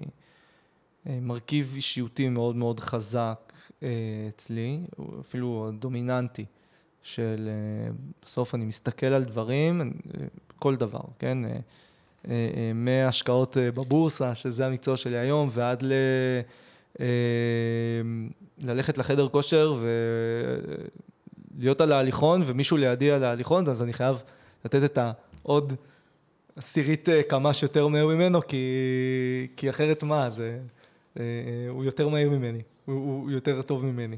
אה, 1.07 1.19
מרכיב 1.21 1.73
אישיותי 1.75 2.29
מאוד 2.29 2.55
מאוד 2.55 2.79
חזק 2.79 3.53
אה, 3.83 3.89
אצלי, 4.29 4.79
אפילו 5.21 5.71
דומיננטי, 5.79 6.45
של 7.05 7.49
אה, 7.49 7.91
בסוף 8.23 8.55
אני 8.55 8.65
מסתכל 8.65 9.05
על 9.05 9.23
דברים, 9.23 9.81
אה, 9.81 10.25
כל 10.59 10.75
דבר, 10.75 11.03
כן? 11.19 11.45
אה, 11.45 11.59
מהשקעות 12.75 13.57
אה, 13.57 13.71
בבורסה, 13.71 14.35
שזה 14.35 14.65
המקצוע 14.65 14.97
שלי 14.97 15.17
היום, 15.17 15.49
ועד 15.51 15.83
ל... 15.83 15.93
אה, 16.99 17.05
ללכת 18.57 18.97
לחדר 18.97 19.27
כושר 19.27 19.73
ולהיות 21.57 21.81
על 21.81 21.91
ההליכון 21.91 22.41
ומישהו 22.45 22.77
לידי 22.77 23.11
על 23.11 23.23
ההליכון, 23.23 23.69
אז 23.69 23.81
אני 23.81 23.93
חייב 23.93 24.23
לתת 24.65 24.83
את 24.83 24.97
העוד 25.01 25.73
עשירית 26.55 27.09
אה, 27.09 27.23
קמ"ש 27.23 27.63
יותר 27.63 27.87
מהר 27.87 28.07
ממנו, 28.07 28.47
כי, 28.47 28.57
כי 29.57 29.69
אחרת 29.69 30.03
מה, 30.03 30.29
זה, 30.29 30.59
הוא 31.69 31.83
יותר 31.83 32.09
מהיר 32.09 32.29
ממני, 32.29 32.61
הוא, 32.85 32.95
הוא 32.95 33.31
יותר 33.31 33.61
טוב 33.61 33.85
ממני. 33.85 34.17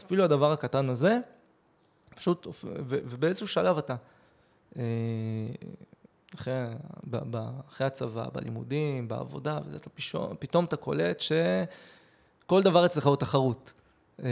אפילו, 0.00 0.24
הדבר 0.24 0.52
הקטן 0.52 0.88
הזה, 0.88 1.18
פשוט, 2.14 2.46
ו, 2.46 2.50
ובאיזשהו 2.86 3.48
שלב 3.48 3.78
אתה, 3.78 3.94
אחרי, 6.34 6.54
אחרי 7.68 7.86
הצבא, 7.86 8.26
בלימודים, 8.32 9.08
בעבודה, 9.08 9.58
וזה, 9.66 9.76
אתה 9.76 9.90
פתאום, 9.90 10.34
פתאום 10.38 10.64
אתה 10.64 10.76
קולט 10.76 11.20
שכל 11.20 12.62
דבר 12.62 12.86
אצלך 12.86 13.06
הוא 13.06 13.16
תחרות. 13.16 13.72
אה, 14.22 14.28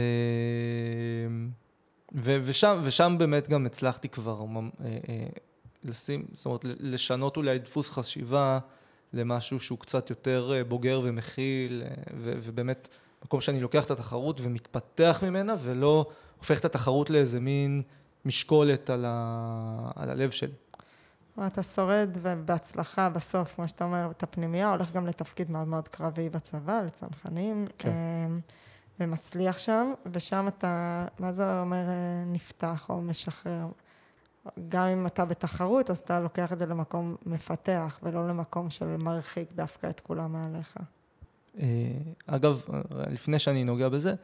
ו, 2.15 2.37
ושם, 2.43 2.81
ושם 2.83 3.15
באמת 3.19 3.49
גם 3.49 3.65
הצלחתי 3.65 4.09
כבר 4.09 4.39
אה, 4.39 4.87
אה, 5.09 5.27
לשים, 5.83 6.25
זאת 6.31 6.45
אומרת, 6.45 6.61
לשנות 6.63 7.37
אולי 7.37 7.59
דפוס 7.59 7.89
חשיבה 7.89 8.59
למשהו 9.13 9.59
שהוא 9.59 9.79
קצת 9.79 10.09
יותר 10.09 10.63
בוגר 10.67 10.99
ומכיל, 11.03 11.83
ו, 12.17 12.33
ובאמת, 12.43 12.87
מקום 13.25 13.41
שאני 13.41 13.59
לוקח 13.59 13.85
את 13.85 13.91
התחרות 13.91 14.41
ומתפתח 14.41 15.19
ממנה, 15.23 15.55
ולא 15.63 16.05
הופך 16.37 16.59
את 16.59 16.65
התחרות 16.65 17.09
לאיזה 17.09 17.39
מין 17.39 17.81
משקולת 18.25 18.89
על, 18.89 19.05
ה, 19.07 19.91
על 19.95 20.09
הלב 20.09 20.29
שלי. 20.29 20.53
אתה 21.47 21.63
שורד 21.63 22.09
ובהצלחה 22.21 23.09
בסוף, 23.09 23.55
כמו 23.55 23.67
שאתה 23.67 23.83
אומר, 23.83 24.11
את 24.11 24.23
הפנימייה, 24.23 24.69
הולך 24.69 24.91
גם 24.91 25.07
לתפקיד 25.07 25.51
מאוד 25.51 25.67
מאוד 25.67 25.87
קרבי 25.87 26.29
בצבא, 26.29 26.81
לצנחנים, 26.81 27.67
כן. 27.77 27.89
אמ, 27.89 28.39
ומצליח 28.99 29.57
שם, 29.57 29.93
ושם 30.11 30.47
אתה, 30.47 31.05
מה 31.19 31.33
זה 31.33 31.59
אומר 31.61 31.89
אה, 31.89 32.23
נפתח 32.25 32.85
או 32.89 33.01
משחרר? 33.01 33.67
גם 34.69 34.87
אם 34.87 35.07
אתה 35.07 35.25
בתחרות, 35.25 35.89
אז 35.89 35.97
אתה 35.97 36.19
לוקח 36.19 36.53
את 36.53 36.59
זה 36.59 36.65
למקום 36.65 37.15
מפתח, 37.25 37.99
ולא 38.03 38.27
למקום 38.27 38.69
של 38.69 38.97
מרחיק 38.97 39.51
דווקא 39.51 39.87
את 39.89 39.99
כולם 39.99 40.33
מעליך. 40.33 40.77
אה, 41.59 41.65
אגב, 42.27 42.65
לפני 43.09 43.39
שאני 43.39 43.63
נוגע 43.63 43.89
בזה, 43.89 44.15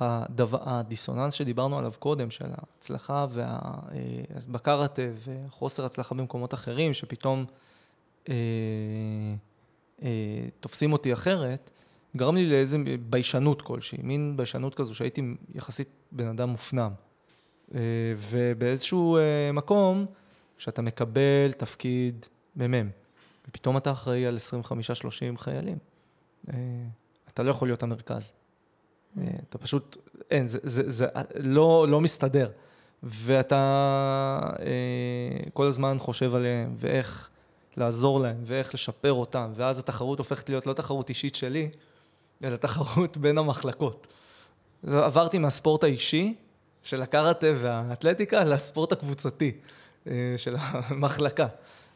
הדבר, 0.00 0.58
הדיסוננס 0.62 1.34
שדיברנו 1.34 1.78
עליו 1.78 1.92
קודם, 1.98 2.30
של 2.30 2.44
ההצלחה 2.50 3.26
וה, 3.30 3.58
אה, 3.92 5.08
וחוסר 5.24 5.84
הצלחה 5.84 6.14
במקומות 6.14 6.54
אחרים, 6.54 6.94
שפתאום 6.94 7.44
אה, 8.28 8.34
אה, 10.02 10.08
תופסים 10.60 10.92
אותי 10.92 11.12
אחרת, 11.12 11.70
גרם 12.16 12.36
לי 12.36 12.50
לאיזה 12.50 12.78
ביישנות 13.10 13.62
כלשהי, 13.62 13.98
מין 14.02 14.36
ביישנות 14.36 14.74
כזו 14.74 14.94
שהייתי 14.94 15.22
יחסית 15.54 15.88
בן 16.12 16.26
אדם 16.26 16.48
מופנם. 16.48 16.92
אה, 17.74 17.80
ובאיזשהו 18.30 19.16
אה, 19.16 19.52
מקום, 19.52 20.06
כשאתה 20.58 20.82
מקבל 20.82 21.52
תפקיד 21.52 22.26
מ"מ, 22.56 22.90
ופתאום 23.48 23.76
אתה 23.76 23.92
אחראי 23.92 24.26
על 24.26 24.36
25-30 25.34 25.38
חיילים. 25.38 25.78
אה, 26.48 26.54
אתה 27.28 27.42
לא 27.42 27.50
יכול 27.50 27.68
להיות 27.68 27.82
המרכז. 27.82 28.32
אתה 29.48 29.58
פשוט, 29.58 29.96
אין, 30.30 30.46
זה, 30.46 30.58
זה, 30.62 30.90
זה 30.90 31.06
לא, 31.36 31.86
לא 31.88 32.00
מסתדר. 32.00 32.50
ואתה 33.02 34.40
אה, 34.58 35.50
כל 35.52 35.66
הזמן 35.66 35.96
חושב 35.98 36.34
עליהם, 36.34 36.74
ואיך 36.76 37.28
לעזור 37.76 38.20
להם, 38.20 38.36
ואיך 38.44 38.74
לשפר 38.74 39.12
אותם, 39.12 39.52
ואז 39.54 39.78
התחרות 39.78 40.18
הופכת 40.18 40.48
להיות 40.48 40.66
לא 40.66 40.72
תחרות 40.72 41.08
אישית 41.08 41.34
שלי, 41.34 41.68
אלא 42.44 42.56
תחרות 42.56 43.16
בין 43.22 43.38
המחלקות. 43.38 44.06
עברתי 44.86 45.38
מהספורט 45.38 45.84
האישי 45.84 46.34
של 46.82 47.02
הקראטה 47.02 47.46
והאתלטיקה 47.56 48.44
לספורט 48.44 48.92
הקבוצתי 48.92 49.52
אה, 50.06 50.34
של 50.36 50.56
המחלקה. 50.58 51.46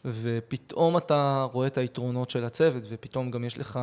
ופתאום 0.05 0.97
אתה 0.97 1.47
רואה 1.53 1.67
את 1.67 1.79
היתרונות 1.79 2.31
של 2.31 2.45
הצוות, 2.45 2.83
ופתאום 2.89 3.31
גם 3.31 3.45
יש 3.45 3.59
לך, 3.59 3.81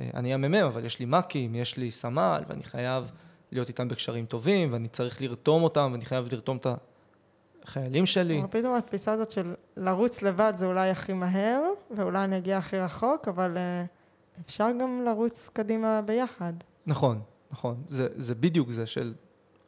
אני 0.00 0.34
המ"מ, 0.34 0.54
אבל 0.54 0.84
יש 0.84 0.98
לי 0.98 1.04
מ"כים, 1.04 1.54
יש 1.54 1.76
לי 1.76 1.90
סמל, 1.90 2.42
ואני 2.48 2.62
חייב 2.62 3.10
להיות 3.52 3.68
איתם 3.68 3.88
בקשרים 3.88 4.26
טובים, 4.26 4.72
ואני 4.72 4.88
צריך 4.88 5.22
לרתום 5.22 5.62
אותם, 5.62 5.88
ואני 5.92 6.04
חייב 6.04 6.28
לרתום 6.32 6.56
את 6.56 6.66
החיילים 7.64 8.06
שלי. 8.06 8.42
פתאום 8.50 8.74
התפיסה 8.74 9.12
הזאת 9.12 9.30
של 9.30 9.54
לרוץ 9.76 10.22
לבד 10.22 10.52
זה 10.56 10.66
אולי 10.66 10.90
הכי 10.90 11.12
מהר, 11.12 11.62
ואולי 11.96 12.24
אני 12.24 12.38
אגיע 12.38 12.58
הכי 12.58 12.78
רחוק, 12.78 13.28
אבל 13.28 13.56
אה, 13.56 13.84
אפשר 14.46 14.68
גם 14.80 15.02
לרוץ 15.04 15.50
קדימה 15.52 16.02
ביחד. 16.02 16.52
נכון, 16.86 17.20
נכון. 17.50 17.82
זה, 17.86 18.08
זה 18.14 18.34
בדיוק 18.34 18.70
זה 18.70 18.86
של, 18.86 19.14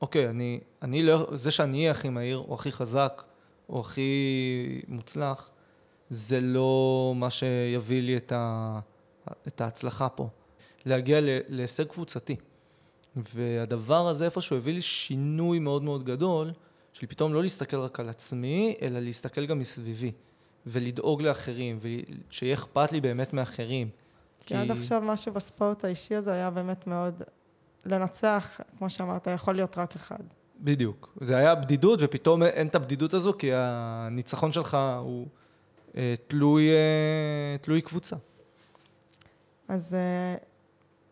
אוקיי, 0.03 0.29
אני, 0.29 0.61
אני 0.83 1.03
לא, 1.03 1.29
זה 1.33 1.51
שאני 1.51 1.79
אהיה 1.79 1.91
הכי 1.91 2.09
מהיר, 2.09 2.39
או 2.39 2.55
הכי 2.55 2.73
חזק, 2.73 3.23
או 3.69 3.81
הכי 3.81 4.83
מוצלח, 4.89 5.51
זה 6.11 6.41
לא 6.41 7.13
מה 7.17 7.31
שיביא 7.31 8.03
לי 8.03 8.17
את, 8.17 8.33
ה, 8.33 8.81
את 9.47 9.61
ההצלחה 9.61 10.09
פה. 10.09 10.29
להגיע 10.87 11.19
להישג 11.49 11.85
קבוצתי. 11.85 12.37
והדבר 13.17 14.09
הזה 14.09 14.25
איפשהו 14.25 14.57
הביא 14.57 14.75
לי 14.75 14.83
שינוי 14.83 15.59
מאוד 15.59 15.83
מאוד 15.83 16.05
גדול, 16.05 16.53
של 16.93 17.07
פתאום 17.07 17.35
לא 17.35 17.43
להסתכל 17.43 17.77
רק 17.77 18.01
על 18.01 18.09
עצמי, 18.09 18.75
אלא 18.83 19.01
להסתכל 19.01 19.47
גם 19.47 19.59
מסביבי, 19.59 20.13
ולדאוג 20.67 21.23
לאחרים, 21.23 21.79
ושיהיה 21.81 22.55
אכפת 22.55 22.93
לי 22.93 23.01
באמת 23.01 23.33
מאחרים. 23.33 23.89
כי, 24.41 24.49
כי 24.49 24.57
עד 24.57 24.71
עכשיו 24.71 25.01
מה 25.01 25.17
שבספורט 25.17 25.85
האישי 25.85 26.15
הזה 26.15 26.33
היה 26.33 26.51
באמת 26.51 26.87
מאוד 26.87 27.23
לנצח, 27.85 28.61
כמו 28.79 28.91
שאמרת, 28.91 29.27
יכול 29.35 29.55
להיות 29.55 29.79
רק 29.79 29.97
אחד. 29.97 30.23
בדיוק. 30.61 31.19
זה 31.21 31.37
היה 31.37 31.55
בדידות, 31.55 32.01
ופתאום 32.03 32.43
אין 32.43 32.67
את 32.67 32.75
הבדידות 32.75 33.15
הזו, 33.15 33.33
כי 33.39 33.51
הניצחון 33.55 34.53
שלך 34.53 34.79
הוא 35.01 35.27
אה, 35.97 36.15
תלוי, 36.27 36.69
אה, 36.71 37.57
תלוי 37.61 37.83
קבוצה. 37.83 38.17
אז 39.69 39.95
אה, 39.95 40.37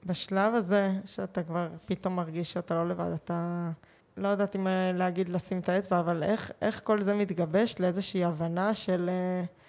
בשלב 0.06 0.54
הזה, 0.54 0.92
שאתה 1.04 1.42
כבר 1.42 1.68
פתאום 1.86 2.16
מרגיש 2.16 2.52
שאתה 2.52 2.74
לא 2.74 2.88
לבד, 2.88 3.10
אתה... 3.14 3.70
לא 4.16 4.28
יודעת 4.28 4.56
אם 4.56 4.66
אה, 4.66 4.92
להגיד 4.92 5.28
לשים 5.28 5.58
את 5.58 5.68
האצבע, 5.68 6.00
אבל 6.00 6.22
איך, 6.22 6.52
איך 6.62 6.80
כל 6.84 7.00
זה 7.02 7.14
מתגבש 7.14 7.74
לאיזושהי 7.80 8.24
הבנה 8.24 8.74
של... 8.74 9.10
Uh, 9.10 9.62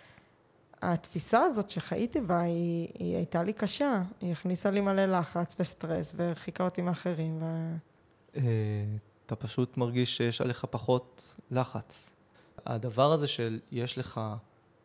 התפיסה 0.84 1.40
הזאת 1.40 1.70
שחייתי 1.70 2.22
בה, 2.22 2.40
היא, 2.40 2.88
היא 3.00 3.16
הייתה 3.16 3.44
לי 3.44 3.54
קשה. 3.54 4.02
היא 4.22 4.32
הכניסה 4.32 4.72
לי 4.72 4.82
מלא 4.82 5.06
לחץ 5.06 5.56
וסטרס, 5.60 6.14
והרחיקה 6.16 6.64
אותי 6.64 6.82
מאחרים. 6.82 7.38
ו... 7.42 7.76
אה, 8.36 8.42
אתה 9.26 9.36
פשוט 9.36 9.78
מרגיש 9.78 10.18
שיש 10.18 10.42
עליך 10.42 10.66
פחות 10.70 11.36
לחץ. 11.52 12.10
הדבר 12.66 13.12
הזה 13.12 13.28
של 13.28 13.60
יש 13.72 13.98
לך 13.98 14.22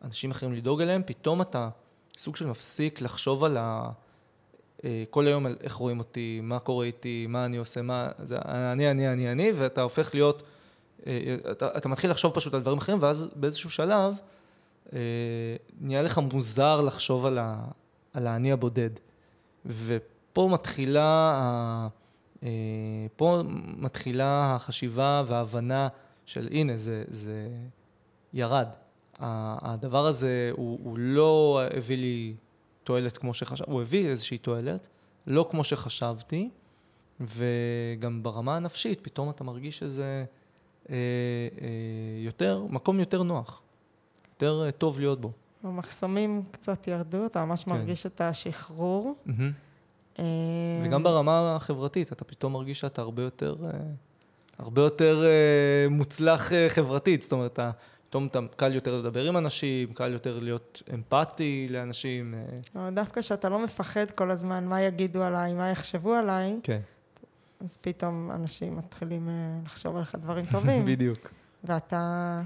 אנשים 0.01 0.31
אחרים 0.31 0.53
לדאוג 0.53 0.81
אליהם, 0.81 1.01
פתאום 1.05 1.41
אתה 1.41 1.69
סוג 2.19 2.35
של 2.35 2.47
מפסיק 2.47 3.01
לחשוב 3.01 3.43
על 3.43 3.57
ה... 3.57 3.89
אה, 4.83 5.03
כל 5.09 5.27
היום 5.27 5.45
על 5.45 5.55
איך 5.61 5.73
רואים 5.73 5.99
אותי, 5.99 6.39
מה 6.43 6.59
קורה 6.59 6.85
איתי, 6.85 7.25
מה 7.29 7.45
אני 7.45 7.57
עושה, 7.57 7.81
מה... 7.81 8.09
זה 8.23 8.37
אני, 8.45 8.91
אני, 8.91 9.13
אני, 9.13 9.31
אני, 9.31 9.51
ואתה 9.55 9.81
הופך 9.81 10.13
להיות... 10.13 10.43
אה, 11.07 11.37
אתה, 11.51 11.77
אתה 11.77 11.89
מתחיל 11.89 12.11
לחשוב 12.11 12.33
פשוט 12.33 12.53
על 12.53 12.61
דברים 12.61 12.77
אחרים, 12.77 12.97
ואז 13.01 13.27
באיזשהו 13.35 13.69
שלב... 13.69 14.19
אה, 14.93 14.99
נהיה 15.81 16.01
לך 16.01 16.17
מוזר 16.17 16.81
לחשוב 16.81 17.25
על, 17.25 17.37
ה, 17.37 17.65
על 18.13 18.27
האני 18.27 18.51
הבודד. 18.51 18.89
ופה 19.65 20.49
מתחילה, 20.51 21.87
פה 23.15 23.41
מתחילה 23.77 24.55
החשיבה 24.55 25.23
וההבנה 25.25 25.87
של 26.25 26.47
הנה, 26.51 26.77
זה, 26.77 27.03
זה 27.07 27.47
ירד. 28.33 28.67
הדבר 29.19 30.05
הזה 30.05 30.51
הוא, 30.53 30.79
הוא 30.83 30.97
לא 30.97 31.61
הביא 31.77 31.97
לי 31.97 32.33
תועלת 32.83 33.17
כמו 33.17 33.33
שחשבתי, 33.33 33.71
הוא 33.71 33.81
הביא 33.81 34.07
איזושהי 34.07 34.37
תועלת, 34.37 34.87
לא 35.27 35.47
כמו 35.51 35.63
שחשבתי, 35.63 36.49
וגם 37.19 38.23
ברמה 38.23 38.55
הנפשית, 38.55 38.99
פתאום 39.01 39.29
אתה 39.29 39.43
מרגיש 39.43 39.79
שזה 39.79 40.25
אה, 40.89 40.95
אה, 41.61 41.67
יותר, 42.25 42.65
מקום 42.69 42.99
יותר 42.99 43.23
נוח. 43.23 43.61
יותר 44.33 44.63
אה, 44.65 44.71
טוב 44.71 44.99
להיות 44.99 45.21
בו. 45.21 45.31
המחסומים 45.63 46.43
קצת 46.51 46.87
ירדו, 46.87 47.25
אתה 47.25 47.45
ממש 47.45 47.63
כן. 47.63 47.71
מרגיש 47.71 48.05
את 48.05 48.21
השחרור. 48.21 49.15
Mm-hmm. 49.27 50.21
וגם 50.83 51.03
ברמה 51.03 51.55
החברתית, 51.55 52.11
אתה 52.11 52.25
פתאום 52.25 52.53
מרגיש 52.53 52.79
שאתה 52.79 53.01
הרבה 53.01 53.23
יותר, 53.23 53.55
אה, 53.65 53.69
הרבה 54.59 54.81
יותר 54.81 55.25
מוצלח 55.89 56.51
חברתית, 56.69 57.21
זאת 57.21 57.31
אומרת, 57.31 57.53
אתה, 57.53 57.71
פתאום 58.09 58.27
אתה 58.27 58.39
קל 58.55 58.75
יותר 58.75 58.97
לדבר 58.97 59.27
עם 59.27 59.37
אנשים, 59.37 59.93
קל 59.93 60.13
יותר 60.13 60.39
להיות 60.39 60.81
אמפתי 60.93 61.67
לאנשים. 61.69 62.35
דווקא 62.93 63.21
כשאתה 63.21 63.49
לא 63.49 63.59
מפחד 63.59 64.11
כל 64.11 64.31
הזמן 64.31 64.65
מה 64.65 64.81
יגידו 64.81 65.23
עליי, 65.23 65.53
מה 65.53 65.69
יחשבו 65.69 66.13
עליי, 66.13 66.59
כן. 66.63 66.79
אז 67.59 67.77
פתאום 67.81 68.31
אנשים 68.31 68.77
מתחילים 68.77 69.29
לחשוב 69.65 69.95
עליך 69.95 70.15
דברים 70.15 70.45
טובים. 70.45 70.85
בדיוק. 70.91 71.19
ואתה... 71.63 72.41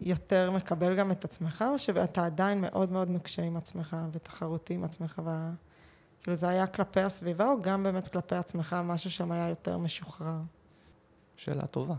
יותר 0.00 0.50
מקבל 0.50 0.96
גם 0.96 1.10
את 1.10 1.24
עצמך, 1.24 1.64
או 1.72 1.78
שאתה 1.78 2.26
עדיין 2.26 2.60
מאוד 2.60 2.92
מאוד 2.92 3.08
נוקשה 3.08 3.42
עם 3.42 3.56
עצמך 3.56 3.96
ותחרותי 4.12 4.74
עם 4.74 4.84
עצמך, 4.84 5.20
וה... 5.24 5.50
כאילו 6.22 6.36
זה 6.36 6.48
היה 6.48 6.66
כלפי 6.66 7.00
הסביבה, 7.00 7.48
או 7.48 7.62
גם 7.62 7.82
באמת 7.82 8.08
כלפי 8.08 8.34
עצמך, 8.34 8.76
משהו 8.84 9.10
שם 9.10 9.32
היה 9.32 9.48
יותר 9.48 9.78
משוחרר? 9.78 10.38
שאלה 11.36 11.66
טובה. 11.66 11.94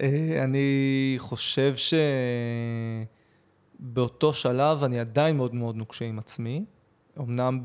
אה, 0.00 0.44
אני 0.44 1.14
חושב 1.18 1.74
שבאותו 3.78 4.32
שלב 4.32 4.84
אני 4.84 5.00
עדיין 5.00 5.36
מאוד 5.36 5.54
מאוד 5.54 5.76
נוקשה 5.76 6.04
עם 6.04 6.18
עצמי, 6.18 6.64
אמנם 7.18 7.60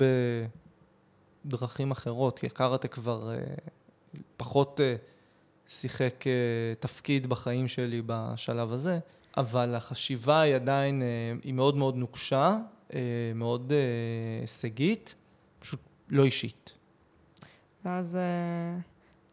בדרכים 1.46 1.92
אחרות, 1.92 2.40
כי 2.40 2.46
הקראטה 2.46 2.88
כבר 2.88 3.32
אה, 3.34 3.38
פחות 4.38 4.80
אה, 4.80 4.96
שיחק 5.68 6.26
תפקיד 6.80 7.28
בחיים 7.28 7.68
שלי 7.68 8.02
בשלב 8.06 8.72
הזה. 8.72 9.00
אבל 9.38 9.76
החשיבה 9.76 10.42
היא 10.42 10.56
עדיין, 10.56 11.02
היא 11.44 11.54
מאוד 11.54 11.76
מאוד 11.76 11.96
נוקשה, 11.96 12.58
מאוד 13.36 13.72
הישגית, 14.42 15.16
פשוט 15.60 15.80
לא 16.10 16.24
אישית. 16.24 16.74
ואז 17.86 18.18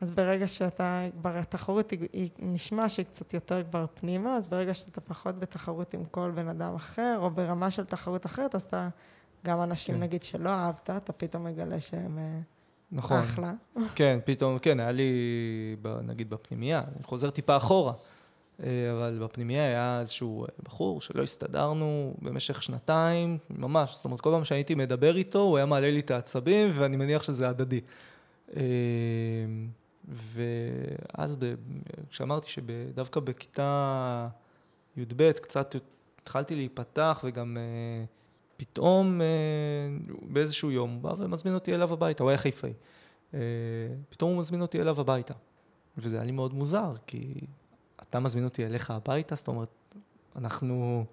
אז 0.00 0.12
ברגע 0.12 0.46
שאתה, 0.46 1.02
כבר 1.20 1.36
התחרות 1.36 1.90
היא, 1.90 2.08
היא 2.12 2.30
נשמע 2.38 2.88
שהיא 2.88 3.06
קצת 3.06 3.34
יותר 3.34 3.62
כבר 3.70 3.86
פנימה, 3.94 4.36
אז 4.36 4.48
ברגע 4.48 4.74
שאתה 4.74 5.00
פחות 5.00 5.38
בתחרות 5.38 5.94
עם 5.94 6.04
כל 6.04 6.30
בן 6.34 6.48
אדם 6.48 6.74
אחר, 6.74 7.18
או 7.20 7.30
ברמה 7.30 7.70
של 7.70 7.84
תחרות 7.84 8.26
אחרת, 8.26 8.54
אז 8.54 8.62
אתה, 8.62 8.88
גם 9.44 9.62
אנשים 9.62 9.94
כן. 9.94 10.00
נגיד 10.00 10.22
שלא 10.22 10.48
אהבת, 10.48 10.90
אתה 10.90 11.12
פתאום 11.12 11.44
מגלה 11.44 11.80
שהם 11.80 12.18
נכון. 12.92 13.20
אחלה. 13.20 13.52
כן, 13.94 14.18
פתאום, 14.24 14.58
כן, 14.58 14.80
היה 14.80 14.92
לי, 14.92 15.12
נגיד 16.02 16.30
בפנימייה, 16.30 16.82
אני 16.96 17.04
חוזר 17.04 17.30
טיפה 17.30 17.56
אחורה. 17.56 17.92
אה, 18.62 18.92
אבל 18.92 19.18
בפנימייה 19.22 19.66
היה 19.66 20.00
איזשהו 20.00 20.44
אה, 20.44 20.48
בחור 20.62 21.00
שלא 21.00 21.22
הסתדרנו 21.22 22.14
במשך 22.22 22.62
שנתיים, 22.62 23.38
ממש, 23.50 23.94
זאת 23.94 24.04
אומרת, 24.04 24.20
כל 24.20 24.30
פעם 24.30 24.44
שהייתי 24.44 24.74
מדבר 24.74 25.16
איתו, 25.16 25.38
הוא 25.38 25.56
היה 25.56 25.66
מעלה 25.66 25.90
לי 25.90 26.00
את 26.00 26.10
העצבים, 26.10 26.70
ואני 26.74 26.96
מניח 26.96 27.22
שזה 27.22 27.48
הדדי. 27.48 27.80
אה, 30.08 30.14
ואז 31.18 31.36
כשאמרתי 32.10 32.48
שדווקא 32.48 33.20
בכיתה 33.20 34.28
י"ב 34.96 35.32
קצת 35.32 35.74
התחלתי 36.22 36.54
להיפתח, 36.54 37.20
וגם 37.24 37.56
פתאום 38.56 39.20
באיזשהו 40.22 40.70
יום 40.70 40.90
הוא 40.90 41.00
בא 41.00 41.14
ומזמין 41.18 41.54
אותי 41.54 41.74
אליו 41.74 41.92
הביתה, 41.92 42.22
הוא 42.22 42.30
היה 42.30 42.38
חיפאי. 42.38 42.72
פתאום 44.08 44.30
הוא 44.30 44.38
מזמין 44.38 44.62
אותי 44.62 44.80
אליו 44.80 45.00
הביתה. 45.00 45.34
וזה 45.98 46.16
היה 46.16 46.24
לי 46.24 46.32
מאוד 46.32 46.54
מוזר, 46.54 46.92
כי 47.06 47.34
אתה 48.02 48.20
מזמין 48.20 48.44
אותי 48.44 48.66
אליך 48.66 48.90
הביתה, 48.90 49.34
זאת 49.34 49.48
אומרת, 49.48 49.94
אנחנו 50.36 51.04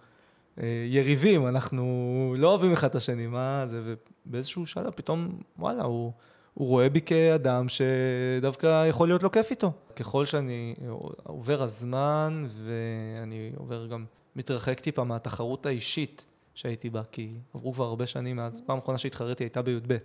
אה, 0.59 0.85
יריבים, 0.87 1.47
אנחנו 1.47 2.35
לא 2.37 2.49
אוהבים 2.49 2.71
אחד 2.73 2.87
את 2.87 2.95
השני, 2.95 3.27
מה 3.27 3.65
זה, 3.65 3.95
ובאיזשהו 4.25 4.65
שלב 4.65 4.91
פתאום, 4.95 5.41
וואלה, 5.59 5.83
הוא, 5.83 6.11
הוא 6.55 6.67
רואה 6.67 6.89
בי 6.89 7.01
כאדם 7.01 7.65
שדווקא 7.69 8.87
יכול 8.87 9.07
להיות 9.07 9.23
לו 9.23 9.31
כיף 9.31 9.51
איתו. 9.51 9.71
ככל 9.95 10.25
שאני 10.25 10.75
עובר 11.23 11.61
הזמן, 11.61 12.45
ואני 12.63 13.51
עובר 13.57 13.87
גם, 13.87 14.05
מתרחק 14.35 14.79
טיפה 14.79 15.03
מהתחרות 15.03 15.65
האישית 15.65 16.25
שהייתי 16.53 16.89
בה, 16.89 17.01
כי 17.11 17.29
עברו 17.53 17.73
כבר 17.73 17.85
הרבה 17.85 18.07
שנים 18.07 18.35
מאז, 18.35 18.61
פעם 18.65 18.77
אחרונה 18.77 18.97
שהתחרתי 18.97 19.43
הייתה 19.43 19.61
בי"ב. 19.61 19.97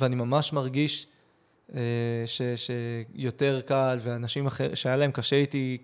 ואני 0.00 0.16
ממש 0.16 0.52
מרגיש 0.52 1.06
אה, 1.74 1.80
ש, 2.26 2.42
שיותר 2.56 3.60
קל, 3.60 3.98
ואנשים 4.02 4.46
אחר, 4.46 4.74
שהיה 4.74 4.96
להם 4.96 5.10
קשה 5.10 5.36
איתי 5.36 5.78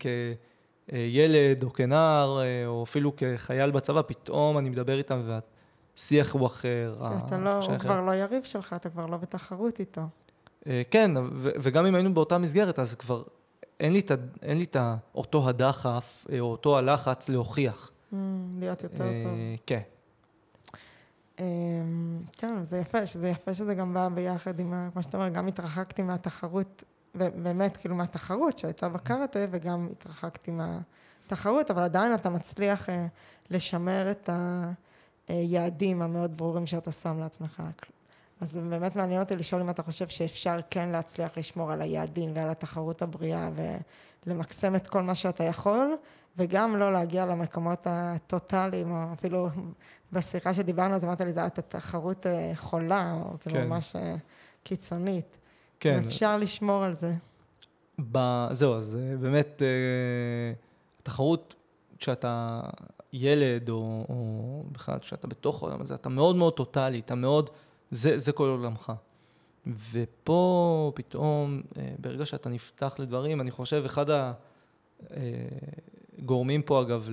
כילד 0.88 1.62
או 1.62 1.72
כנער, 1.72 2.40
אה, 2.40 2.66
או 2.66 2.82
אפילו 2.82 3.12
כחייל 3.16 3.70
בצבא, 3.70 4.02
פתאום 4.02 4.58
אני 4.58 4.70
מדבר 4.70 4.98
איתם 4.98 5.20
והשיח 5.96 6.32
הוא 6.32 6.46
אחר. 6.46 6.94
אתה 7.26 7.36
לא, 7.38 7.64
הוא 7.64 7.78
כבר 7.78 8.00
לא 8.00 8.12
יריב 8.14 8.42
שלך, 8.42 8.72
אתה 8.72 8.90
כבר 8.90 9.06
לא 9.06 9.16
בתחרות 9.16 9.80
איתו. 9.80 10.02
אה, 10.66 10.82
כן, 10.90 11.10
וגם 11.40 11.86
אם 11.86 11.94
היינו 11.94 12.14
באותה 12.14 12.38
מסגרת, 12.38 12.78
אז 12.78 12.94
כבר 12.94 13.22
אין 13.80 13.92
לי, 13.92 14.00
את, 14.00 14.10
אין 14.42 14.58
לי 14.58 14.64
את 14.64 14.76
אותו 15.14 15.48
הדחף, 15.48 16.26
או 16.40 16.40
אותו 16.40 16.78
הלחץ 16.78 17.28
להוכיח. 17.28 17.90
Mm, 18.12 18.16
להיות 18.58 18.82
יותר 18.82 19.04
טוב. 19.22 19.32
כן. 19.66 19.80
אמ, 21.40 22.18
כן, 22.32 22.62
זה 22.62 22.78
יפה, 22.78 23.06
שזה 23.06 23.28
יפה 23.28 23.54
שזה 23.54 23.74
גם 23.74 23.94
בא 23.94 24.08
ביחד 24.08 24.60
עם, 24.60 24.90
כמו 24.92 25.02
שאתה 25.02 25.16
אומר, 25.16 25.28
גם 25.28 25.46
התרחקתי 25.46 26.02
מהתחרות, 26.02 26.84
באמת, 27.14 27.76
כאילו 27.76 27.94
מהתחרות 27.94 28.58
שהייתה 28.58 28.88
בקארטה, 28.88 29.38
וגם 29.50 29.88
התרחקתי 29.92 30.50
מהתחרות, 30.50 31.70
אבל 31.70 31.82
עדיין 31.82 32.14
אתה 32.14 32.30
מצליח 32.30 32.88
אה, 32.88 33.06
לשמר 33.50 34.10
את 34.10 34.30
היעדים 35.28 36.02
המאוד 36.02 36.36
ברורים 36.36 36.66
שאתה 36.66 36.92
שם 36.92 37.18
לעצמך. 37.18 37.62
אז 38.40 38.50
זה 38.50 38.60
באמת 38.60 38.96
מעניין 38.96 39.20
אותי 39.20 39.36
לשאול 39.36 39.60
אם 39.60 39.70
אתה 39.70 39.82
חושב 39.82 40.08
שאפשר 40.08 40.56
כן 40.70 40.88
להצליח 40.88 41.38
לשמור 41.38 41.72
על 41.72 41.82
היעדים 41.82 42.30
ועל 42.34 42.48
התחרות 42.48 43.02
הבריאה 43.02 43.50
ולמקסם 44.26 44.76
את 44.76 44.88
כל 44.88 45.02
מה 45.02 45.14
שאתה 45.14 45.44
יכול, 45.44 45.94
וגם 46.38 46.76
לא 46.76 46.92
להגיע 46.92 47.26
למקומות 47.26 47.86
הטוטאליים, 47.90 48.90
או 48.90 49.12
אפילו 49.12 49.48
בשיחה 50.12 50.54
שדיברנו, 50.54 50.94
אז 50.94 51.04
אמרת 51.04 51.20
לי, 51.20 51.32
זו 51.32 51.40
הייתה 51.40 51.62
תחרות 51.62 52.26
אה, 52.26 52.52
חולה, 52.54 53.12
או 53.12 53.38
כאילו 53.40 53.56
כן. 53.56 53.68
ממש 53.68 53.96
אה, 53.96 54.16
קיצונית. 54.62 55.36
כן. 55.80 56.02
אפשר 56.06 56.36
לשמור 56.36 56.84
על 56.84 56.96
זה. 56.96 57.14
ב... 58.12 58.46
זהו, 58.52 58.74
אז 58.74 58.98
אה, 59.00 59.16
באמת, 59.16 59.62
תחרות, 61.02 61.54
כשאתה 61.98 62.60
ילד, 63.12 63.68
או, 63.68 64.06
או 64.08 64.62
בכלל 64.72 64.98
כשאתה 64.98 65.26
בתוך 65.26 65.62
העולם 65.62 65.80
הזה, 65.80 65.94
אתה 65.94 66.08
מאוד 66.08 66.36
מאוד 66.36 66.52
טוטאלי, 66.52 66.98
אתה 66.98 67.14
מאוד, 67.14 67.50
זה, 67.90 68.18
זה 68.18 68.32
כל 68.32 68.48
עולמך. 68.48 68.92
ופה 69.92 70.92
פתאום, 70.94 71.62
ברגע 71.98 72.26
שאתה 72.26 72.48
נפתח 72.48 72.94
לדברים, 72.98 73.40
אני 73.40 73.50
חושב, 73.50 73.82
אחד 73.86 74.06
הגורמים 76.18 76.62
פה, 76.62 76.80
אגב, 76.80 77.08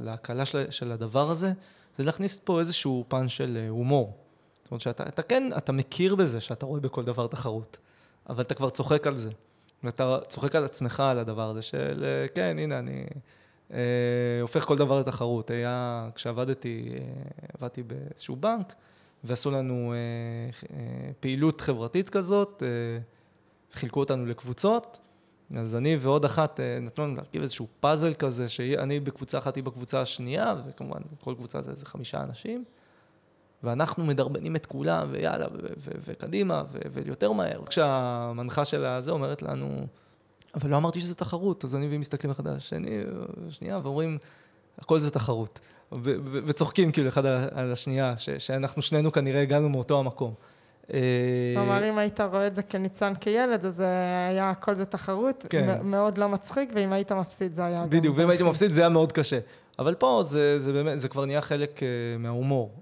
להקלה 0.00 0.46
של, 0.46 0.70
של 0.70 0.92
הדבר 0.92 1.30
הזה, 1.30 1.52
זה 1.96 2.04
להכניס 2.04 2.38
פה 2.38 2.60
איזשהו 2.60 3.04
פן 3.08 3.28
של 3.28 3.58
אה, 3.60 3.68
הומור. 3.68 4.16
זאת 4.62 4.70
אומרת 4.70 4.80
שאתה 4.80 5.02
אתה 5.08 5.22
כן, 5.22 5.48
אתה 5.56 5.72
מכיר 5.72 6.14
בזה 6.14 6.40
שאתה 6.40 6.66
רואה 6.66 6.80
בכל 6.80 7.04
דבר 7.04 7.26
תחרות, 7.26 7.78
אבל 8.28 8.42
אתה 8.42 8.54
כבר 8.54 8.70
צוחק 8.70 9.06
על 9.06 9.16
זה. 9.16 9.30
ואתה 9.84 10.18
צוחק 10.28 10.54
על 10.54 10.64
עצמך 10.64 11.00
על 11.00 11.18
הדבר 11.18 11.50
הזה 11.50 11.62
של, 11.62 12.04
אה, 12.04 12.28
כן, 12.28 12.56
הנה, 12.58 12.78
אני 12.78 13.04
אה, 13.72 13.78
הופך 14.40 14.64
כל 14.64 14.76
דבר 14.76 15.00
לתחרות. 15.00 15.50
היה, 15.50 16.08
כשעבדתי, 16.14 16.92
אה, 16.92 17.00
עבדתי 17.58 17.82
באיזשהו 17.82 18.36
בנק, 18.36 18.74
ועשו 19.24 19.50
לנו 19.50 19.92
אה, 19.92 19.96
אה, 20.76 21.12
פעילות 21.20 21.60
חברתית 21.60 22.08
כזאת, 22.08 22.62
אה, 22.62 22.68
חילקו 23.72 24.00
אותנו 24.00 24.26
לקבוצות, 24.26 25.00
אז 25.56 25.76
אני 25.76 25.96
ועוד 26.00 26.24
אחת 26.24 26.60
אה, 26.60 26.78
נתנו 26.80 27.04
לנו 27.04 27.16
להרכיב 27.16 27.42
איזשהו 27.42 27.66
פאזל 27.80 28.14
כזה, 28.14 28.48
שאני 28.48 29.00
בקבוצה 29.00 29.38
אחת, 29.38 29.56
היא 29.56 29.64
בקבוצה 29.64 30.00
השנייה, 30.00 30.54
וכמובן 30.66 31.00
כל 31.20 31.34
קבוצה 31.34 31.62
זה 31.62 31.70
איזה 31.70 31.86
חמישה 31.86 32.22
אנשים, 32.22 32.64
ואנחנו 33.62 34.04
מדרבנים 34.04 34.56
את 34.56 34.66
כולם, 34.66 35.08
ויאללה, 35.10 35.46
וקדימה, 35.78 36.62
ויותר 36.92 37.32
מהר. 37.32 37.66
כשהמנחה 37.66 38.64
של 38.64 38.84
הזה 38.84 39.10
אומרת 39.10 39.42
לנו, 39.42 39.86
אבל 40.54 40.70
לא 40.70 40.76
אמרתי 40.76 41.00
שזה 41.00 41.14
תחרות, 41.14 41.64
אז 41.64 41.76
אני 41.76 41.86
והיא 41.86 41.98
מסתכלים 41.98 42.30
אחד 42.30 42.48
על 42.48 42.56
השני, 42.56 43.00
שנייה, 43.50 43.78
ואומרים, 43.82 44.18
הכל 44.78 45.00
זה 45.00 45.10
תחרות. 45.10 45.60
וצוחקים 46.46 46.92
כאילו 46.92 47.08
אחד 47.08 47.26
על 47.26 47.72
השנייה, 47.72 48.14
שאנחנו 48.38 48.82
שנינו 48.82 49.12
כנראה 49.12 49.42
הגענו 49.42 49.68
מאותו 49.68 49.98
המקום. 49.98 50.34
כלומר, 51.54 51.90
אם 51.90 51.98
היית 51.98 52.20
רואה 52.20 52.46
את 52.46 52.54
זה 52.54 52.62
כניצן 52.62 53.12
כילד, 53.20 53.66
אז 53.66 53.80
היה 54.28 54.50
הכל 54.50 54.74
זה 54.74 54.86
תחרות, 54.86 55.46
כן. 55.48 55.78
מאוד 55.82 56.18
לא 56.18 56.28
מצחיק, 56.28 56.70
ואם 56.74 56.92
היית 56.92 57.12
מפסיד 57.12 57.54
זה 57.54 57.64
היה... 57.64 57.86
בדיוק, 57.88 58.18
ואם 58.18 58.30
הייתי 58.30 58.44
מפסיד 58.44 58.70
זה 58.70 58.80
היה 58.80 58.88
מאוד 58.88 59.12
קשה. 59.12 59.38
אבל 59.78 59.94
פה 59.94 60.22
זה, 60.26 60.60
זה 60.60 60.72
באמת, 60.72 61.00
זה 61.00 61.08
כבר 61.08 61.24
נהיה 61.24 61.40
חלק 61.40 61.78
uh, 61.78 61.82
מההומור. 62.18 62.74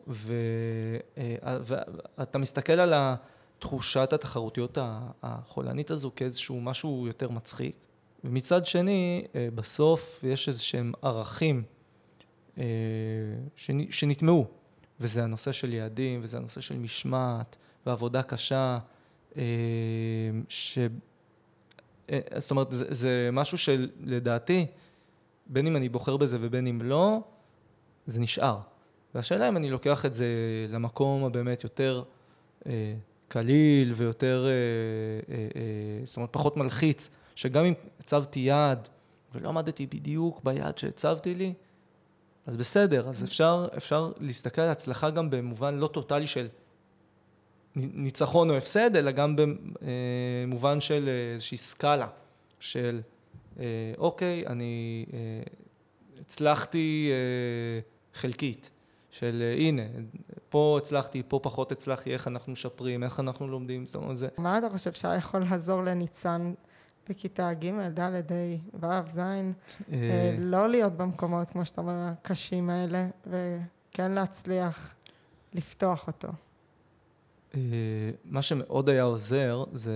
ואתה 2.16 2.38
מסתכל 2.38 2.72
על 2.72 2.94
תחושת 3.58 4.12
התחרותיות 4.12 4.78
החולנית 5.22 5.90
הזו 5.90 6.10
כאיזשהו 6.16 6.60
משהו 6.60 7.04
יותר 7.06 7.30
מצחיק. 7.30 7.74
ומצד 8.24 8.66
שני, 8.66 9.24
uh, 9.26 9.36
בסוף 9.54 10.24
יש 10.24 10.48
איזה 10.48 10.62
שהם 10.62 10.92
ערכים 11.02 11.62
uh, 12.56 12.60
שנטמעו, 13.90 14.46
וזה 15.00 15.24
הנושא 15.24 15.52
של 15.52 15.74
יעדים, 15.74 16.20
וזה 16.22 16.36
הנושא 16.36 16.60
של 16.60 16.78
משמעת. 16.78 17.56
ועבודה 17.86 18.22
קשה, 18.22 18.78
אה, 19.36 19.42
ש... 20.48 20.78
אה, 22.10 22.20
זאת 22.36 22.50
אומרת, 22.50 22.70
זה, 22.70 22.84
זה 22.88 23.28
משהו 23.32 23.58
שלדעתי, 23.58 24.66
בין 25.46 25.66
אם 25.66 25.76
אני 25.76 25.88
בוחר 25.88 26.16
בזה 26.16 26.38
ובין 26.40 26.66
אם 26.66 26.82
לא, 26.82 27.20
זה 28.06 28.20
נשאר. 28.20 28.58
והשאלה 29.14 29.48
אם 29.48 29.56
אני 29.56 29.70
לוקח 29.70 30.06
את 30.06 30.14
זה 30.14 30.26
למקום 30.68 31.24
הבאמת 31.24 31.64
יותר 31.64 32.02
אה, 32.66 32.94
קליל 33.28 33.92
ויותר, 33.92 34.46
אה, 34.46 34.50
אה, 35.34 35.48
אה, 35.56 36.04
זאת 36.04 36.16
אומרת, 36.16 36.32
פחות 36.32 36.56
מלחיץ, 36.56 37.10
שגם 37.34 37.64
אם 37.64 37.74
הצבתי 38.00 38.40
יעד 38.40 38.88
ולא 39.34 39.48
עמדתי 39.48 39.86
בדיוק 39.86 40.40
ביעד 40.44 40.78
שהצבתי 40.78 41.34
לי, 41.34 41.52
אז 42.46 42.56
בסדר, 42.56 43.08
אז 43.08 43.24
אפשר, 43.24 43.68
אפשר 43.76 44.12
להסתכל 44.20 44.60
על 44.60 44.68
הצלחה 44.68 45.10
גם 45.10 45.30
במובן 45.30 45.78
לא 45.78 45.86
טוטאלי 45.86 46.26
של 46.26 46.48
ניצחון 47.76 48.50
או 48.50 48.56
הפסד, 48.56 48.96
אלא 48.96 49.10
גם 49.10 49.36
במובן 49.36 50.80
של 50.80 51.08
איזושהי 51.34 51.58
סקאלה 51.58 52.08
של 52.60 53.00
אוקיי, 53.98 54.46
אני 54.46 55.06
הצלחתי 56.20 57.10
חלקית, 58.14 58.70
של 59.10 59.54
הנה, 59.58 59.82
פה 60.48 60.78
הצלחתי, 60.82 61.22
פה 61.28 61.40
פחות 61.42 61.72
הצלחתי, 61.72 62.12
איך 62.12 62.28
אנחנו 62.28 62.52
משפרים, 62.52 63.04
איך 63.04 63.20
אנחנו 63.20 63.48
לומדים, 63.48 63.86
זאת 63.86 63.94
אומרת 63.94 64.16
זה. 64.16 64.28
מה 64.38 64.58
אתה 64.58 64.70
חושב 64.70 64.92
שהיה 64.92 65.16
יכול 65.16 65.40
לעזור 65.40 65.82
לניצן 65.82 66.52
בכיתה 67.08 67.54
ג', 67.54 67.70
ד', 67.88 68.00
ה', 68.00 68.86
ו', 68.86 69.10
ז', 69.10 69.20
לא 70.38 70.68
להיות 70.68 70.92
במקומות, 70.92 71.50
כמו 71.50 71.64
שאתה 71.64 71.80
אומר, 71.80 71.92
הקשים 71.92 72.70
האלה, 72.70 73.08
וכן 73.26 74.12
להצליח 74.12 74.94
לפתוח 75.54 76.06
אותו? 76.06 76.28
אה, 77.54 77.60
מה 78.24 78.42
שמאוד 78.42 78.88
היה 78.88 79.02
עוזר 79.02 79.64
זה 79.72 79.94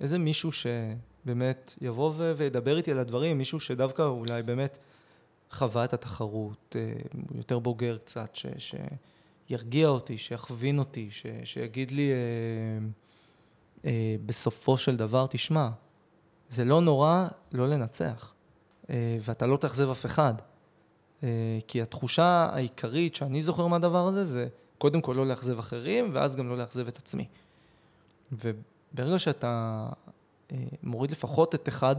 איזה 0.00 0.18
מישהו 0.18 0.50
שבאמת 0.52 1.74
יבוא 1.80 2.12
וידבר 2.36 2.76
איתי 2.76 2.92
על 2.92 2.98
הדברים, 2.98 3.38
מישהו 3.38 3.60
שדווקא 3.60 4.02
אולי 4.02 4.42
באמת 4.42 4.78
חווה 5.50 5.84
את 5.84 5.94
התחרות, 5.94 6.76
אה, 6.78 6.92
יותר 7.34 7.58
בוגר 7.58 7.98
קצת, 7.98 8.34
ש, 8.34 8.74
שירגיע 9.48 9.88
אותי, 9.88 10.18
שיכווין 10.18 10.78
אותי, 10.78 11.08
ש, 11.10 11.26
שיגיד 11.44 11.90
לי 11.90 12.10
אה, 12.12 12.16
אה, 13.84 14.16
בסופו 14.26 14.76
של 14.76 14.96
דבר, 14.96 15.26
תשמע, 15.30 15.68
זה 16.48 16.64
לא 16.64 16.80
נורא 16.80 17.26
לא 17.52 17.68
לנצח, 17.68 18.34
אה, 18.90 19.18
ואתה 19.20 19.46
לא 19.46 19.56
תאכזב 19.56 19.90
אף 19.90 20.06
אחד. 20.06 20.34
אה, 21.22 21.58
כי 21.68 21.82
התחושה 21.82 22.48
העיקרית 22.52 23.14
שאני 23.14 23.42
זוכר 23.42 23.66
מהדבר 23.66 24.06
הזה 24.06 24.24
זה 24.24 24.48
קודם 24.78 25.00
כל 25.00 25.12
לא 25.16 25.26
לאכזב 25.26 25.58
אחרים, 25.58 26.10
ואז 26.12 26.36
גם 26.36 26.48
לא 26.48 26.58
לאכזב 26.58 26.88
את 26.88 26.98
עצמי. 26.98 27.26
וברגע 28.32 29.18
שאתה 29.18 29.88
אה, 30.52 30.56
מוריד 30.82 31.10
לפחות 31.10 31.54
את 31.54 31.68
אחד 31.68 31.96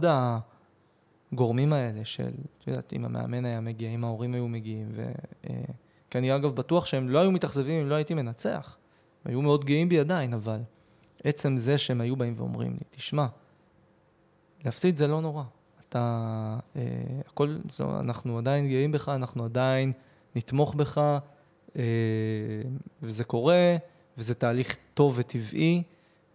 הגורמים 1.32 1.74
האלה 1.74 2.06
של, 2.06 2.32
את 2.60 2.68
יודעת, 2.68 2.94
אם 2.94 3.06
המאמן 3.06 3.46
היה 3.46 3.62
מגיע, 3.62 3.90
אם 3.90 4.04
ההורים 4.04 4.34
היו 4.34 4.48
מגיעים, 4.48 4.90
ו... 4.92 5.12
אה, 5.50 5.56
כי 6.10 6.18
אני 6.18 6.36
אגב 6.36 6.56
בטוח 6.56 6.86
שהם 6.86 7.10
לא 7.10 7.20
היו 7.20 7.32
מתאכזבים 7.32 7.82
אם 7.82 7.90
לא 7.90 7.96
הייתי 7.96 8.14
מנצח. 8.14 8.78
הם 9.26 9.32
היו 9.32 9.42
מאוד 9.42 9.66
גאים 9.66 9.90
בי 9.90 10.00
עדיין, 10.00 10.34
אבל 10.34 10.60
עצם 11.24 11.58
זה 11.58 11.78
שהם 11.78 12.02
היו 12.02 12.16
באים 12.16 12.34
ואומרים 12.38 12.72
לי, 12.72 12.80
תשמע, 12.90 13.26
להפסיד 14.66 14.96
זה 14.96 15.08
לא 15.08 15.22
נורא. 15.22 15.44
אתה, 15.90 16.58
אה, 16.76 16.82
הכל, 17.28 17.58
זו, 17.70 18.00
אנחנו 18.00 18.38
עדיין 18.38 18.68
גאים 18.68 18.92
בך, 18.92 19.10
אנחנו 19.10 19.46
עדיין 19.46 19.92
נתמוך 20.36 20.76
בך, 20.76 21.18
אה, 21.76 21.82
וזה 23.04 23.24
קורה, 23.24 23.78
וזה 24.18 24.34
תהליך 24.34 24.76
טוב 24.94 25.14
וטבעי, 25.18 25.84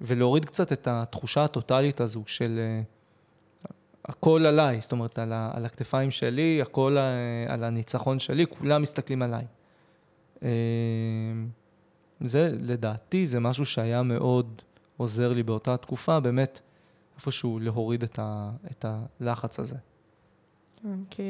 ולהוריד 0.01 0.45
קצת 0.45 0.73
את 0.73 0.89
התחושה 0.91 1.45
הטוטלית 1.45 2.01
הזו 2.01 2.23
של 2.27 2.59
אה, 2.59 2.83
הכל 4.05 4.47
עליי, 4.47 4.81
זאת 4.81 4.93
אומרת, 4.93 5.19
על, 5.19 5.33
ה, 5.33 5.51
על 5.55 5.67
הכתפיים 5.67 6.11
שלי, 6.11 6.63
הכל 6.63 6.97
אה, 6.99 7.55
על 7.55 7.65
הניצחון 7.65 8.19
שלי, 8.19 8.47
כולם 8.47 8.83
מסתכלים 8.83 9.23
עליי. 9.23 9.45
זה, 12.21 12.51
לדעתי, 12.61 13.27
זה 13.27 13.41
משהו 13.41 13.65
שהיה 13.65 14.03
מאוד 14.03 14.63
עוזר 14.97 15.33
לי 15.33 15.43
באותה 15.43 15.77
תקופה, 15.77 16.21
באמת, 16.21 16.61
איפשהו 17.17 17.59
להוריד 17.59 18.03
את, 18.03 18.19
ה, 18.19 18.51
את 18.71 18.85
הלחץ 18.89 19.59
הזה. 19.59 19.77
כן, 20.83 20.99
כי... 21.11 21.23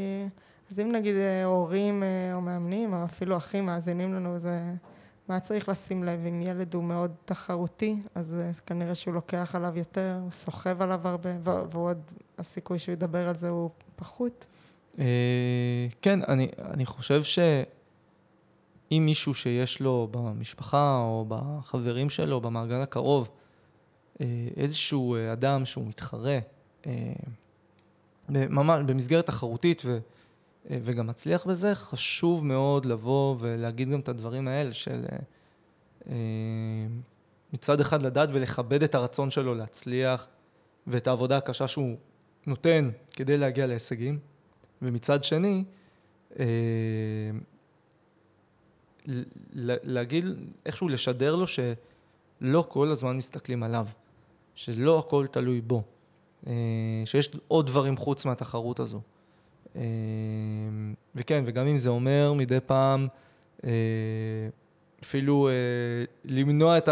אז 0.73 0.81
אם 0.81 0.93
נגיד 0.93 1.15
אה, 1.15 1.45
הורים 1.45 2.03
אה, 2.03 2.35
או 2.35 2.41
מאמנים, 2.41 2.93
או 2.93 3.05
אפילו 3.05 3.37
אחים 3.37 3.67
מאזינים 3.67 4.15
לנו, 4.15 4.39
זה... 4.39 4.73
מה 5.29 5.41
צריך 5.41 5.69
לשים 5.69 6.05
לב 6.05 6.27
אם 6.27 6.43
ילד 6.43 6.75
הוא 6.75 6.85
מאוד 6.85 7.13
תחרותי, 7.25 7.97
אז 8.15 8.37
אה, 8.41 8.51
כנראה 8.67 8.95
שהוא 8.95 9.15
לוקח 9.15 9.55
עליו 9.55 9.79
יותר, 9.79 10.19
הוא 10.23 10.31
סוחב 10.31 10.83
עליו 10.83 11.09
הרבה, 11.09 11.31
ועוד 11.43 11.99
הסיכוי 12.39 12.79
שהוא 12.79 12.93
ידבר 12.93 13.29
על 13.29 13.35
זה 13.35 13.49
הוא 13.49 13.71
פחות. 13.97 14.45
כן, 16.03 16.21
אני, 16.29 16.49
אני 16.59 16.87
חושב 16.87 17.23
שאם 18.93 19.07
מישהו 19.07 19.35
שיש 19.35 19.81
לו 19.81 20.09
במשפחה 20.11 20.99
או 20.99 21.25
בחברים 21.29 22.11
שלו, 22.11 22.41
במעגל 22.41 22.81
הקרוב, 22.81 23.31
איזשהו 24.57 25.17
אדם 25.33 25.65
שהוא 25.65 25.87
מתחרה, 25.87 26.39
ממש 28.29 28.81
במסגרת 28.87 29.27
תחרותית 29.27 29.83
ו, 29.85 29.99
וגם 30.71 31.07
מצליח 31.07 31.47
בזה, 31.47 31.75
חשוב 31.75 32.47
מאוד 32.47 32.87
לבוא 32.87 33.37
ולהגיד 33.39 33.91
גם 33.91 34.01
את 34.01 34.09
הדברים 34.09 34.49
האלה 34.49 34.73
של 34.73 35.05
אה, 36.09 36.15
מצד 37.53 37.81
אחד 37.81 38.03
לדעת 38.03 38.29
ולכבד 38.33 38.83
את 38.83 38.95
הרצון 38.95 39.31
שלו 39.31 39.55
להצליח 39.55 40.27
ואת 40.87 41.07
העבודה 41.07 41.37
הקשה 41.37 41.69
שהוא 41.69 41.97
נותן 42.47 42.91
כדי 43.11 43.37
להגיע 43.37 43.67
להישגים, 43.67 44.19
ומצד 44.83 45.25
שני, 45.25 45.65
אה, 46.39 46.45
להגיד, 49.85 50.25
איכשהו 50.67 50.89
לשדר 50.89 51.37
לו 51.37 51.47
שלא 51.47 52.65
כל 52.69 52.89
הזמן 52.89 53.17
מסתכלים 53.17 53.63
עליו, 53.63 53.87
שלא 54.55 54.99
הכל 54.99 55.27
תלוי 55.31 55.61
בו. 55.61 55.83
אה, 56.47 56.53
שיש 57.05 57.31
עוד 57.49 57.67
דברים 57.67 57.97
חוץ 57.97 58.25
מהתחרות 58.25 58.81
הזו. 58.81 59.01
אה, 59.77 59.83
וכן, 61.15 61.43
וגם 61.47 61.67
אם 61.67 61.77
זה 61.77 61.91
אומר 61.91 62.33
מדי 62.33 62.61
פעם 62.67 63.09
אה, 63.65 63.71
אפילו 65.03 65.49
למנוע 66.25 66.79
את 66.79 66.89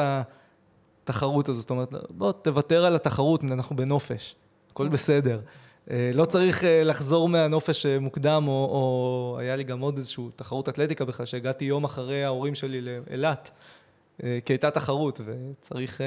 התחרות 1.05 1.49
הזו, 1.49 1.61
זאת 1.61 1.71
אומרת, 1.71 1.95
בוא 2.11 2.33
תוותר 2.33 2.85
על 2.85 2.97
התחרות, 2.97 3.45
אנחנו 3.45 3.77
בנופש, 3.77 4.37
הכל 4.71 4.89
בסדר. 4.89 5.41
לא 5.89 6.25
צריך 6.25 6.65
לחזור 6.85 7.29
מהנופש 7.29 7.87
מוקדם, 7.87 8.45
או, 8.49 8.53
או 8.53 9.37
היה 9.41 9.57
לי 9.57 9.65
גם 9.65 9.81
עוד 9.81 9.97
איזושהי 9.97 10.25
תחרות 10.37 10.69
אתלטיקה 10.69 11.05
בכלל, 11.05 11.27
שהגעתי 11.27 11.65
יום 11.65 11.85
אחרי 11.85 12.25
ההורים 12.25 12.55
שלי 12.55 12.81
לאילת, 12.81 13.51
כי 14.19 14.53
הייתה 14.53 14.71
תחרות, 14.71 15.21
וצריך 15.25 16.01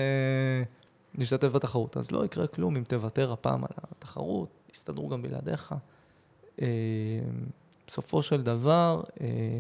להשתתף 1.16 1.48
בתחרות. 1.48 1.98
אז 1.98 2.12
לא 2.12 2.26
יקרה 2.26 2.48
כלום 2.48 2.76
אם 2.76 2.84
תוותר 2.84 3.32
הפעם 3.32 3.64
על 3.64 3.70
התחרות, 3.92 4.50
יסתדרו 4.74 5.10
גם 5.10 5.22
בלעדיך. 5.22 5.76
אה, 6.62 6.68
בסופו 7.88 8.22
של 8.24 8.42
דבר, 8.42 9.04
אה, 9.22 9.60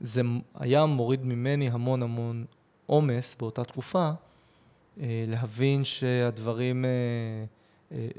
זה 0.00 0.22
היה 0.54 0.86
מוריד 0.86 1.24
ממני 1.24 1.70
המון 1.70 2.02
המון 2.02 2.44
עומס 2.86 3.36
באותה 3.38 3.64
תקופה, 3.64 4.10
אה, 5.00 5.24
להבין 5.28 5.84
שהדברים 5.84 6.84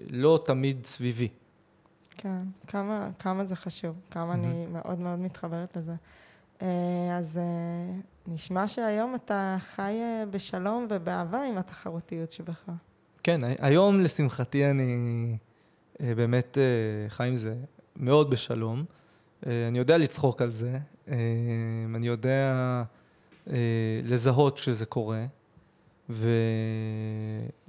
לא 0.09 0.39
תמיד 0.45 0.85
סביבי. 0.85 1.27
כן, 2.11 2.43
כמה, 2.67 3.09
כמה 3.19 3.45
זה 3.45 3.55
חשוב, 3.55 3.95
כמה 4.11 4.33
mm-hmm. 4.33 4.35
אני 4.35 4.65
מאוד 4.65 4.99
מאוד 4.99 5.19
מתחברת 5.19 5.77
לזה. 5.77 5.95
אז 7.17 7.39
נשמע 8.27 8.67
שהיום 8.67 9.15
אתה 9.15 9.57
חי 9.59 9.99
אה, 10.01 10.23
בשלום 10.31 10.87
ובאהבה 10.89 11.43
עם 11.43 11.57
התחרותיות 11.57 12.31
שבך. 12.31 12.63
כן, 13.23 13.39
היום 13.59 13.99
לשמחתי 13.99 14.69
אני 14.69 15.37
אה, 16.01 16.15
באמת 16.15 16.57
אה, 16.57 17.09
חי 17.09 17.27
עם 17.27 17.35
זה 17.35 17.55
מאוד 17.95 18.29
בשלום. 18.29 18.85
אני 19.45 19.77
יודע 19.77 19.97
לצחוק 19.97 20.41
על 20.41 20.51
זה, 20.51 20.79
אני 21.95 22.07
יודע 22.07 22.83
לזהות 24.03 24.59
כשזה 24.59 24.85
קורה, 24.85 25.25
ו... 26.09 26.29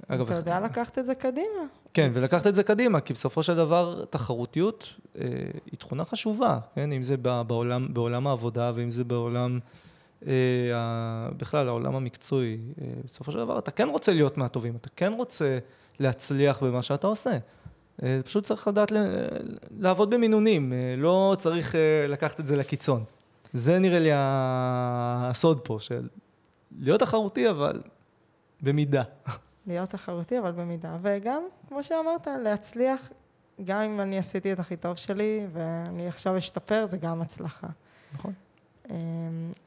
אגב... 0.07 0.25
אתה 0.25 0.35
יודע 0.35 0.59
לקחת 0.59 0.99
את 0.99 1.05
זה 1.05 1.15
קדימה. 1.15 1.61
כן, 1.97 2.11
ולקחת 2.13 2.47
את 2.47 2.55
זה 2.55 2.63
קדימה, 2.63 2.99
כי 2.99 3.13
בסופו 3.13 3.43
של 3.43 3.55
דבר 3.55 4.05
תחרותיות 4.09 4.95
היא 5.65 5.77
תכונה 5.77 6.05
חשובה, 6.05 6.59
כן? 6.75 6.91
אם 6.91 7.03
זה 7.03 7.17
בעולם, 7.17 7.93
בעולם 7.93 8.27
העבודה 8.27 8.71
ואם 8.75 8.89
זה 8.89 9.03
בעולם... 9.03 9.59
אה, 10.27 10.31
בכלל, 11.37 11.67
העולם 11.67 11.95
המקצועי, 11.95 12.57
אה, 12.81 12.87
בסופו 13.05 13.31
של 13.31 13.37
דבר, 13.37 13.59
אתה 13.59 13.71
כן 13.71 13.89
רוצה 13.89 14.13
להיות 14.13 14.37
מהטובים, 14.37 14.75
אתה 14.75 14.89
כן 14.95 15.13
רוצה 15.13 15.57
להצליח 15.99 16.63
במה 16.63 16.81
שאתה 16.81 17.07
עושה. 17.07 17.37
אה, 18.03 18.19
פשוט 18.25 18.43
צריך 18.43 18.67
לדעת 18.67 18.91
לעבוד 19.79 20.09
במינונים, 20.09 20.73
לא 20.97 21.35
צריך 21.39 21.75
לקחת 22.07 22.39
את 22.39 22.47
זה 22.47 22.55
לקיצון. 22.55 23.03
זה 23.53 23.79
נראה 23.79 23.99
לי 23.99 24.09
הסוד 24.13 25.59
פה, 25.63 25.77
של 25.79 26.07
להיות 26.79 26.99
תחרותי, 26.99 27.49
אבל 27.49 27.81
במידה. 28.61 29.03
להיות 29.67 29.89
תחרותי, 29.89 30.39
אבל 30.39 30.51
במידה. 30.51 30.97
וגם, 31.01 31.41
כמו 31.67 31.83
שאמרת, 31.83 32.27
להצליח, 32.27 33.11
גם 33.63 33.81
אם 33.81 34.01
אני 34.01 34.17
עשיתי 34.17 34.53
את 34.53 34.59
הכי 34.59 34.75
טוב 34.75 34.95
שלי, 34.95 35.47
ואני 35.53 36.07
עכשיו 36.07 36.37
אשתפר, 36.37 36.85
זה 36.85 36.97
גם 36.97 37.21
הצלחה. 37.21 37.67
נכון. 38.13 38.33
אמ, 38.91 38.95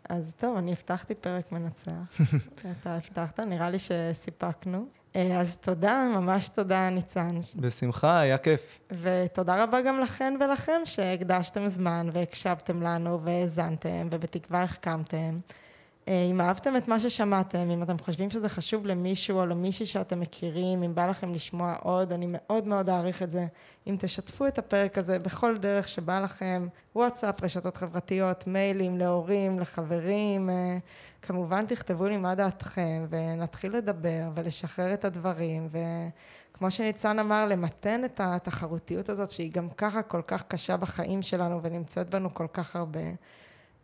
אז 0.09 0.33
טוב, 0.39 0.57
אני 0.57 0.73
הבטחתי 0.73 1.15
פרק 1.15 1.53
מנצח. 1.53 2.21
אתה 2.81 2.97
הבטחת, 2.97 3.41
נראה 3.41 3.71
לי 3.71 3.79
שסיפקנו. 3.79 4.87
אה, 5.17 5.41
אז 5.41 5.57
תודה, 5.57 6.09
ממש 6.15 6.49
תודה, 6.49 6.91
ניצן. 6.91 7.39
בשמחה, 7.57 8.21
היה 8.21 8.39
כיף. 8.39 8.79
ותודה 9.01 9.63
רבה 9.65 9.83
גם 9.83 10.01
לכן 10.01 10.37
ולכם 10.41 10.81
שהקדשתם 10.85 11.67
זמן 11.67 12.11
והקשבתם 12.13 12.83
לנו 12.83 13.21
והאזנתם, 13.23 14.09
ובתקווה 14.11 14.63
החכמתם. 14.63 15.39
אה, 16.09 16.27
אם 16.31 16.41
אהבתם 16.41 16.77
את 16.77 16.89
מה 16.89 17.01
ששמעתם, 17.01 17.71
אם 17.71 17.83
אתם 17.83 17.99
חושבים 17.99 18.31
שזה 18.31 18.49
חשוב 18.49 18.87
למישהו 18.87 19.39
או 19.39 19.47
למישהי 19.47 19.87
שאתם 19.87 20.21
מכירים, 20.21 20.83
אם 20.83 20.95
בא 20.95 21.07
לכם 21.07 21.35
לשמוע 21.35 21.77
עוד, 21.83 22.13
אני 22.13 22.27
מאוד 22.29 22.67
מאוד 22.67 22.89
אעריך 22.89 23.23
את 23.23 23.31
זה. 23.31 23.47
אם 23.87 23.97
תשתפו 23.99 24.47
את 24.47 24.59
הפרק 24.59 24.99
הזה 24.99 25.19
בכל 25.19 25.59
דרך 25.59 25.89
שבא 25.89 26.21
לכם, 26.21 26.67
וואטסאפ, 26.95 27.43
רשתות 27.43 27.77
חברתיות, 27.77 28.47
מיילים 28.47 28.99
להורים, 28.99 29.61
לחברים, 29.61 30.51
אה, 30.51 30.79
כמובן 31.23 31.67
תכתבו 31.67 32.07
לי 32.07 32.17
מה 32.17 32.35
דעתכם, 32.35 33.07
ונתחיל 33.09 33.77
לדבר 33.77 34.31
ולשחרר 34.35 34.95
את 34.95 35.05
הדברים, 35.05 35.69
וכמו 36.53 36.71
שניצן 36.71 37.19
אמר, 37.19 37.47
למתן 37.47 38.05
את 38.05 38.21
התחרותיות 38.25 39.09
הזאת, 39.09 39.31
שהיא 39.31 39.53
גם 39.53 39.69
ככה 39.71 40.03
כל 40.03 40.23
כך 40.27 40.43
קשה 40.49 40.77
בחיים 40.77 41.23
שלנו 41.23 41.63
ונמצאת 41.63 42.11
בנו 42.11 42.35
כל 42.35 42.47
כך 42.53 42.77
הרבה. 42.77 43.01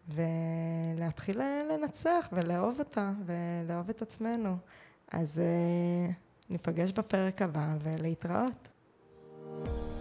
ולהתחיל 0.08 1.40
לנצח 1.70 2.28
ולאהוב 2.32 2.78
אותה 2.78 3.12
ולאהוב 3.26 3.88
את 3.88 4.02
עצמנו. 4.02 4.56
אז 5.12 5.38
אה, 5.38 6.12
ניפגש 6.50 6.92
בפרק 6.92 7.42
הבא 7.42 7.76
ולהתראות. 7.82 8.68
thank 9.64 9.68
you 9.68 9.95